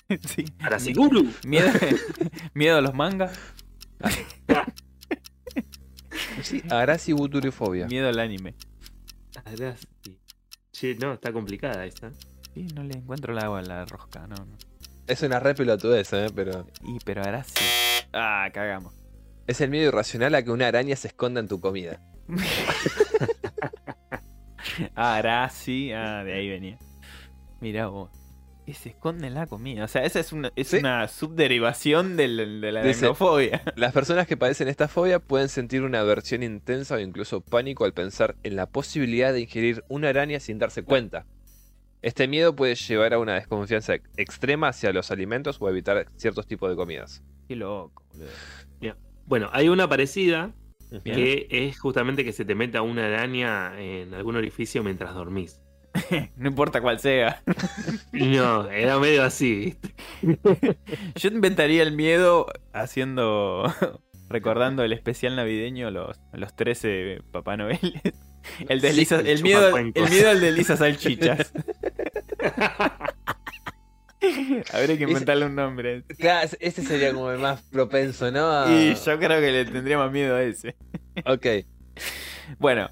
[0.09, 0.19] ¿eh?
[0.27, 0.45] sí.
[0.61, 1.31] Arasiguru.
[1.45, 1.69] Miedo,
[2.55, 3.39] miedo a los mangas,
[6.43, 7.87] Sí, arasibuturofobia.
[7.87, 8.55] miedo al anime.
[9.45, 9.87] Arasi.
[10.73, 12.11] Che, no, está complicada esta.
[12.55, 14.57] Sí, no le encuentro el agua a la rosca, no, no.
[15.07, 16.27] Es una re pelotudez, ¿eh?
[16.35, 16.67] Pero.
[16.83, 17.55] Y pero Arasi.
[18.13, 18.93] Ah, cagamos.
[19.47, 22.01] Es el miedo irracional a que una araña se esconda en tu comida.
[24.95, 26.79] Ah, Arasi, ah, de ahí venía.
[27.61, 28.11] Mirá vos.
[28.67, 29.85] Que se esconde en la comida.
[29.85, 30.79] O sea, esa es una, es Sí.
[30.79, 33.63] una subderivación de la Dice- aracnofobia.
[33.77, 37.93] Las personas que padecen esta fobia pueden sentir una aversión intensa o incluso pánico al
[37.95, 41.27] pensar en la posibilidad de ingerir una araña sin darse cuenta.
[42.03, 46.47] Este miedo puede llevar a una desconfianza ex- extrema hacia los alimentos o evitar ciertos
[46.49, 47.23] tipos de comidas.
[47.49, 48.97] Qué loco, boludo.
[49.27, 50.53] Bueno, hay una parecida
[51.05, 51.17] Bien.
[51.17, 55.61] que es justamente que se te meta una araña en algún orificio mientras dormís.
[56.37, 57.43] No importa cuál sea.
[58.13, 59.77] No, era medio así.
[60.23, 60.79] ¿viste?
[61.17, 63.73] Yo inventaría el miedo haciendo.
[64.29, 67.79] recordando el especial navideño, los, los 13 Papá Noel.
[68.69, 71.53] El, de Lisa- el miedo, el miedo al de Lisa Salchichas.
[74.73, 76.03] Habría que inventarle un nombre.
[76.19, 78.51] Claro, este sería como el más propenso, ¿no?
[78.51, 80.77] A- Y yo creo que le tendría más miedo a ese.
[81.25, 81.47] Ok.
[82.59, 82.89] Bueno,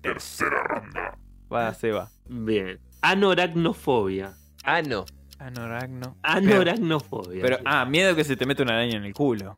[0.00, 1.16] Tercera ronda.
[1.52, 2.10] va, Seba.
[2.28, 2.80] Bien.
[3.02, 4.34] Anoracnofobia.
[4.64, 5.04] Ah, no.
[5.38, 6.16] Anoragno.
[6.22, 7.42] Anoracnofobia.
[7.42, 9.56] Pero, ah, miedo que se te mete una araña en el culo.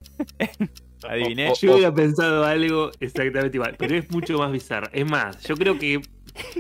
[1.09, 1.49] Adiviné.
[1.51, 4.89] O- Yo hubiera pensado algo exactamente igual, pero es mucho más bizarro.
[4.93, 6.03] Es más, yo creo que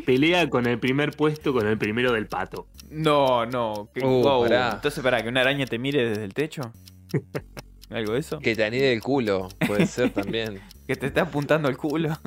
[0.06, 2.66] pelea con el primer puesto con el primero del pato.
[2.90, 3.88] No, no.
[3.94, 4.42] que- Uh, wow.
[4.42, 4.72] pará.
[4.74, 6.72] Entonces, para que una araña te mire desde el techo.
[7.90, 8.38] ¿Algo de eso?
[8.38, 10.60] Que te anide el culo, puede ser también.
[10.86, 12.18] Que te está apuntando el culo.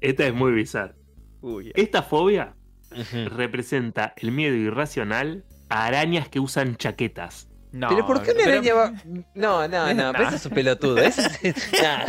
[0.00, 0.94] Esta es muy bizarra.
[1.40, 2.54] Uy, Esta fobia
[2.92, 3.28] Ujú.
[3.28, 7.48] representa el miedo irracional a arañas que usan chaquetas.
[7.72, 7.88] no.
[7.88, 8.92] pero ¿por qué una pero- araña va.?
[9.34, 10.12] No, no, no, No.
[10.12, 10.98] pero eso es un pelotudo.
[10.98, 12.04] Eso es- Nah.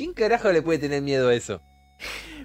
[0.00, 1.60] ¿Quién carajo le puede tener miedo a eso?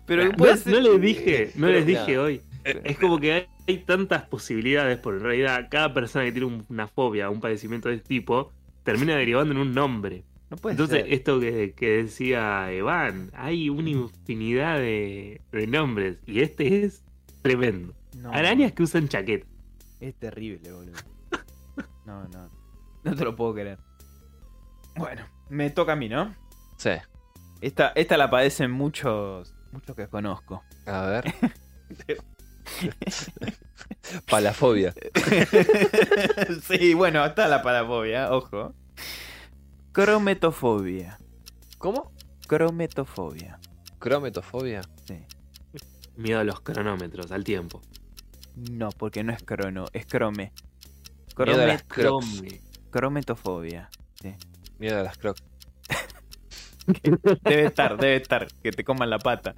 [0.05, 2.23] Pero no, puede ser- no les dije, no Pero les dije no.
[2.23, 2.41] hoy.
[2.65, 6.65] Es como que hay, hay tantas posibilidades, por en realidad cada persona que tiene un-
[6.67, 8.51] una fobia, un padecimiento de este tipo,
[8.83, 10.25] termina derivando en un nombre.
[10.49, 11.13] No puede Entonces, ser.
[11.13, 16.17] esto que, que decía Evan, hay una infinidad de, de nombres.
[16.27, 17.03] Y este es
[17.41, 17.93] tremendo.
[18.17, 19.47] No, Arañas que usan chaqueta.
[20.01, 20.97] Es terrible, boludo.
[22.05, 22.49] No, no.
[23.05, 23.79] No te lo puedo creer.
[24.97, 26.35] Bueno, me toca a mí, ¿no?
[26.77, 26.89] Sí.
[27.61, 30.63] Esta, esta la padecen muchos, muchos que conozco.
[30.85, 31.33] A ver.
[34.29, 34.93] Palafobia.
[36.67, 38.73] sí, bueno, está la parafobia, ojo.
[39.91, 41.19] Crometofobia.
[41.77, 42.11] ¿Cómo?
[42.47, 43.59] Crometofobia.
[43.99, 44.81] Crometofobia.
[45.07, 45.23] Sí.
[46.17, 47.81] Miedo a los cronómetros, al tiempo.
[48.71, 50.53] No, porque no es crono, es crome.
[51.37, 52.43] Miedo a las Cromet- crocs.
[52.91, 53.89] crometofobia.
[54.79, 55.43] Miedo a las crocs.
[57.43, 58.47] Debe estar, debe estar.
[58.63, 59.55] Que te coman la pata.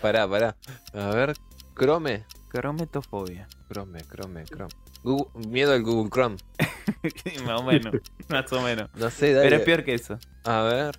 [0.00, 0.56] Pará, pará.
[0.92, 1.34] A ver.
[1.74, 2.24] Crome.
[2.48, 3.46] Crometofobia.
[3.68, 4.72] Crome, crome, crome.
[5.02, 6.36] Google- miedo al Google Chrome.
[7.46, 7.94] más o menos.
[8.28, 8.90] Más o menos.
[8.94, 9.44] No sé, dale.
[9.48, 10.18] Pero es peor que eso.
[10.44, 10.98] A ver.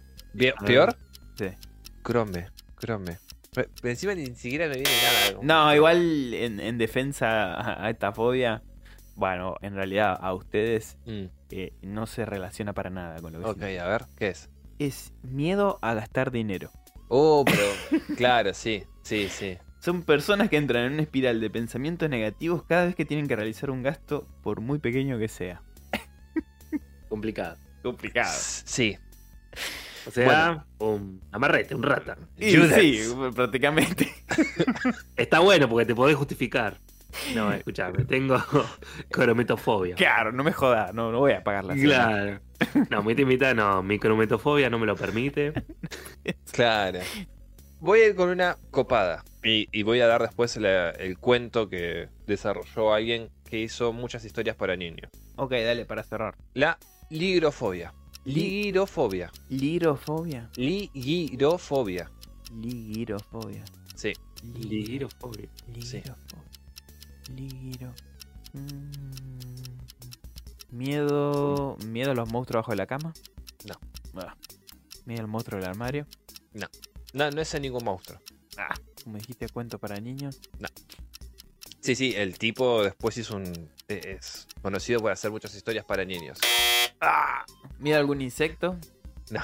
[0.66, 0.98] ¿Peor?
[1.36, 1.50] Sí.
[2.02, 2.48] Crome.
[3.54, 4.90] Pe- pero encima ni siquiera me viene
[5.34, 5.40] nada.
[5.44, 8.64] No, igual en, en defensa a, a esta fobia,
[9.16, 13.46] bueno, en realidad a ustedes Mm, eh, no se relaciona para nada con lo que
[13.78, 14.50] ok, a ver, ¿qué es?
[14.82, 16.72] Es miedo a gastar dinero.
[17.08, 18.04] Oh, pero.
[18.18, 19.60] claro, sí, sí, sí.
[19.78, 23.36] Son personas que entran en una espiral de pensamientos negativos cada vez que tienen que
[23.36, 25.62] realizar un gasto, por muy pequeño que sea.
[27.10, 27.58] Complicado.
[27.84, 28.34] Complicado.
[28.36, 28.98] Sí.
[30.08, 32.18] O sea, un amarrete, un rata.
[32.40, 33.02] Y sí,
[33.36, 34.12] prácticamente.
[35.16, 36.80] Está bueno porque te podés justificar.
[37.36, 38.44] No, escuchame, tengo
[39.12, 39.96] crometofobia.
[39.96, 42.42] Claro, no me jodas, no, no voy a pagar la cena.
[42.90, 43.82] No, mitad y mitad no.
[43.84, 45.54] Mi crometofobia no me lo permite.
[46.52, 47.00] Claro.
[47.80, 49.24] Voy a ir con una copada.
[49.44, 54.24] Y, y voy a dar después la- el cuento que desarrolló alguien que hizo muchas
[54.26, 55.10] historias para niños.
[55.36, 56.36] Ok, dale, para cerrar.
[56.54, 56.78] La
[57.10, 57.94] ligrofobia.
[58.26, 59.32] Li- Ligrofobia.
[59.50, 60.50] Lirofobia.
[60.56, 62.12] Ligirofobia.
[62.56, 63.64] Ligirofobia.
[63.96, 64.14] Sí.
[64.44, 65.50] Ligirofobia.
[65.74, 66.16] Ligirofobia.
[67.36, 67.94] Ligiro.
[68.54, 69.11] Mm.
[70.72, 71.78] Miedo.
[71.86, 73.14] Miedo a los monstruos bajo la cama.
[73.66, 73.76] No.
[74.22, 74.36] Ah.
[75.06, 76.08] Miedo al monstruo del armario.
[77.14, 78.20] No, no es a ningún monstruo.
[78.58, 78.74] Ah,
[79.04, 80.40] como dijiste, cuento para niños.
[81.82, 83.70] Sí, sí, el tipo después hizo un.
[83.88, 86.40] Es conocido por hacer muchas historias para niños.
[87.02, 87.46] Ah,
[87.80, 88.78] miedo a algún insecto.
[89.30, 89.42] No.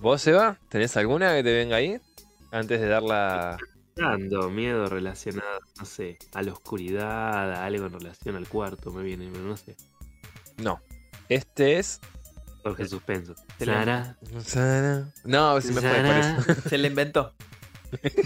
[0.00, 0.58] ¿Vos, Eva?
[0.68, 2.00] ¿Tenés alguna que te venga ahí?
[2.52, 3.58] Antes de dar la.
[3.96, 9.02] Dando miedo relacionado, no sé, a la oscuridad, a algo en relación al cuarto, me
[9.02, 9.76] viene, no sé.
[10.58, 10.80] No.
[11.28, 12.00] Este es.
[12.62, 13.34] Jorge Suspenso.
[13.60, 15.12] La- Sara.
[15.24, 16.38] No, si me fue por Sara.
[16.38, 16.54] eso.
[16.68, 17.32] Se le inventó.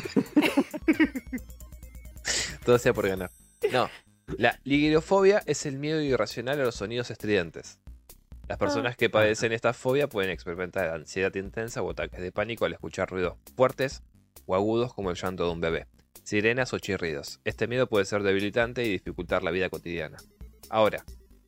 [2.64, 3.30] Todo sea por ganar.
[3.72, 3.88] No.
[4.38, 7.78] La ligirofobia es el miedo irracional a los sonidos estridentes.
[8.48, 12.72] Las personas que padecen esta fobia pueden experimentar ansiedad intensa o ataques de pánico al
[12.72, 14.02] escuchar ruidos fuertes
[14.46, 15.86] o agudos como el llanto de un bebé,
[16.24, 17.40] sirenas o chirridos.
[17.44, 20.18] Este miedo puede ser debilitante y dificultar la vida cotidiana.
[20.70, 21.04] Ahora,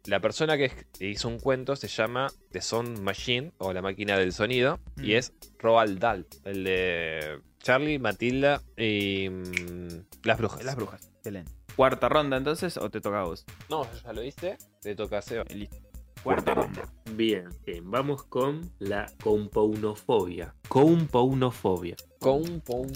[0.06, 0.70] la persona que
[1.00, 5.16] hizo un cuento se llama The Sound Machine o la máquina del sonido y Mm.
[5.16, 9.88] es Roald Dahl, el de Charlie, Matilda y mm,
[10.24, 10.62] las brujas.
[10.64, 11.10] Las brujas.
[11.16, 11.52] Excelente.
[11.76, 13.44] Cuarta ronda entonces, o te toca a vos.
[13.68, 14.58] No, yo ya lo hice.
[14.80, 15.44] Te toca a Seba.
[15.48, 15.76] Eh, Listo.
[16.22, 16.82] Cuarta ronda.
[17.12, 20.54] Bien, bien, vamos con la compounofobia.
[20.68, 21.96] Compounofobia.
[22.20, 22.92] Con pon-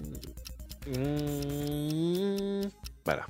[0.87, 2.63] Mm,
[3.03, 3.27] Para.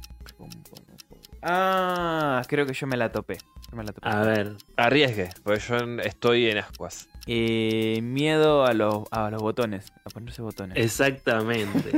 [1.43, 3.39] Ah, creo que yo me la topé.
[3.70, 4.09] Yo me la topé.
[4.09, 7.09] A ver, Arriesgue, porque yo estoy en ascuas.
[7.27, 9.93] Eh, miedo a los, a los botones.
[10.05, 10.77] A ponerse botones.
[10.77, 11.90] exactamente.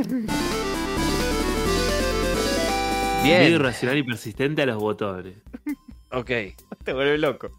[3.23, 3.41] Bien.
[3.43, 5.37] Miedo irracional y persistente a los botones.
[6.11, 6.31] Ok.
[6.85, 7.51] Te vuelve loco.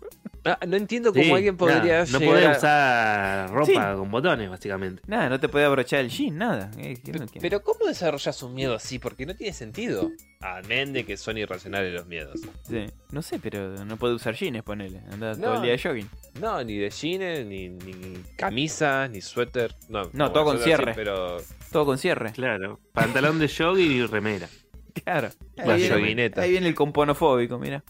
[0.43, 3.97] Ah, no entiendo cómo Sí, alguien podría nada, No podés a- usar ropa Sí.
[3.97, 5.03] con botones, básicamente.
[5.05, 6.71] Nada, no te puede abrochar el jean, nada.
[6.79, 8.97] Eh, ¿qué- Pe- qué- Pero ¿cómo desarrollas un miedo así?
[8.97, 10.09] Porque no tiene sentido.
[10.39, 12.39] Amén de que son irracionales los miedos.
[12.63, 15.01] Sí, No sé, pero no puede usar jeans, ponele.
[15.11, 15.41] Anda No.
[15.43, 16.09] todo el día de jogging.
[16.39, 19.75] No, ni de jeans, ni, ni camisa, ni suéter.
[19.89, 20.93] No, No, todo con cierre.
[20.95, 21.37] pero
[21.71, 22.31] Todo con cierre.
[22.31, 22.79] Claro.
[22.93, 24.47] Pantalón de jogging y remera.
[25.05, 25.29] Claro.
[25.55, 27.81] La Ahí viene, ahí viene el componofóbico, mira.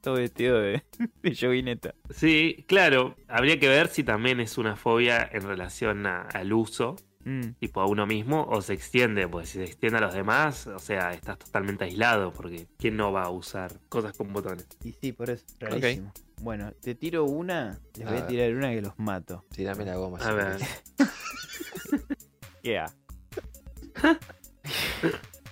[0.00, 0.82] Todo vestido de,
[1.22, 1.94] de joguineta.
[2.10, 3.16] Sí, claro.
[3.28, 7.82] Habría que ver si también es una fobia en relación a- al uso, Mm, tipo
[7.82, 9.28] a uno mismo, o se extiende.
[9.28, 13.12] Pues si se extiende a los demás, o sea, estás totalmente aislado, porque ¿quién no
[13.12, 14.66] va a usar cosas con botones?
[14.82, 15.44] Y sí, por eso.
[15.58, 16.14] Rarísimo.
[16.40, 17.78] Bueno, te tiro una.
[17.98, 18.26] Les voy A ver.
[18.26, 19.44] tirar una que los mato.
[19.54, 20.16] tirame la goma.
[20.16, 20.56] A si ver.
[22.62, 22.86] Yeah.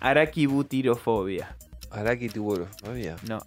[0.01, 1.57] Araquibutirofobia.
[1.91, 3.17] Araki tuborofobia.
[3.29, 3.41] No,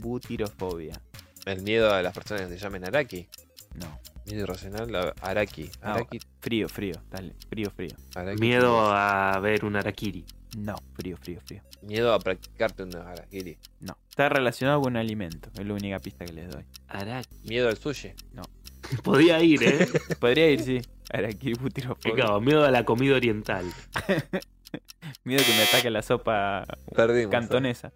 [0.00, 1.00] araquibutirofobia.
[1.44, 3.28] El miedo a las personas que se llamen Araki.
[3.74, 4.00] No.
[4.26, 5.70] Miedo irracional, a- Araki.
[5.82, 7.34] Ah, Araki, Frío, frío, dale.
[7.48, 7.94] Frío, frío.
[8.14, 10.24] Araki Miedo a ver un Arakiri.
[10.58, 11.62] No, frío, frío, frío.
[11.82, 13.56] Miedo a practicarte un Harakiri.
[13.80, 13.96] No.
[14.08, 15.50] Está relacionado con un alimento.
[15.54, 16.64] Es la única pista que les doy.
[16.88, 17.28] Araki.
[17.44, 18.12] Miedo al sushi.
[19.04, 19.88] Podía ir, ¿eh?
[20.20, 20.80] Podría ir, sí.
[21.12, 22.14] Arakiri butirofobia.
[22.14, 23.64] Claro, miedo a la comida oriental.
[25.24, 26.64] Miedo que me ataque la sopa
[26.94, 27.30] Perdimos.
[27.30, 27.92] cantonesa.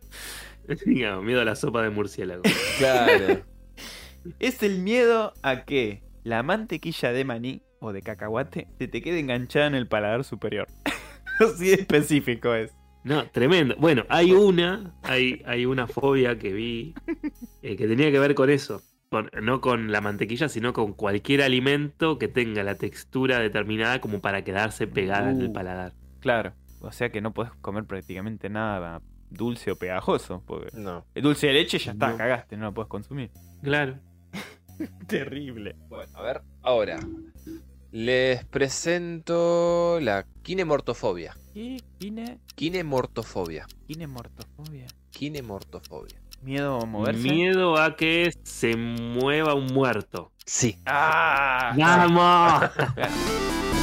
[0.86, 2.42] Miedo a la sopa de murciélago.
[2.78, 3.42] Claro.
[4.38, 9.18] Es el miedo a que la mantequilla de maní o de cacahuate se te quede
[9.20, 10.66] enganchada en el paladar superior.
[11.40, 12.72] Así de específico es.
[13.02, 13.74] No, tremendo.
[13.78, 16.94] Bueno, hay una, hay, hay una fobia que vi
[17.62, 18.82] eh, que tenía que ver con eso.
[19.08, 24.20] Con- no con la mantequilla, sino con cualquier alimento que tenga la textura determinada como
[24.20, 25.52] para quedarse pegada en el Uh.
[25.54, 25.92] paladar.
[26.20, 26.52] Claro.
[26.82, 30.42] O sea que no puedes comer prácticamente nada dulce o pegajoso.
[30.46, 31.04] Porque No.
[31.14, 32.16] el dulce de leche ya está, No.
[32.16, 33.30] cagaste, no lo puedes consumir.
[33.62, 33.98] Claro.
[35.06, 35.76] Terrible.
[35.88, 37.00] Bueno, a ver, ahora.
[37.92, 41.34] Les presento la kinemortofobia.
[41.52, 41.78] ¿Qué?
[41.98, 42.38] ¿Kine?
[42.54, 43.66] Kinemortofobia.
[43.88, 44.86] ¿Kinemortofobia?
[45.10, 46.20] Kinemortofobia.
[46.42, 47.22] ¿Miedo a moverse?
[47.22, 50.30] Miedo a que se mueva un muerto.
[50.46, 50.76] Sí.
[50.86, 51.74] ¡Ah!
[51.76, 52.70] ¡Vamos!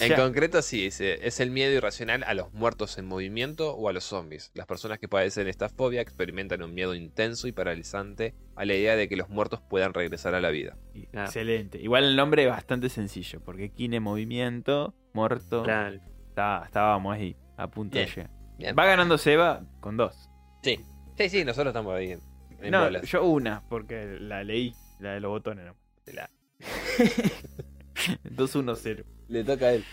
[0.00, 3.88] En concreto, sí, es, eh, es el miedo irracional a los muertos en movimiento o
[3.88, 4.50] a los zombies.
[4.54, 8.96] Las personas que padecen esta fobia experimentan un miedo intenso y paralizante a la idea
[8.96, 10.76] de que los muertos puedan regresar a la vida.
[11.14, 11.24] Ah.
[11.24, 11.80] Excelente.
[11.80, 15.62] Igual el nombre es bastante sencillo, porque Kine movimiento, muerto.
[15.62, 15.98] Claro.
[16.28, 18.06] Está- estábamos ahí, a punto Bien.
[18.08, 18.30] de llegar.
[18.58, 18.76] Bien.
[18.78, 20.28] Va ganando Seba con dos.
[20.62, 20.78] Sí.
[21.16, 22.20] Sí, sí, nosotros estamos ahí en,
[22.60, 23.02] en no, bolas.
[23.08, 25.66] yo una, porque la leí, la de los botones.
[25.66, 25.74] No.
[26.12, 26.30] La-
[28.24, 29.04] 2-1-0.
[29.28, 29.84] Le toca a él.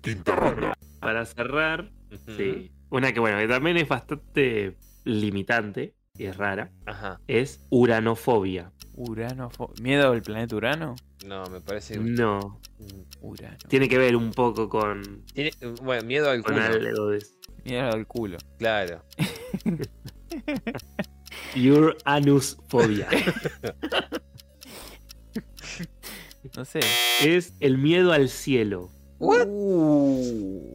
[0.00, 0.76] Quinta ronda.
[1.00, 1.90] Para cerrar,
[2.36, 2.70] sí.
[2.90, 7.20] Una que bueno, que también es bastante limitante y es rara, Ajá.
[7.26, 8.72] es uranofobia.
[8.94, 9.50] Urano.
[9.80, 10.94] ¿Miedo al planeta Urano?
[11.26, 11.98] No, me parece.
[11.98, 12.60] No.
[13.20, 13.56] Urano.
[13.68, 15.52] tiene que ver un poco con, Tiene,
[15.82, 16.66] bueno, miedo al con culo.
[16.66, 17.24] algo de
[17.64, 18.38] Miedo al culo.
[18.58, 19.04] Claro.
[21.56, 23.08] uranusfobia.
[26.56, 26.80] No sé.
[27.24, 28.90] es el miedo al cielo.
[29.18, 29.46] What?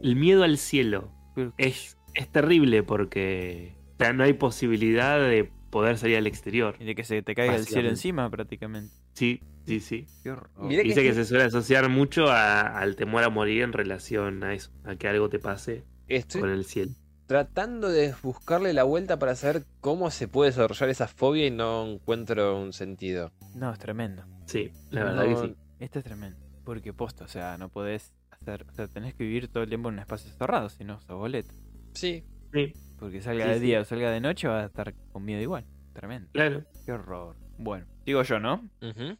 [0.02, 1.10] El miedo al cielo.
[1.58, 6.76] Es, es terrible porque o sea, no hay posibilidad de poder salir al exterior.
[6.80, 8.94] y de que se te caiga el cielo encima prácticamente.
[9.12, 10.06] Sí, sí, sí.
[10.22, 10.48] Qué horror.
[10.60, 14.42] Mira que Dice que se suele asociar mucho a- al temor a morir en relación
[14.44, 16.92] a eso, a que algo te pase Estoy con el cielo.
[17.26, 21.86] tratando de buscarle la vuelta para saber cómo se puede desarrollar esa fobia y no
[21.86, 23.32] encuentro un sentido.
[23.54, 24.22] No, es tremendo.
[24.46, 25.56] Sí, la verdad No, que sí.
[25.78, 26.38] Este es tremendo.
[26.64, 28.66] Porque posta, o sea, no podés hacer.
[28.68, 31.16] O sea, tenés que vivir todo el tiempo en un espacio cerrado, si no, sos
[31.16, 31.52] boleta.
[31.94, 32.24] Sí.
[32.52, 33.64] Sí, Porque salga Sí, de sí.
[33.66, 35.64] día o salga de noche, vas a estar con miedo igual.
[35.92, 36.28] Tremendo.
[36.32, 36.64] claro.
[36.84, 37.36] Qué horror.
[37.58, 38.68] Bueno, digo yo, ¿no?
[38.82, 39.16] Ujú.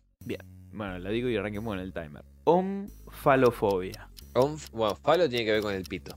[0.73, 2.25] Bueno, la digo y arranquemos en el timer.
[2.45, 4.09] Omfalofobia.
[4.35, 6.17] Onf- bueno, falo tiene que ver con el pito.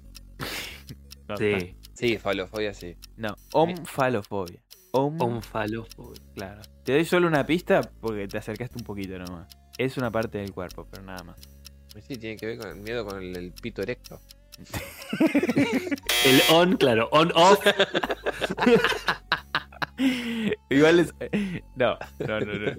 [1.28, 1.76] No, Sí.
[1.94, 2.95] Sí, falofobia sí.
[3.18, 4.61] No, omfalofobia.
[4.91, 5.41] Om,
[6.34, 6.61] claro.
[6.84, 9.48] Te doy solo una pista porque te acercaste un poquito nomás.
[9.80, 11.38] Es una parte del cuerpo, pero nada más.
[12.06, 14.19] Sí, tiene que ver con el miedo con el, el pito erecto.
[16.26, 17.65] El on, claro, on off.
[20.69, 21.14] Igual es.
[21.77, 22.72] No, no, no, no.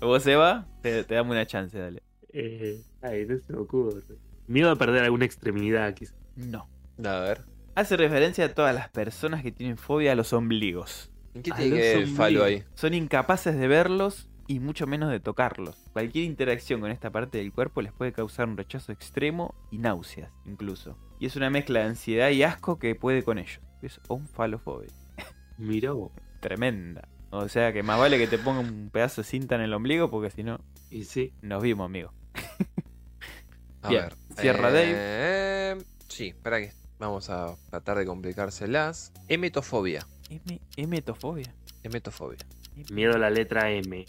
[0.00, 0.66] ¿Vos, Eva?
[0.80, 2.02] Te, te damos una chance, dale.
[2.32, 4.00] Eh, ay, no se me ocurre.
[4.46, 6.16] Miedo a perder alguna extremidad, quizás.
[6.36, 6.70] No.
[7.04, 7.42] A ver.
[7.74, 11.10] Hace referencia a todas las personas que tienen fobia a los ombligos.
[11.34, 12.64] ¿En qué tiene que ver el falo ahí?
[12.74, 15.76] Son incapaces de verlos y mucho menos de tocarlos.
[15.92, 20.32] Cualquier interacción con esta parte del cuerpo les puede causar un rechazo extremo y náuseas,
[20.44, 20.98] incluso.
[21.20, 23.60] Y es una mezcla de ansiedad y asco que puede con ellos.
[23.80, 24.90] Es omfalofobia.
[25.58, 26.10] Mirá vos.
[26.40, 27.06] Tremenda.
[27.30, 30.10] O sea que más vale que te ponga un pedazo de cinta en el ombligo
[30.10, 30.58] porque si no,
[30.90, 31.32] Y sí.
[31.42, 32.12] nos vimos, amigo.
[33.82, 34.14] A Bien, ver.
[34.36, 35.78] cierra eh,
[36.08, 39.12] Sí, para que vamos a tratar de complicárselas.
[39.28, 40.08] Emetofobia.
[40.28, 41.54] M emetofobia.
[41.84, 42.38] Emetofobia.
[42.90, 44.06] Miedo a la letra M.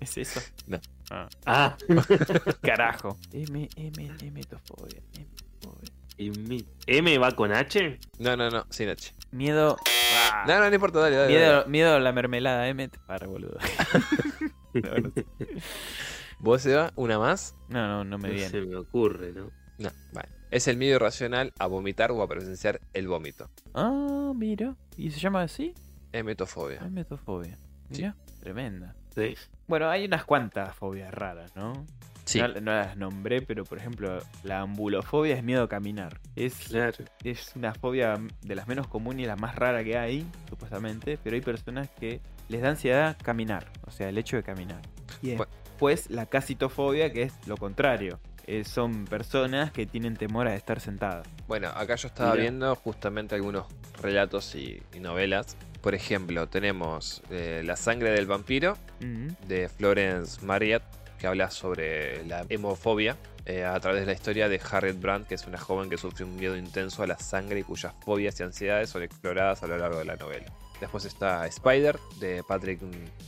[0.00, 0.40] ¿Es eso?
[0.66, 0.80] No.
[1.10, 1.76] Ah, Ah,
[2.62, 3.16] carajo.
[3.32, 5.00] M, M, emetofobia.
[6.16, 7.98] y mi- ¿M va con H?
[8.18, 9.12] No, no, no, sin H.
[9.32, 9.76] Miedo.
[10.32, 10.44] Ah.
[10.46, 11.28] No, no, no importa, dale, dale.
[11.34, 11.68] Miedo, dale.
[11.70, 12.96] miedo a la mermelada, Emet.
[13.06, 13.58] Para, boludo.
[14.74, 15.26] No, no sé.
[16.38, 16.92] ¿Vos, Eva?
[16.94, 17.56] ¿Una más?
[17.68, 18.50] No, no, no me No viene.
[18.50, 19.50] se me ocurre, ¿no?
[19.78, 20.28] No, vale.
[20.50, 23.50] Es el miedo irracional a vomitar o a presenciar el vómito.
[23.74, 24.76] Ah, mira.
[24.96, 25.74] ¿Y se llama así?
[26.12, 26.80] Emetofobia.
[26.80, 27.58] Emetofobia.
[27.88, 28.94] Mira, tremenda.
[29.18, 29.34] Sí.
[29.66, 31.72] Bueno, hay unas cuantas fobias raras, ¿no?
[32.24, 32.38] Sí.
[32.40, 36.20] No, no las nombré, pero por ejemplo, la ambulofobia es miedo a caminar.
[36.36, 36.92] Es, Claro.
[37.24, 41.36] es una fobia de las menos comunes y la más rara que hay, supuestamente, pero
[41.36, 44.82] hay personas que les da ansiedad caminar, o sea, el hecho de caminar.
[45.22, 45.50] Y Bueno.
[45.64, 48.20] después la casitofobia, que es lo contrario.
[48.50, 51.28] eh, son personas que tienen temor a estar sentadas.
[51.46, 53.66] Bueno, acá yo estaba viendo justamente algunos
[54.00, 55.54] relatos y, y novelas.
[55.88, 59.28] Por ejemplo, tenemos eh, La sangre del vampiro Mm.
[59.46, 60.82] de Florence Marriott,
[61.18, 63.16] que habla sobre la hemofobia
[63.46, 66.26] eh, a través de la historia de Harriet Brandt, que es una joven que sufre
[66.26, 69.78] un miedo intenso a la sangre y cuyas fobias y ansiedades son exploradas a lo
[69.78, 70.52] largo de la novela.
[70.78, 72.82] Después está Spider, de Patrick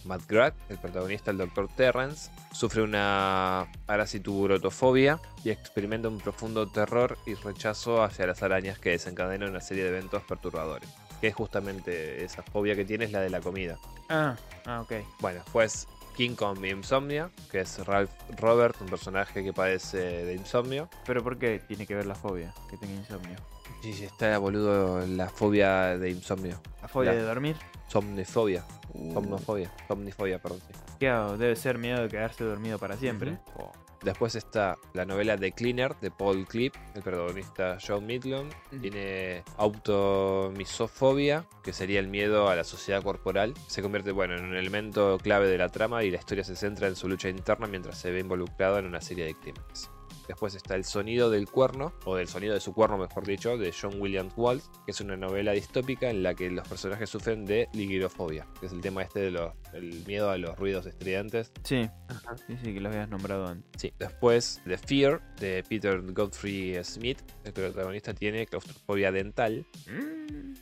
[0.05, 1.67] McGrath, el protagonista, el Dr.
[1.75, 2.31] Terrence.
[2.53, 9.49] Sufre una parasituburotofobia y experimenta un profundo terror y rechazo hacia las arañas que desencadenan
[9.49, 10.91] una serie de eventos perturbadores.
[11.21, 13.79] Que es justamente esa fobia que tiene, es la de la comida.
[14.09, 14.37] Ah,
[14.67, 14.93] ah, ok.
[15.21, 15.87] Bueno, pues
[16.17, 20.89] King Kong Insomnia, que es Ralph Robert, un personaje que padece de insomnio.
[21.07, 22.53] Pero ¿por qué tiene que ver la fobia?
[22.69, 23.37] Que tenga insomnio.
[23.83, 26.61] Sí, sí, está boludo la fobia de insomnio.
[26.83, 27.57] ¿La fobia La- de dormir?
[27.89, 28.65] Somnifobia.
[29.13, 29.71] Somnofobia.
[29.89, 30.61] Somnifobia, perdón.
[30.67, 30.75] sí.
[30.99, 31.37] ¿Qué hago?
[31.39, 33.39] Debe ser miedo de quedarse dormido para siempre.
[33.57, 33.73] Oh.
[34.03, 38.53] Después está la novela The Cleaner de Paul Clip, el protagonista John Midland.
[38.73, 38.81] Ujú.
[38.81, 43.55] Tiene automisofobia, que sería el miedo a la sociedad corporal.
[43.67, 46.89] Se convierte, bueno, en un elemento clave de la trama y la historia se centra
[46.89, 49.91] en su lucha interna mientras se ve involucrado en una serie de crímenes.
[50.31, 53.73] Después está El sonido del cuerno, o del sonido de su cuerno, mejor dicho, de
[53.73, 57.69] John Williams Walt, que es una novela distópica en la que los personajes sufren de
[57.73, 59.33] ligirofobia, que es el tema este
[59.73, 61.89] del miedo a los ruidos estridentes Sí,
[62.47, 63.69] sí, sí, que lo habías nombrado antes.
[63.77, 69.67] Sí, después The Fear de Peter Godfrey Smith, el protagonista tiene claustrofobia dental.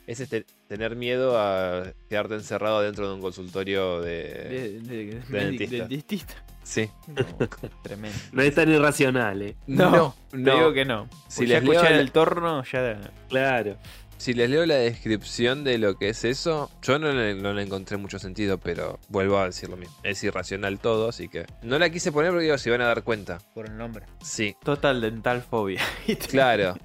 [0.07, 4.23] Es este tener miedo a quedarte encerrado dentro de un consultorio de...
[4.23, 5.87] De, de- de- dentista.
[5.87, 6.35] dentista.
[6.69, 6.91] Sí.
[7.07, 7.49] No,
[7.83, 8.19] tremendo.
[8.33, 9.57] No es tan irracional, ¿eh?
[9.67, 10.55] No, no.
[10.55, 11.09] digo que no.
[11.29, 13.01] Si ya les leo la- el torno, ya.
[13.31, 13.79] Claro.
[14.19, 17.63] Si les leo la descripción de lo que es eso, yo no le, no le
[17.63, 19.95] encontré mucho sentido, pero vuelvo a decir lo mismo.
[20.03, 21.47] Es irracional todo, así que...
[21.63, 23.39] No la quise poner porque digo, si van a dar cuenta.
[23.55, 24.05] Por el nombre.
[24.23, 25.81] Sí, Total dental fobia.
[26.29, 26.77] Claro.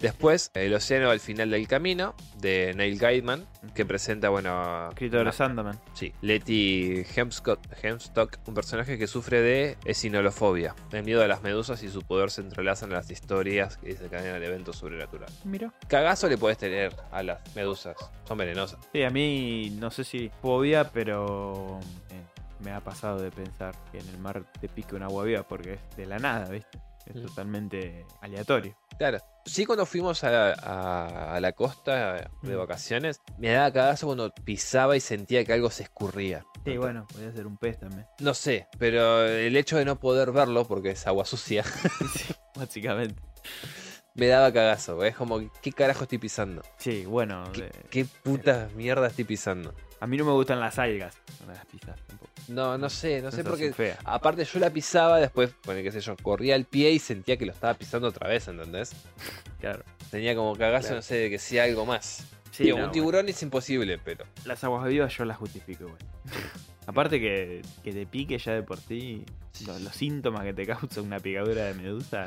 [0.00, 5.32] Después, El océano al final del camino, de Neil Gaiman, que presenta, bueno, Escritor de
[5.32, 5.78] Sandman.
[5.92, 11.82] sí, Letty Hemscott- Hemstock, un personaje que sufre de esinolofobia, el miedo a las medusas
[11.82, 15.34] y su poder se entrelazan en las historias que desencadenan eventos sobrenaturales.
[15.44, 15.72] Mira.
[15.86, 17.96] Cagazo le puedes tener a las medusas,
[18.26, 18.80] son venenosas.
[18.92, 21.78] Sí, a mí no sé si fobia, pero
[22.10, 22.22] eh,
[22.60, 25.74] me ha pasado de pensar que en el mar te pique una agua viva porque
[25.74, 26.78] es de la nada, ¿viste?
[27.04, 28.76] Es totalmente aleatorio.
[28.98, 29.18] Claro.
[29.50, 32.58] Sí, cuando fuimos a, a- a la costa de Mm.
[32.58, 36.44] vacaciones, me daba cagazo cuando pisaba y sentía que algo se escurría.
[36.64, 38.06] Sí, bueno, podría ser un pez también.
[38.20, 41.64] No sé, pero el hecho de no poder verlo porque es agua sucia
[42.14, 43.20] Sí, básicamente.
[44.14, 45.02] me daba cagazo.
[45.04, 46.62] Es como, ¿qué carajo estoy pisando?
[46.78, 47.50] Sí, bueno.
[47.52, 49.74] ¿Qué, eh, qué puta mierda estoy pisando?
[50.00, 51.16] A mí no me gustan las algas.
[51.46, 52.30] No las pisas tampoco.
[52.48, 53.66] No, no sé, no sé Esas por qué.
[53.66, 53.98] son feas.
[54.04, 57.46] Aparte yo la pisaba, después, bueno, qué sé yo, corría el pie y sentía que
[57.46, 58.92] lo estaba pisando otra vez, ¿entendés?
[59.60, 59.84] Claro.
[60.10, 60.96] Tenía como cagazo, Claro.
[60.96, 62.26] no sé, de que sea algo más.
[62.50, 64.24] Sí, Digo, no, un tiburón es imposible, pero...
[64.44, 65.98] las aguas vivas yo las justifico, igual.
[66.86, 69.24] Aparte que, que te pique ya de por sí,
[69.66, 72.26] lo- los, síntomas que te causa una picadura de medusa,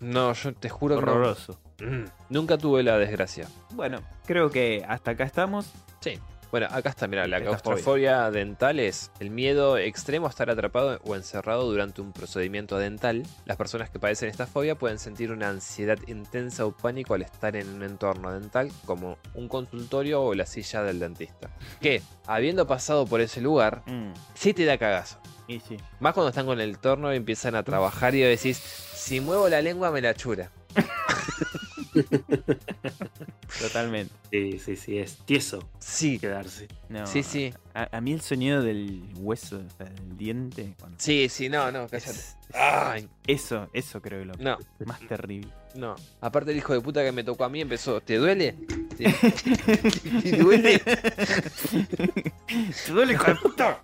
[0.00, 1.12] No, yo te juro que no.
[1.12, 1.58] horroroso.
[1.80, 3.48] Mm, Nunca tuve la desgracia.
[3.70, 5.72] Bueno, creo que hasta acá estamos.
[6.00, 6.18] Sí.
[6.50, 11.14] Bueno, acá está, mira, la claustrofobia dental es el miedo extremo a estar atrapado o
[11.16, 13.24] encerrado durante un procedimiento dental.
[13.44, 17.56] Las personas que padecen esta fobia pueden sentir una ansiedad intensa o pánico al estar
[17.56, 21.50] en un entorno dental, como un consultorio o la silla del dentista.
[21.80, 25.18] Que, habiendo pasado por ese lugar, Mm, sí te da cagazo.
[25.48, 25.76] y sí.
[26.00, 29.60] Más cuando están con el torno y empiezan a trabajar y decís, si muevo la
[29.62, 30.50] lengua me la chura.
[33.60, 34.12] Totalmente.
[34.30, 36.68] Sí, sí, sí, es tieso Sí, quedarse.
[36.88, 37.54] No, sí, sí.
[37.74, 40.74] A, a mí el sonido del hueso, o sea, del diente.
[40.78, 42.10] cuando- Sí, sí, no, no, cállate.
[42.10, 44.58] es- es- Ay, eso, eso creo que es lo no.
[44.84, 45.48] más terrible.
[45.74, 48.54] No, aparte el hijo de puta que me tocó a mí empezó, ¿te duele?
[48.96, 49.04] ¿Te,
[50.22, 50.78] te duele?
[50.78, 53.82] ¿Te duele, hijo de puta?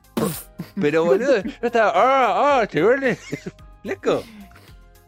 [0.81, 2.67] Pero boludo, yo estaba, ¡ah, ah!
[2.67, 3.17] ¿Te duele?
[3.83, 4.23] ¿Flaco?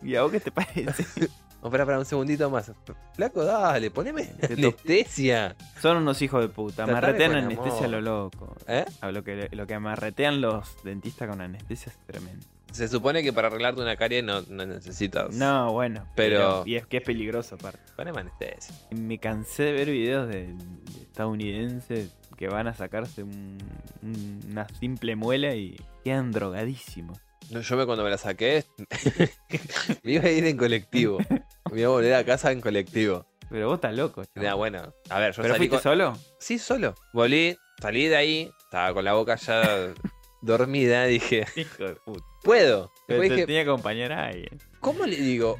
[0.02, 1.28] ¿Y a vos qué te parece?
[1.64, 2.70] No, para, para un segundito más.
[3.14, 5.56] Flaco, dale, poneme anestesia.
[5.80, 6.84] Son unos hijos de puta.
[6.84, 8.54] Tratame Marretean con anestesia a lo loco.
[8.68, 8.84] ¿Eh?
[9.00, 12.46] A lo que, lo que amarretean los dentistas con anestesia es tremendo.
[12.70, 15.32] Se supone que para arreglarte una carie no, no necesitas.
[15.34, 16.06] No, bueno.
[16.14, 17.78] Pero- Y es que es peligroso aparte.
[17.96, 18.74] Poneme anestesia.
[18.90, 23.56] Me cansé de ver videos de, de estadounidenses que van a sacarse un-
[24.02, 27.18] un- una simple muela y quedan drogadísimos.
[27.50, 28.64] No, yo me, cuando me la saqué,
[30.02, 31.18] me iba a ir en colectivo.
[31.72, 33.26] Me iba a volver a casa en colectivo.
[33.50, 34.22] Pero vos estás loco.
[34.56, 34.94] bueno.
[35.10, 36.18] A ver, yo ¿Pero salí fuiste con- solo?
[36.38, 36.94] Sí, solo.
[37.12, 39.92] Volví, salí de ahí, estaba con la boca ya
[40.42, 42.24] dormida, dije, Hijo de puta.
[42.42, 42.90] puedo.
[43.06, 44.46] Pero te dije, tenía que acompañar ahí.
[44.80, 45.58] ¿cómo le digo?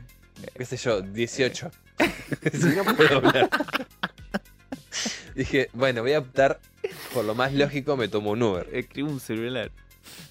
[0.56, 1.70] qué sé yo, 18.
[2.52, 3.48] si no puedo hablar.
[5.34, 6.60] Dije, bueno, voy a optar
[7.12, 8.68] por lo más lógico, me tomo un Uber.
[8.72, 9.70] Escribo un celular.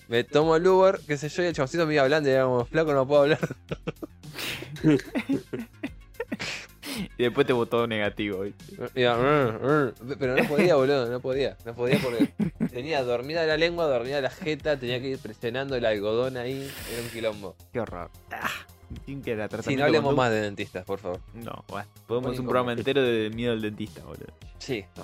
[0.07, 2.43] Me tomo el Uber, qué sé yo, y el chaboncito me iba hablando y era
[2.45, 3.39] como, flaco, no puedo hablar.
[7.17, 8.45] Y después te votó negativo.
[8.95, 11.57] Iba, "Rr, rr", pero no podía, boludo, no podía.
[11.65, 12.33] No podía porque
[12.71, 17.01] tenía dormida la lengua, dormida la jeta, tenía que ir presionando el algodón ahí, era
[17.01, 17.55] un quilombo.
[17.71, 18.11] Qué horror.
[18.31, 18.49] Ah,
[19.05, 21.19] Sí, tratamiento no hablemos más de dentistas, por favor.
[21.33, 21.89] No, bueno.
[22.05, 24.27] Podemos Muy un programa entero de miedo al dentista, boludo.
[24.59, 24.85] Sí.
[24.95, 25.03] No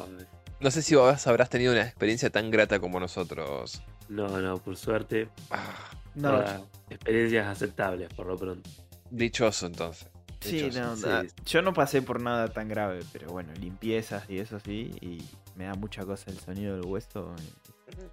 [0.72, 3.82] sé si vos habrás tenido una experiencia tan grata como nosotros.
[4.10, 5.30] No, no, por suerte.
[5.52, 6.44] Ah, No,
[6.90, 8.70] experiencias aceptables, por lo pronto.
[9.10, 10.10] dichoso entonces.
[10.42, 10.80] Sí, Dichoso.
[11.08, 11.28] no, sí.
[11.46, 15.22] yo no pasé por nada tan grave, pero bueno, limpiezas y eso sí, y
[15.56, 17.36] me da mucha cosa el sonido del hueso.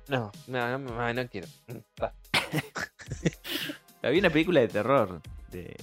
[0.09, 1.47] No, no, no, no, no quiero.
[2.01, 2.13] Ah,
[4.03, 5.21] Había una película de terror
[5.51, 5.77] de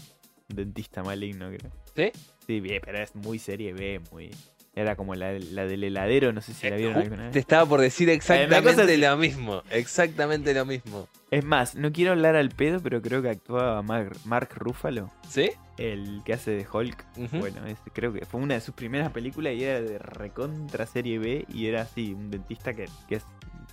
[0.49, 1.71] un dentista maligno, creo.
[1.95, 2.11] ¿Sí?
[2.45, 4.31] Sí, bien, pero es muy serie B, muy...
[4.75, 7.35] Era como la, la del heladero, no sé si la vieron alguna Te vez.
[7.37, 9.61] estaba por decir exactamente es- lo mismo.
[9.69, 11.07] Exactamente lo mismo.
[11.29, 15.51] Es más, no quiero hablar al pedo, pero creo que actuaba Mark, Mark Ruffalo, ¿Sí?
[15.77, 17.05] el que hace de Hulk.
[17.33, 21.19] Bueno, ese creo que fue una de sus primeras películas y era de recontra serie
[21.19, 23.15] B y era así, un dentista que, es- que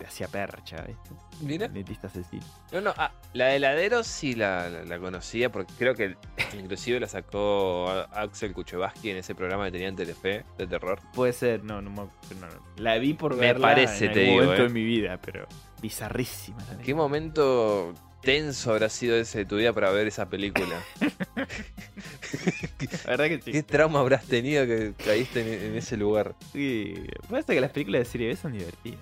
[0.06, 1.10] hacía percha, ¿viste?
[1.40, 1.68] Mira.
[1.68, 2.44] Dentista asesino.
[2.72, 6.16] No, no, ah, la de heladero sí la, la- la conocía porque creo que
[6.58, 11.00] inclusive la sacó Axel Kuchevaski en ese programa que tenía en Telefe de terror.
[11.14, 12.10] Puede ser, no, no, me- no,
[12.46, 12.70] no.
[12.76, 14.66] La vi por Me verla parece, en te algún digo, momento eh.
[14.68, 15.46] de mi vida, pero
[15.80, 16.58] bizarrísima.
[16.58, 16.82] también.
[16.84, 20.76] ¿Qué momento tenso habrá sido ese de tu vida para ver esa película?
[23.04, 23.52] La verdad que sí.
[23.52, 26.34] ¿Qué trauma habrás tenido que caíste en, en ese lugar?
[26.52, 26.94] Sí,
[27.28, 29.00] Pasa que las películas de serie B son divertidas.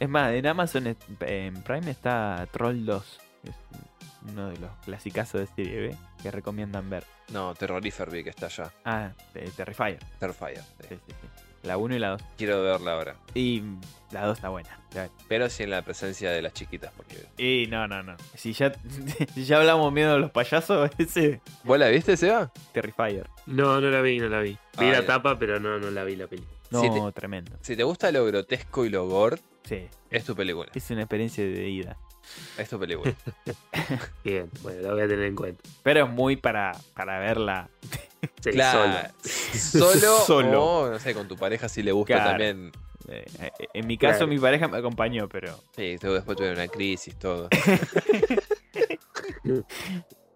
[0.00, 3.18] Es más, en Amazon en Prime está Troll 2.
[3.42, 3.56] que Es
[4.32, 7.04] uno de los clasicazos de serie B que recomiendan ver.
[7.32, 8.72] No, Terrorifer vi que está allá.
[8.84, 9.98] Ah, de Terrifier.
[10.18, 10.58] Terrifier.
[10.80, 10.88] sí.
[10.88, 11.28] Sí, sí, sí.
[11.62, 12.22] La 1 y la 2.
[12.38, 13.16] Quiero verla ahora.
[13.34, 13.60] Y
[14.12, 14.78] la 2 está buena.
[15.26, 16.92] Pero sí en la presencia de las chiquitas.
[16.96, 17.26] Porque...
[17.38, 18.14] Y no, no, no.
[18.36, 18.72] Si ya,
[19.34, 22.52] si ya hablamos miedo a los payasos, ese ¿Vos la viste, Seba?
[22.72, 23.28] Terrifier.
[23.46, 24.50] No, no la vi, no la vi.
[24.50, 25.06] Vi Ah, la ya.
[25.06, 26.44] tapa, pero no, no la vi la peli.
[26.70, 27.56] No, Sí, te- tremendo.
[27.60, 30.70] Si te gusta lo grotesco y lo gore, Sí, es tu película.
[30.74, 31.96] es una experiencia de ida.
[32.58, 33.14] Es tu película.
[34.24, 35.62] Bien, bueno, la voy a tener en cuenta.
[35.82, 37.68] Pero es muy para, para verla.
[38.42, 39.10] Sí, claro.
[39.52, 39.92] solo.
[39.94, 40.64] Solo, Solo.
[40.64, 42.30] o no sé, con tu pareja si le gusta Claro.
[42.30, 42.72] también.
[43.08, 44.26] Eh, eh, en mi caso, Claro.
[44.28, 45.56] mi pareja me acompañó, pero.
[45.76, 47.48] Sí, después tuvieron una crisis, todo.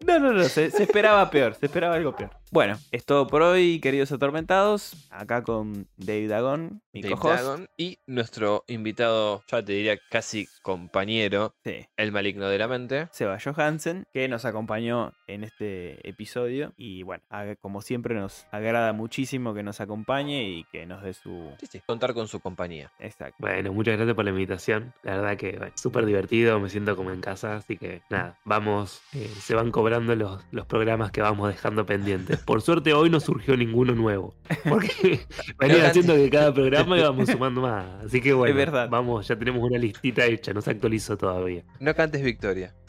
[0.01, 2.31] No, no, no, se, se esperaba peor, se esperaba algo peor.
[2.52, 5.09] Bueno, es todo por hoy, queridos atormentados.
[5.10, 7.14] Acá con Dave Dagon, mi Dave.
[7.22, 13.09] Dagon y nuestro invitado, ya te diría casi compañero, Sí, el maligno de la mente.
[13.12, 16.72] Seba Johansen, que nos acompañó en este episodio.
[16.77, 17.22] Y bueno,
[17.60, 21.52] como siempre, nos agrada muchísimo que nos acompañe y que nos dé su.
[21.60, 22.90] Sí, sí, contar con su compañía.
[22.98, 23.36] Exacto.
[23.39, 24.93] Bueno, muchas gracias por la invitación.
[25.05, 29.02] La verdad que bueno, súper divertido, me siento como en casa, así que nada, vamos,
[29.12, 32.39] eh, se van cobrando los, los programas que vamos dejando pendientes.
[32.44, 34.34] Por suerte hoy no surgió ninguno nuevo,
[34.68, 35.20] porque
[35.58, 38.04] venían haciendo que cada programa íbamos sumando más.
[38.04, 38.88] Así que bueno, Es verdad.
[38.90, 41.62] vamos, ya tenemos una listita hecha, no se actualizó todavía.
[41.78, 42.74] No cantes victoria.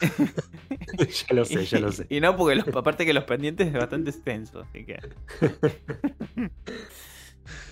[0.98, 2.06] ya lo sé, ya lo sé.
[2.08, 4.98] Y no, porque los, aparte que los pendientes es bastante extenso, así que.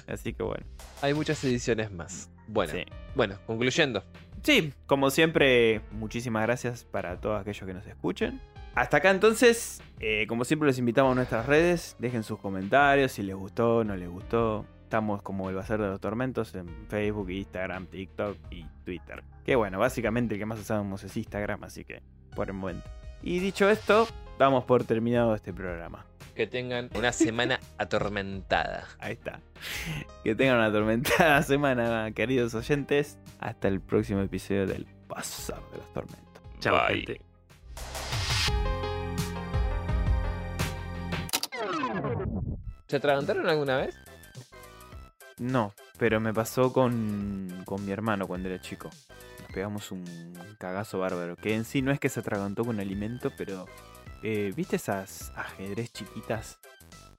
[0.07, 0.65] así que bueno.
[1.03, 2.31] Hay muchas ediciones más.
[2.47, 2.85] Bueno, Sí.
[3.15, 4.05] bueno, concluyendo.
[4.43, 8.41] Sí, como siempre, muchísimas gracias para todos aquellos que nos escuchen.
[8.75, 13.23] Hasta acá entonces, eh, como siempre los invitamos a nuestras redes, dejen sus comentarios si
[13.23, 14.65] les gustó, no les gustó.
[14.83, 19.23] Estamos como el Bazar de los Tormentos en Facebook, Instagram, TikTok y Twitter.
[19.45, 22.03] Que bueno, básicamente el que más usamos es Instagram, así que
[22.35, 22.89] por el momento.
[23.23, 26.07] Y dicho esto, damos por terminado este programa.
[26.35, 28.89] Que tengan una semana atormentada.
[28.99, 29.41] Ahí está.
[30.25, 33.19] Que tengan una tormentada semana, queridos oyentes.
[33.39, 36.43] Hasta el próximo episodio del Bazar de los Tormentos.
[36.59, 36.77] Chao,
[42.91, 43.97] ¿Se atragantaron alguna vez?
[45.39, 48.91] No, pero me pasó con, con mi hermano cuando era chico.
[49.41, 50.05] Nos pegamos un
[50.59, 51.37] cagazo bárbaro.
[51.37, 53.67] Que en sí no es que se atragantó con alimento, pero.
[54.23, 56.59] eh, ¿Viste esas ajedrez chiquitas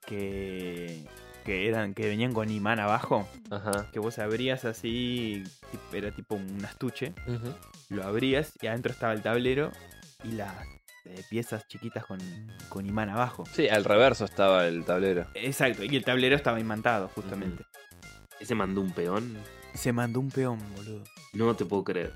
[0.06, 1.04] que.
[1.44, 1.94] que eran.
[1.94, 3.26] que venían con imán abajo?
[3.50, 3.88] Ajá.
[3.92, 5.42] Que vos abrías así.
[5.92, 7.14] Era tipo un astuche.
[7.88, 9.72] Lo abrías y adentro estaba el tablero.
[10.22, 10.54] y las
[11.04, 12.18] eh, piezas chiquitas con,
[12.68, 13.44] con imán abajo.
[13.52, 15.26] Sí, al reverso estaba el tablero.
[15.34, 17.64] Exacto, y el tablero estaba imantado, justamente.
[18.40, 19.36] Ese mandó un peón.
[19.74, 21.04] Se mandó un peón, boludo.
[21.32, 22.12] No te puedo creer.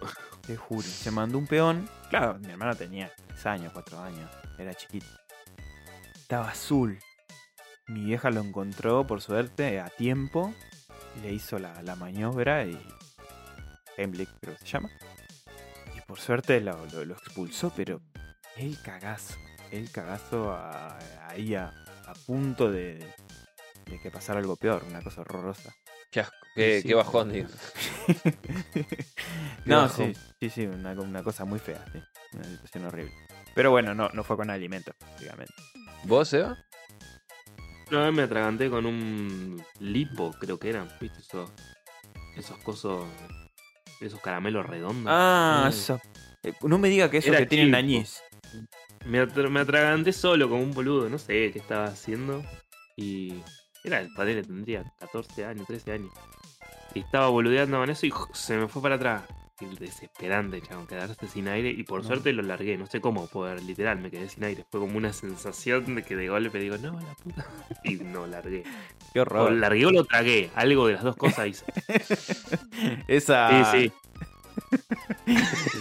[0.46, 0.82] Te juro.
[0.82, 1.88] Se mandó un peón.
[2.10, 4.30] Claro, mi hermano tenía 3 años, 4 años.
[4.58, 5.06] Era chiquito.
[6.14, 6.98] Estaba azul.
[7.86, 10.52] Mi vieja lo encontró, por suerte, a tiempo.
[11.22, 12.78] Le hizo la, la maniobra y.
[13.96, 14.90] Heimlich, creo que se llama.
[15.96, 18.00] Y por suerte lo, lo- lo expulsó, pero.
[18.56, 19.34] El cagazo.
[19.70, 21.68] El cagazo a- ahí a,
[22.06, 23.06] a punto de,
[23.86, 24.84] de que pasara algo peor.
[24.88, 25.74] Una cosa horrorosa.
[26.10, 26.88] Qué, asco, qué, Sí.
[26.88, 27.48] qué bajón, digo.
[29.64, 30.14] no, bajón.
[30.14, 32.00] sí, sí, sí, una, una cosa muy fea, sí.
[32.32, 33.12] Una situación horrible.
[33.54, 35.52] Pero bueno, no, no fue con alimentos, prácticamente.
[36.04, 36.56] ¿Vos, Eva?
[37.90, 41.20] Una vez me atraganté con un lipo, creo que eran, ¿viste?
[41.20, 41.50] Esos,
[42.36, 43.06] esos cosos,
[44.00, 45.06] esos caramelos redondos.
[45.14, 45.68] Ah, Mm.
[45.68, 46.00] eso.
[46.46, 48.22] Eh, No me diga que eso Era que tienen añís.
[49.04, 52.42] Me, me atraganté solo como un boludo, no sé qué estaba haciendo.
[52.96, 53.34] Y
[53.84, 56.12] era el padre, tendría 14 años, 13 años.
[56.94, 59.22] Y estaba boludeando con eso y se me fue para atrás.
[59.60, 61.70] Y desesperante, chabón, quedarse sin aire.
[61.70, 62.06] Y por No.
[62.08, 64.64] suerte lo largué, no sé cómo poder, literal, me quedé sin aire.
[64.70, 67.46] Fue como una sensación de que de golpe digo, no, la puta.
[67.84, 68.64] Y no largué.
[69.14, 69.52] Qué O horror.
[69.52, 71.64] largué o lo tragué, algo de las dos cosas hice.
[73.08, 73.70] Esa.
[73.72, 73.92] Sí, sí.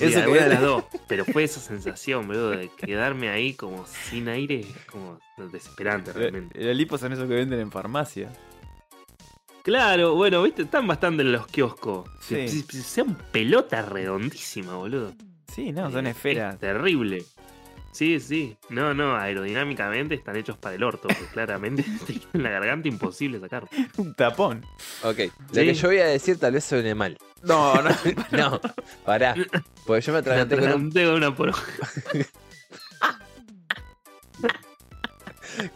[0.01, 0.83] Eso alguna que- de las dos.
[1.07, 6.61] Pero fue esa sensación, boludo, de quedarme ahí como sin aire, como desesperante realmente.
[6.63, 8.31] Los lipos son esos que venden en farmacia.
[9.63, 12.07] Claro, bueno, viste, están bastante en los kioscos.
[12.21, 12.47] Sí.
[12.47, 15.13] Sean pelotas redondísimas, boludo.
[15.51, 16.53] Sí, no, son Eh, esferas.
[16.55, 17.23] Es terrible.
[17.95, 18.57] Sí, sí.
[18.67, 21.85] No, no, aerodinámicamente están hechos para el orto, porque claramente
[22.33, 23.69] en la garganta imposible sacarlo.
[23.95, 24.65] Un tapón.
[25.01, 25.19] Ok.
[25.19, 25.65] Lo Sí.
[25.65, 27.17] que yo voy a decir tal vez suene mal.
[27.43, 27.89] No, no.
[28.31, 28.59] No,
[29.05, 29.33] pará.
[29.85, 31.53] Porque yo me atraganté con un con una por...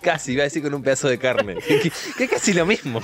[0.01, 1.55] Casi, iba a decir con un pedazo de carne.
[1.55, 3.01] Que, es casi lo mismo.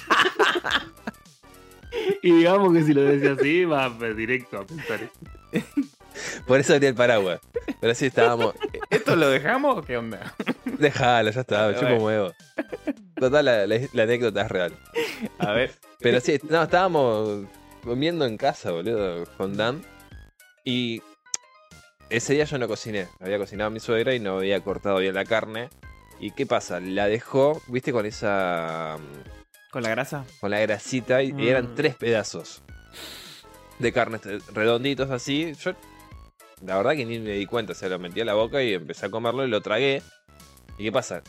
[2.22, 5.10] Y digamos que si lo decía así, va pues, directo a pensar.
[6.48, 7.40] Por eso abrí el paraguas.
[7.82, 8.54] Pero sí estábamos.
[8.90, 10.34] ¿Esto lo dejamos o qué onda?
[10.66, 11.80] Déjalo, ya está, Bueno.
[11.80, 12.34] chupo huevo.
[13.20, 14.78] Total, la, la- la anécdota es real.
[15.40, 15.72] A ver.
[16.00, 17.46] Pero sí, no, estábamos
[17.84, 19.84] comiendo en casa, boludo, con Dan.
[20.64, 21.02] Y
[22.10, 23.08] ese día yo no cociné.
[23.20, 25.70] Había cocinado mi suegra y no había cortado bien la carne.
[26.20, 26.80] ¿Y qué pasa?
[26.80, 28.98] La dejó, viste, con esa.
[29.00, 30.24] mm, ¿Con la grasa?
[30.40, 31.76] con la grasita y, y eran Mm.
[31.76, 32.62] tres pedazos
[33.80, 35.54] de carne este, redonditos así.
[35.62, 35.74] Yo,
[36.66, 39.06] la verdad que ni me di cuenta, se lo metí a la boca y empecé
[39.06, 40.02] a comerlo y lo tragué.
[40.78, 41.22] ¿Y qué pasa?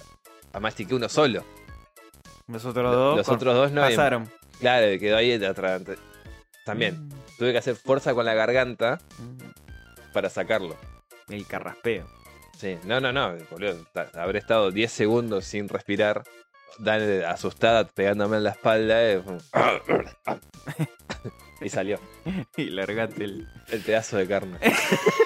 [0.61, 1.45] Mastiqué uno solo.
[2.49, 3.17] Los otros dos.
[3.19, 3.83] Los otros dos no.
[3.83, 4.31] pasaron.
[4.61, 5.83] claro, quedó ahí atrás.
[6.65, 7.09] También.
[7.39, 10.77] Tuve que hacer fuerza con la garganta Mm, para sacarlo.
[11.29, 12.07] El carraspeo.
[12.59, 13.85] Sí, no, no, no, boludo.
[14.15, 16.25] Habré estado 10 segundos sin respirar.
[16.79, 18.95] Dan eh, asustada pegándome en la espalda.
[19.03, 19.23] eh,
[21.61, 21.99] y salió
[22.57, 23.49] Y largate el.
[23.69, 24.59] el pedazo de carne.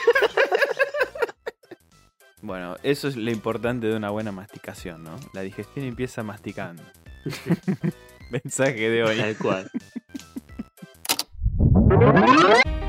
[2.43, 5.17] Bueno, eso es lo importante de una buena masticación, ¿no?
[5.35, 6.83] La digestión empieza masticando.
[8.31, 9.17] Mensaje de hoy.
[9.17, 9.71] Tal cual.